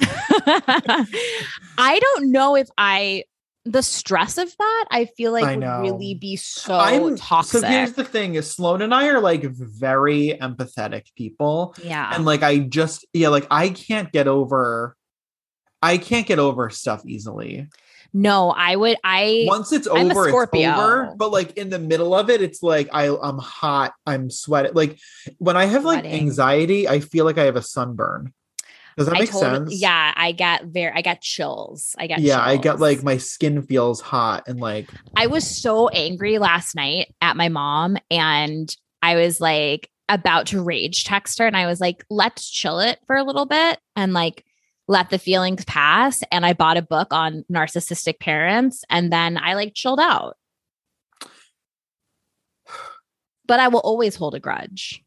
I 1.78 1.98
don't 2.00 2.32
know 2.32 2.56
if 2.56 2.68
I 2.78 3.24
the 3.64 3.82
stress 3.82 4.38
of 4.38 4.54
that 4.56 4.84
I 4.90 5.04
feel 5.04 5.32
like 5.32 5.44
I 5.44 5.56
would 5.56 5.82
really 5.82 6.14
be 6.14 6.36
so 6.36 6.74
I'm 6.74 7.16
toxic. 7.16 7.60
So 7.60 7.66
here's 7.66 7.92
the 7.92 8.04
thing: 8.04 8.34
is 8.34 8.50
Sloane 8.50 8.82
and 8.82 8.94
I 8.94 9.08
are 9.08 9.20
like 9.20 9.42
very 9.42 10.36
empathetic 10.40 11.14
people, 11.16 11.74
yeah. 11.82 12.14
and 12.14 12.24
like 12.24 12.42
I 12.42 12.58
just 12.58 13.06
yeah, 13.12 13.28
like 13.28 13.46
I 13.50 13.68
can't 13.68 14.10
get 14.12 14.28
over. 14.28 14.96
I 15.82 15.98
can't 15.98 16.26
get 16.26 16.38
over 16.38 16.68
stuff 16.70 17.04
easily. 17.06 17.68
no, 18.12 18.50
I 18.50 18.76
would 18.76 18.98
I 19.04 19.44
Once 19.46 19.72
it's 19.72 19.86
over, 19.86 20.28
it's 20.28 20.54
over. 20.54 21.14
But 21.16 21.30
like 21.30 21.56
in 21.56 21.70
the 21.70 21.78
middle 21.78 22.14
of 22.14 22.30
it, 22.30 22.42
it's 22.42 22.62
like 22.62 22.88
I, 22.92 23.08
I'm 23.08 23.38
hot, 23.38 23.92
I'm 24.06 24.30
sweating. 24.30 24.72
Like 24.74 24.98
when 25.38 25.56
I 25.56 25.66
have 25.66 25.84
like 25.84 26.00
Sweating. 26.00 26.20
anxiety, 26.20 26.88
I 26.88 27.00
feel 27.00 27.24
like 27.24 27.38
I 27.38 27.44
have 27.44 27.56
a 27.56 27.62
sunburn. 27.62 28.32
Does 28.96 29.06
that 29.06 29.16
I 29.16 29.20
make 29.20 29.30
told 29.30 29.42
sense? 29.42 29.80
yeah, 29.80 30.12
I 30.16 30.32
get 30.32 30.64
very 30.64 30.92
I 30.94 31.02
get 31.02 31.20
chills. 31.20 31.94
I 31.98 32.06
get 32.06 32.20
Yeah, 32.20 32.40
I 32.40 32.56
get 32.56 32.80
like 32.80 33.02
my 33.02 33.16
skin 33.16 33.62
feels 33.62 34.00
hot 34.00 34.44
and 34.46 34.60
like 34.60 34.90
I 35.16 35.26
was 35.26 35.46
so 35.46 35.88
angry 35.88 36.38
last 36.38 36.74
night 36.74 37.14
at 37.20 37.36
my 37.36 37.48
mom 37.48 37.96
and 38.10 38.74
I 39.02 39.16
was 39.16 39.40
like 39.40 39.90
about 40.08 40.46
to 40.48 40.62
rage 40.62 41.04
text 41.04 41.38
her 41.38 41.46
and 41.46 41.56
I 41.56 41.66
was 41.66 41.80
like, 41.80 42.04
let's 42.10 42.50
chill 42.50 42.80
it 42.80 42.98
for 43.06 43.16
a 43.16 43.24
little 43.24 43.46
bit 43.46 43.78
and 43.94 44.12
like 44.12 44.44
let 44.88 45.08
the 45.08 45.18
feelings 45.18 45.64
pass. 45.64 46.22
And 46.32 46.44
I 46.44 46.52
bought 46.52 46.76
a 46.76 46.82
book 46.82 47.12
on 47.12 47.44
narcissistic 47.50 48.18
parents 48.18 48.84
and 48.90 49.12
then 49.12 49.38
I 49.38 49.54
like 49.54 49.72
chilled 49.74 50.00
out. 50.00 50.36
But 53.46 53.60
I 53.60 53.68
will 53.68 53.80
always 53.80 54.16
hold 54.16 54.34
a 54.34 54.40
grudge. 54.40 55.02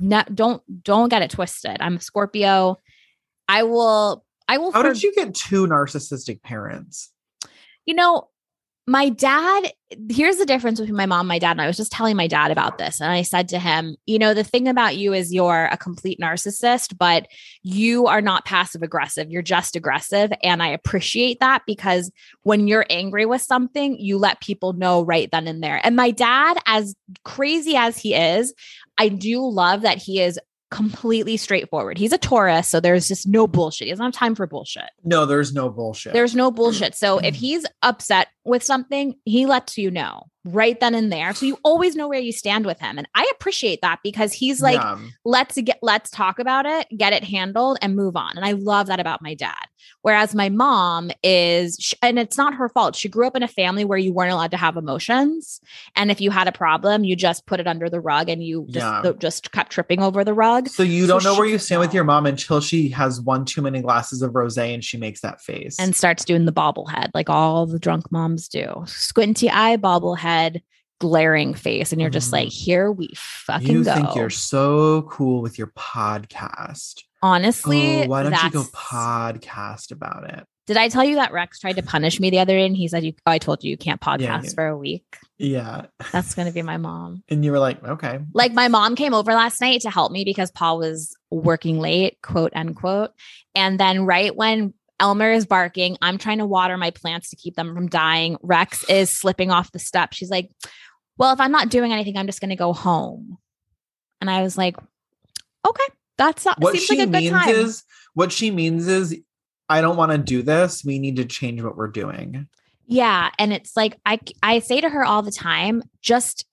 No, 0.00 0.22
don't 0.32 0.62
don't 0.82 1.08
get 1.08 1.22
it 1.22 1.30
twisted. 1.30 1.76
I'm 1.80 1.96
a 1.96 2.00
Scorpio. 2.00 2.78
I 3.48 3.62
will 3.64 4.24
I 4.48 4.58
will 4.58 4.72
how 4.72 4.82
for- 4.82 4.92
did 4.92 5.02
you 5.02 5.14
get 5.14 5.34
two 5.34 5.66
narcissistic 5.66 6.42
parents? 6.42 7.12
you 7.86 7.94
know, 7.94 8.28
my 8.88 9.10
dad, 9.10 9.72
here's 10.10 10.38
the 10.38 10.46
difference 10.46 10.80
between 10.80 10.96
my 10.96 11.06
mom 11.06 11.20
and 11.20 11.28
my 11.28 11.38
dad. 11.38 11.52
And 11.52 11.60
I 11.60 11.68
was 11.68 11.76
just 11.76 11.92
telling 11.92 12.16
my 12.16 12.26
dad 12.26 12.50
about 12.50 12.78
this. 12.78 13.00
And 13.00 13.12
I 13.12 13.22
said 13.22 13.48
to 13.50 13.60
him, 13.60 13.96
you 14.06 14.18
know, 14.18 14.34
the 14.34 14.42
thing 14.42 14.66
about 14.66 14.96
you 14.96 15.12
is 15.12 15.32
you're 15.32 15.68
a 15.70 15.76
complete 15.76 16.18
narcissist, 16.18 16.98
but 16.98 17.28
you 17.62 18.08
are 18.08 18.20
not 18.20 18.44
passive 18.44 18.82
aggressive. 18.82 19.30
You're 19.30 19.40
just 19.40 19.76
aggressive. 19.76 20.32
And 20.42 20.64
I 20.64 20.68
appreciate 20.68 21.38
that 21.38 21.62
because 21.64 22.10
when 22.42 22.66
you're 22.66 22.86
angry 22.90 23.24
with 23.24 23.42
something, 23.42 23.96
you 24.00 24.18
let 24.18 24.40
people 24.40 24.72
know 24.72 25.04
right 25.04 25.30
then 25.30 25.46
and 25.46 25.62
there. 25.62 25.80
And 25.84 25.94
my 25.94 26.10
dad, 26.10 26.58
as 26.66 26.96
crazy 27.24 27.76
as 27.76 27.96
he 27.98 28.14
is, 28.16 28.52
I 28.98 29.08
do 29.10 29.48
love 29.48 29.82
that 29.82 29.98
he 29.98 30.20
is 30.20 30.40
completely 30.72 31.36
straightforward. 31.36 31.98
He's 31.98 32.12
a 32.12 32.18
Taurus, 32.18 32.68
so 32.68 32.80
there's 32.80 33.06
just 33.06 33.28
no 33.28 33.46
bullshit. 33.46 33.86
He 33.86 33.92
doesn't 33.92 34.04
have 34.04 34.14
time 34.14 34.34
for 34.34 34.46
bullshit. 34.46 34.88
No, 35.04 35.26
there's 35.26 35.52
no 35.52 35.68
bullshit. 35.68 36.14
There's 36.14 36.34
no 36.34 36.50
bullshit. 36.50 36.94
So 36.94 37.18
if 37.18 37.34
he's 37.34 37.64
upset 37.82 38.28
with 38.44 38.62
something, 38.62 39.14
he 39.24 39.46
lets 39.46 39.78
you 39.78 39.90
know 39.90 40.24
right 40.44 40.80
then 40.80 40.92
and 40.96 41.12
there. 41.12 41.32
So 41.34 41.46
you 41.46 41.56
always 41.62 41.94
know 41.94 42.08
where 42.08 42.18
you 42.18 42.32
stand 42.32 42.66
with 42.66 42.80
him. 42.80 42.98
And 42.98 43.06
I 43.14 43.30
appreciate 43.36 43.80
that 43.82 44.00
because 44.02 44.32
he's 44.32 44.60
like, 44.60 44.74
Yeah. 44.80 44.98
let's 45.24 45.56
get 45.60 45.78
let's 45.82 46.10
talk 46.10 46.40
about 46.40 46.66
it, 46.66 46.88
get 46.96 47.12
it 47.12 47.22
handled 47.22 47.78
and 47.80 47.94
move 47.94 48.16
on. 48.16 48.32
And 48.36 48.44
I 48.44 48.50
love 48.52 48.88
that 48.88 48.98
about 48.98 49.22
my 49.22 49.34
dad. 49.34 49.54
Whereas 50.00 50.34
my 50.34 50.48
mom 50.48 51.12
is 51.22 51.94
and 52.02 52.18
it's 52.18 52.36
not 52.36 52.54
her 52.54 52.68
fault. 52.68 52.96
She 52.96 53.08
grew 53.08 53.24
up 53.24 53.36
in 53.36 53.44
a 53.44 53.48
family 53.48 53.84
where 53.84 53.98
you 53.98 54.12
weren't 54.12 54.32
allowed 54.32 54.50
to 54.50 54.56
have 54.56 54.76
emotions. 54.76 55.60
And 55.94 56.10
if 56.10 56.20
you 56.20 56.32
had 56.32 56.48
a 56.48 56.52
problem, 56.52 57.04
you 57.04 57.14
just 57.14 57.46
put 57.46 57.60
it 57.60 57.68
under 57.68 57.88
the 57.88 58.00
rug 58.00 58.28
and 58.28 58.42
you 58.42 58.66
just 58.68 59.04
Yeah. 59.04 59.12
just 59.20 59.52
kept 59.52 59.70
tripping 59.70 60.00
over 60.02 60.24
the 60.24 60.34
rug. 60.34 60.68
So 60.68 60.82
you 60.82 61.06
don't 61.06 61.22
know 61.22 61.36
where 61.36 61.46
you 61.46 61.58
stand 61.58 61.80
with 61.80 61.94
your 61.94 62.02
mom 62.04 62.26
until 62.26 62.60
she 62.60 62.88
has 62.88 63.20
one 63.20 63.44
too 63.44 63.62
many 63.62 63.80
glasses 63.80 64.22
of 64.22 64.32
rosé 64.32 64.74
and 64.74 64.82
she 64.82 64.96
makes 64.96 65.20
that 65.20 65.40
face. 65.40 65.78
and 65.78 65.94
starts 65.94 66.24
doing 66.24 66.46
the 66.46 66.52
bobblehead 66.52 67.10
like 67.14 67.30
all 67.30 67.66
the 67.66 67.78
drunk 67.78 68.10
moms 68.10 68.31
do. 68.36 68.84
Squinty 68.86 69.50
eye, 69.50 69.76
bobblehead, 69.76 70.62
glaring 71.00 71.54
face. 71.54 71.92
And 71.92 72.00
you're 72.00 72.10
just 72.10 72.32
like, 72.32 72.48
mm-hmm. 72.48 72.64
here 72.64 72.92
we 72.92 73.10
fucking 73.16 73.68
you 73.68 73.84
go. 73.84 73.94
think 73.94 74.14
you're 74.14 74.30
so 74.30 75.02
cool 75.02 75.42
with 75.42 75.58
your 75.58 75.68
podcast. 75.68 77.02
Honestly, 77.22 78.04
Oh, 78.04 78.06
why 78.06 78.22
don't 78.22 78.42
you 78.42 78.50
go 78.50 78.62
podcast 78.72 79.90
about 79.92 80.28
it? 80.30 80.44
Did 80.68 80.76
I 80.76 80.88
tell 80.88 81.04
you 81.04 81.16
that 81.16 81.32
Rex 81.32 81.58
tried 81.58 81.76
to 81.76 81.82
punish 81.82 82.20
me 82.20 82.30
the 82.30 82.38
other 82.38 82.54
day 82.54 82.64
and 82.64 82.76
he 82.76 82.86
said, 82.86 83.02
you, 83.04 83.14
oh, 83.26 83.32
I 83.32 83.38
told 83.38 83.64
you 83.64 83.70
you 83.70 83.76
can't 83.76 84.00
podcast 84.00 84.20
Yeah, 84.20 84.40
yeah. 84.44 84.50
for 84.54 84.66
a 84.68 84.78
week? 84.78 85.04
Yeah. 85.38 85.86
That's 86.12 86.36
going 86.36 86.46
to 86.46 86.54
be 86.54 86.62
my 86.72 86.76
mom. 86.76 87.24
And 87.28 87.44
you 87.44 87.50
were 87.50 87.58
like, 87.58 87.82
okay. 87.82 88.20
Like 88.32 88.52
my 88.52 88.68
mom 88.68 88.94
came 88.94 89.12
over 89.12 89.32
last 89.34 89.60
night 89.60 89.80
to 89.80 89.90
help 89.90 90.12
me 90.12 90.24
because 90.24 90.52
Paul 90.52 90.78
was 90.78 91.16
working 91.32 91.80
late, 91.80 92.18
quote 92.22 92.52
unquote. 92.54 93.10
And 93.56 93.78
then 93.80 94.06
right 94.06 94.34
when 94.34 94.72
Elmer 95.02 95.32
is 95.32 95.44
barking, 95.44 95.98
I'm 96.00 96.16
trying 96.16 96.38
to 96.38 96.46
water 96.46 96.76
my 96.76 96.92
plants 96.92 97.28
to 97.30 97.36
keep 97.36 97.56
them 97.56 97.74
from 97.74 97.88
dying. 97.88 98.36
Rex 98.40 98.88
is 98.88 99.10
slipping 99.10 99.50
off 99.50 99.72
the 99.72 99.80
step. 99.80 100.14
She's 100.14 100.30
like, 100.30 100.48
Well, 101.18 101.32
if 101.34 101.40
I'm 101.40 101.50
not 101.50 101.68
doing 101.70 101.92
anything, 101.92 102.16
I'm 102.16 102.26
just 102.26 102.40
going 102.40 102.50
to 102.50 102.56
go 102.56 102.72
home. 102.72 103.36
And 104.20 104.30
I 104.30 104.42
was 104.42 104.56
like, 104.56 104.76
Okay, 105.68 105.84
that's 106.16 106.46
What 106.58 106.72
seems 106.74 106.84
she 106.84 106.98
like 106.98 107.08
a 107.08 107.10
good 107.10 107.20
means 107.20 107.32
time. 107.32 107.48
is 107.50 107.84
what 108.14 108.30
she 108.30 108.52
means 108.52 108.86
is 108.86 109.18
I 109.68 109.80
don't 109.80 109.96
want 109.96 110.12
to 110.12 110.18
do 110.18 110.42
this. 110.42 110.84
We 110.84 110.98
need 111.00 111.16
to 111.16 111.24
change 111.24 111.62
what 111.62 111.76
we're 111.76 111.88
doing. 111.88 112.48
Yeah, 112.86 113.30
and 113.38 113.52
it's 113.52 113.76
like 113.76 113.98
I 114.06 114.20
I 114.42 114.60
say 114.60 114.80
to 114.80 114.88
her 114.88 115.04
all 115.04 115.22
the 115.22 115.32
time, 115.32 115.82
just 116.00 116.44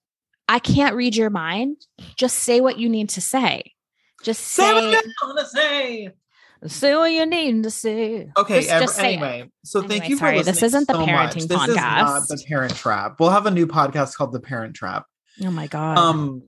I 0.48 0.58
can't 0.58 0.96
read 0.96 1.14
your 1.14 1.30
mind. 1.30 1.76
Just 2.16 2.38
say 2.38 2.60
what 2.60 2.78
you 2.78 2.88
need 2.88 3.10
to 3.10 3.20
say. 3.20 3.74
Just 4.24 4.42
Say 4.42 4.72
what 4.72 5.04
you 5.04 5.12
want 5.22 5.38
to 5.38 5.46
say. 5.46 6.10
Say 6.66 6.94
what 6.94 7.10
you 7.10 7.24
need 7.26 7.62
to 7.62 7.70
say. 7.70 8.30
Okay. 8.36 8.60
Just- 8.60 8.70
ev- 8.70 8.82
just 8.82 8.96
say 8.96 9.14
it. 9.14 9.16
anyway, 9.16 9.50
so 9.64 9.80
thank 9.80 9.92
Anyway, 10.04 10.08
you 10.08 10.16
for 10.18 10.26
listening. 10.26 10.44
this 10.44 10.62
isn't 10.62 10.86
the 10.88 10.92
so 10.94 11.00
much. 11.00 11.08
parenting 11.08 11.48
This 11.48 11.68
is 11.68 11.74
not 11.76 12.22
podcast. 12.22 12.28
the 12.28 12.44
Parent 12.46 12.76
Trap. 12.76 13.16
We'll 13.18 13.30
have 13.30 13.46
a 13.46 13.50
new 13.50 13.66
podcast 13.66 14.14
called 14.16 14.32
The 14.32 14.40
Parent 14.40 14.74
Trap. 14.76 15.06
Oh 15.42 15.50
my 15.50 15.66
god. 15.68 15.96
Um. 15.98 16.42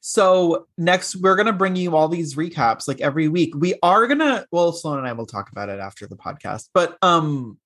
So 0.00 0.66
next, 0.78 1.16
we're 1.16 1.34
gonna 1.36 1.52
bring 1.52 1.74
you 1.76 1.96
all 1.96 2.08
these 2.08 2.36
recaps 2.36 2.86
like 2.86 3.00
every 3.00 3.28
week. 3.28 3.54
We 3.56 3.74
are 3.82 4.06
gonna. 4.06 4.46
Well, 4.52 4.72
Sloane 4.72 4.98
and 4.98 5.06
I 5.06 5.12
will 5.14 5.26
talk 5.26 5.50
about 5.50 5.68
it 5.68 5.80
after 5.80 6.06
the 6.06 6.16
podcast. 6.16 6.68
But 6.72 6.96
um, 7.02 7.58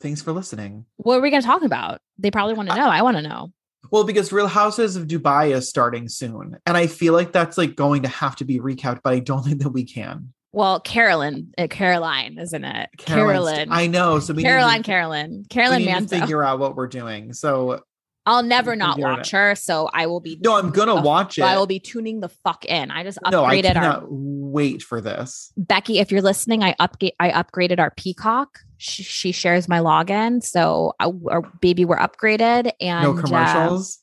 thanks 0.00 0.20
for 0.20 0.32
listening. 0.32 0.84
what 0.96 1.16
are 1.18 1.20
we 1.20 1.30
going 1.30 1.42
to 1.42 1.46
talk 1.46 1.62
about? 1.62 2.00
They 2.18 2.30
probably 2.30 2.54
want 2.54 2.68
to 2.70 2.74
know. 2.74 2.88
I 2.88 3.02
want 3.02 3.16
to 3.18 3.22
know. 3.22 3.52
Well, 3.90 4.04
because 4.04 4.32
Real 4.32 4.46
Houses 4.46 4.96
of 4.96 5.06
Dubai 5.06 5.54
is 5.54 5.68
starting 5.68 6.08
soon, 6.08 6.58
and 6.66 6.76
I 6.76 6.86
feel 6.86 7.12
like 7.12 7.32
that's 7.32 7.58
like 7.58 7.76
going 7.76 8.02
to 8.02 8.08
have 8.08 8.36
to 8.36 8.44
be 8.44 8.60
recapped, 8.60 9.00
but 9.02 9.12
I 9.12 9.20
don't 9.20 9.42
think 9.44 9.62
that 9.62 9.70
we 9.70 9.84
can. 9.84 10.32
Well, 10.52 10.80
Carolyn, 10.80 11.54
uh, 11.58 11.68
Caroline, 11.68 12.36
isn't 12.38 12.64
it? 12.64 12.90
Carolyn. 12.98 13.68
I 13.70 13.86
know. 13.86 14.18
So 14.18 14.34
we 14.34 14.42
Caroline, 14.42 14.78
need 14.78 14.84
to, 14.84 14.90
Carolyn, 14.90 15.38
we 15.38 15.44
Carolyn 15.48 15.84
need 15.84 16.08
to 16.08 16.20
figure 16.20 16.42
out 16.42 16.58
what 16.58 16.74
we're 16.74 16.88
doing. 16.88 17.32
So 17.32 17.82
I'll 18.26 18.42
never 18.42 18.76
not 18.76 18.98
it 18.98 19.02
watch 19.02 19.30
her, 19.30 19.54
so 19.54 19.88
I 19.92 20.06
will 20.06 20.20
be. 20.20 20.38
no, 20.42 20.58
I'm 20.58 20.70
gonna 20.70 20.96
the- 20.96 21.00
watch 21.02 21.38
it. 21.38 21.42
I 21.42 21.56
will 21.56 21.66
be 21.66 21.78
tuning 21.80 22.20
the 22.20 22.28
fuck 22.28 22.64
in. 22.64 22.90
I 22.90 23.02
just 23.04 23.18
no, 23.30 23.44
I 23.44 23.56
upgraded 23.56 23.68
our 23.68 23.72
cannot 23.74 24.10
wait 24.50 24.82
for 24.82 25.00
this. 25.00 25.52
Becky, 25.56 25.98
if 25.98 26.10
you're 26.10 26.22
listening, 26.22 26.62
I 26.62 26.74
upgate 26.74 27.12
I 27.20 27.30
upgraded 27.30 27.78
our 27.78 27.90
Peacock. 27.90 28.58
She, 28.78 29.02
she 29.02 29.32
shares 29.32 29.68
my 29.68 29.78
login, 29.78 30.42
so 30.42 30.94
uh, 31.00 31.12
our 31.30 31.42
baby 31.60 31.84
we're 31.84 31.98
upgraded 31.98 32.72
and 32.80 33.02
No 33.02 33.16
uh, 33.16 33.20
commercials. 33.20 33.98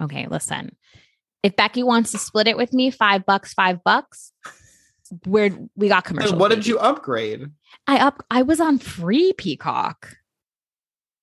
okay, 0.00 0.26
listen. 0.28 0.76
If 1.42 1.56
Becky 1.56 1.82
wants 1.82 2.12
to 2.12 2.18
split 2.18 2.48
it 2.48 2.56
with 2.56 2.72
me, 2.72 2.90
five 2.90 3.24
bucks, 3.24 3.54
five 3.54 3.82
bucks. 3.84 4.32
We're 5.26 5.50
we 5.74 5.88
got 5.88 6.04
commercials. 6.04 6.32
And 6.32 6.40
what 6.40 6.50
did 6.50 6.66
you 6.66 6.78
upgrade? 6.78 7.46
I 7.86 7.98
up 7.98 8.24
I 8.30 8.42
was 8.42 8.60
on 8.60 8.78
free 8.78 9.32
Peacock. 9.32 10.16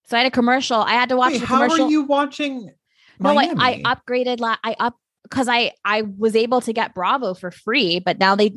So 0.07 0.17
I 0.17 0.21
had 0.21 0.27
a 0.27 0.31
commercial. 0.31 0.77
I 0.79 0.91
had 0.91 1.09
to 1.09 1.17
watch 1.17 1.33
Wait, 1.33 1.41
how 1.41 1.61
are 1.61 1.89
you 1.89 2.03
watching? 2.03 2.71
no, 3.19 3.37
I, 3.37 3.53
I 3.57 3.81
upgraded. 3.83 4.39
La- 4.39 4.57
I 4.63 4.75
up 4.79 4.95
because 5.29 5.47
I 5.47 5.71
I 5.85 6.03
was 6.17 6.35
able 6.35 6.61
to 6.61 6.73
get 6.73 6.93
Bravo 6.93 7.33
for 7.33 7.51
free, 7.51 7.99
but 7.99 8.19
now 8.19 8.35
they 8.35 8.53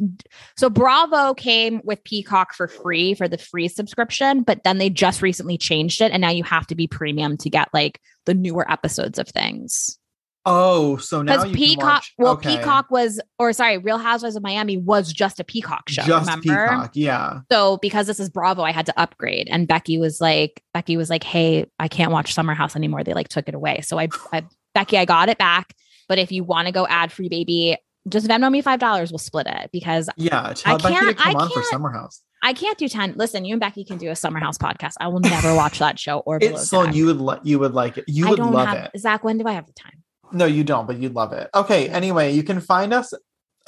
so 0.57 0.71
Bravo 0.71 1.35
came 1.35 1.81
with 1.85 2.03
Peacock 2.05 2.55
for 2.55 2.69
free 2.69 3.15
for 3.15 3.29
the 3.29 3.39
free 3.39 3.69
subscription, 3.69 4.43
but 4.43 4.65
then 4.65 4.79
they 4.79 4.91
just 4.91 5.23
recently 5.23 5.59
changed 5.59 6.01
it, 6.01 6.13
and 6.13 6.21
now 6.21 6.31
you 6.31 6.45
have 6.45 6.67
to 6.69 6.75
be 6.75 6.87
premium 6.87 7.37
to 7.39 7.51
get 7.51 7.69
like 7.73 8.01
the 8.27 8.35
newer 8.35 8.71
episodes 8.71 9.19
of 9.19 9.29
things. 9.29 9.99
Oh, 10.47 10.97
so 10.97 11.21
now 11.21 11.37
Because 11.37 11.53
Peacock, 11.55 11.85
watch. 11.85 12.15
well, 12.17 12.33
okay. 12.33 12.57
Peacock 12.57 12.91
was, 12.91 13.21
or 13.39 13.53
sorry, 13.53 13.77
Real 13.77 13.99
Housewives 13.99 14.37
of 14.37 14.43
Miami 14.43 14.79
was 14.79 15.13
just 15.13 15.39
a 15.39 15.45
Peacock 15.45 15.89
show. 15.89 16.03
just 16.03 16.27
remember? 16.27 16.69
Peacock. 16.69 16.91
Yeah. 16.95 17.41
So 17.53 17.77
because 17.83 18.07
this 18.07 18.19
is 18.19 18.31
Bravo, 18.31 18.63
I 18.63 18.73
had 18.73 18.87
to 18.87 18.99
upgrade. 18.99 19.49
And 19.51 19.69
Becky 19.69 19.99
was 19.99 20.19
like, 20.19 20.63
Becky 20.73 20.97
was 20.97 21.11
like, 21.11 21.25
hey, 21.25 21.67
I 21.79 21.89
can't 21.89 22.11
watch 22.11 22.33
Summer 22.33 22.55
House 22.55 22.75
anymore. 22.75 23.05
They 23.05 23.13
like 23.13 23.29
took 23.29 23.49
it 23.49 23.55
away. 23.55 23.83
So 23.83 23.99
I, 23.99 24.09
I 24.33 24.45
Becky, 24.75 24.97
I 24.97 25.05
got 25.05 25.29
it 25.29 25.37
back. 25.37 25.75
But 26.11 26.19
if 26.19 26.33
you 26.33 26.43
want 26.43 26.67
to 26.67 26.73
go 26.73 26.89
ad 26.89 27.13
free, 27.13 27.29
baby, 27.29 27.77
just 28.09 28.27
Venmo 28.27 28.51
me 28.51 28.63
five 28.63 28.81
dollars. 28.81 29.13
We'll 29.13 29.19
split 29.21 29.47
it 29.47 29.71
because 29.73 30.11
Yeah. 30.17 30.49
Becky 30.65 30.65
can't- 30.83 31.21
I 31.21 31.33
come 31.33 31.37
on 31.37 31.49
for 31.49 31.55
can't- 31.55 31.67
Summer 31.67 31.93
House. 31.93 32.21
I 32.43 32.53
can't 32.53 32.77
do 32.79 32.89
ten. 32.89 33.13
Listen, 33.17 33.45
you 33.45 33.55
and 33.55 33.61
Becky 33.61 33.85
can 33.85 33.97
do 33.97 34.09
a 34.11 34.17
Summer 34.17 34.41
House 34.41 34.59
podcast. 34.59 34.95
I 35.01 35.07
will 35.07 35.21
never 35.21 35.55
watch 35.55 35.79
that 35.79 36.01
show 36.01 36.19
or 36.21 36.41
below 36.41 36.55
It's. 36.57 36.69
Deck. 36.69 36.95
You 36.97 37.07
would 37.07 37.21
li- 37.21 37.39
you 37.45 37.61
would 37.61 37.75
like 37.75 37.97
it. 37.97 38.05
You 38.09 38.27
I 38.27 38.31
would 38.31 38.37
don't 38.39 38.53
love 38.53 38.67
have 38.69 38.91
it. 38.93 38.99
Zach. 38.99 39.23
When 39.23 39.39
do 39.39 39.47
I 39.47 39.53
have 39.53 39.67
the 39.67 39.73
time? 39.75 40.03
No, 40.33 40.47
you 40.47 40.65
don't, 40.65 40.87
but 40.89 40.99
you'd 40.99 41.15
love 41.15 41.33
it. 41.33 41.49
Okay. 41.55 41.89
Anyway, 41.89 42.33
you 42.33 42.43
can 42.43 42.61
find 42.61 42.93
us 42.93 43.13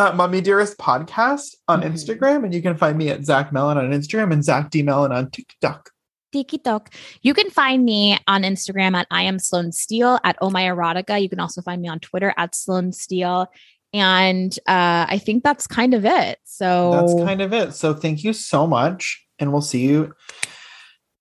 at 0.00 0.16
Mummy 0.16 0.40
Dearest 0.40 0.78
Podcast 0.78 1.54
on 1.68 1.82
Mhm. 1.82 1.92
Instagram, 1.92 2.44
and 2.44 2.52
you 2.52 2.60
can 2.62 2.76
find 2.76 2.98
me 2.98 3.08
at 3.10 3.24
Zach 3.24 3.52
Mellon 3.52 3.78
on 3.78 3.90
Instagram 3.92 4.32
and 4.32 4.42
Zach 4.44 4.70
D 4.70 4.82
Mellon 4.82 5.12
on 5.12 5.30
TikTok. 5.30 5.90
TikTok. 6.32 6.94
You 7.22 7.34
can 7.34 7.50
find 7.50 7.84
me 7.84 8.18
on 8.26 8.42
Instagram 8.42 8.94
at 8.94 9.06
I 9.10 9.22
am 9.22 9.38
Sloane 9.38 9.72
Steele 9.72 10.18
at 10.24 10.36
Oh 10.40 10.50
My 10.50 10.62
Erotica. 10.62 11.20
You 11.20 11.28
can 11.28 11.40
also 11.40 11.62
find 11.62 11.80
me 11.80 11.88
on 11.88 12.00
Twitter 12.00 12.34
at 12.36 12.54
Sloane 12.54 12.92
Steele. 12.92 13.46
And 13.94 14.58
uh, 14.66 15.06
I 15.08 15.20
think 15.22 15.44
that's 15.44 15.66
kind 15.66 15.92
of 15.92 16.04
it. 16.04 16.38
So 16.44 16.92
That's 16.92 17.14
kind 17.26 17.42
of 17.42 17.52
it. 17.52 17.74
So 17.74 17.92
thank 17.92 18.24
you 18.24 18.32
so 18.32 18.66
much, 18.66 19.22
and 19.38 19.52
we'll 19.52 19.60
see 19.60 19.82
you 19.82 20.14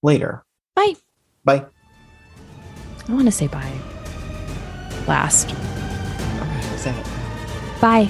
later. 0.02 0.46
Bye. 0.76 0.94
Bye. 1.44 1.66
I 3.10 3.14
want 3.14 3.26
to 3.26 3.32
say 3.32 3.48
bye. 3.48 3.74
Last. 5.08 5.52
Okay, 5.52 6.78
say 6.78 6.92
it. 6.98 7.82
Bye. 7.82 8.10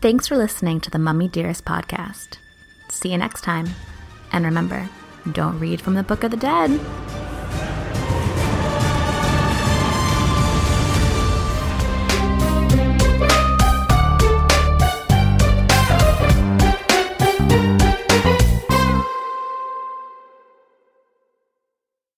Thanks 0.00 0.26
for 0.26 0.38
listening 0.38 0.80
to 0.80 0.90
the 0.90 0.98
Mummy 0.98 1.28
Dearest 1.28 1.66
podcast. 1.66 2.38
See 2.88 3.10
you 3.10 3.18
next 3.18 3.42
time. 3.42 3.66
And 4.32 4.44
remember, 4.44 4.88
don't 5.32 5.58
read 5.58 5.80
from 5.80 5.94
the 5.94 6.02
Book 6.02 6.24
of 6.24 6.30
the 6.30 6.36
Dead. 6.36 6.70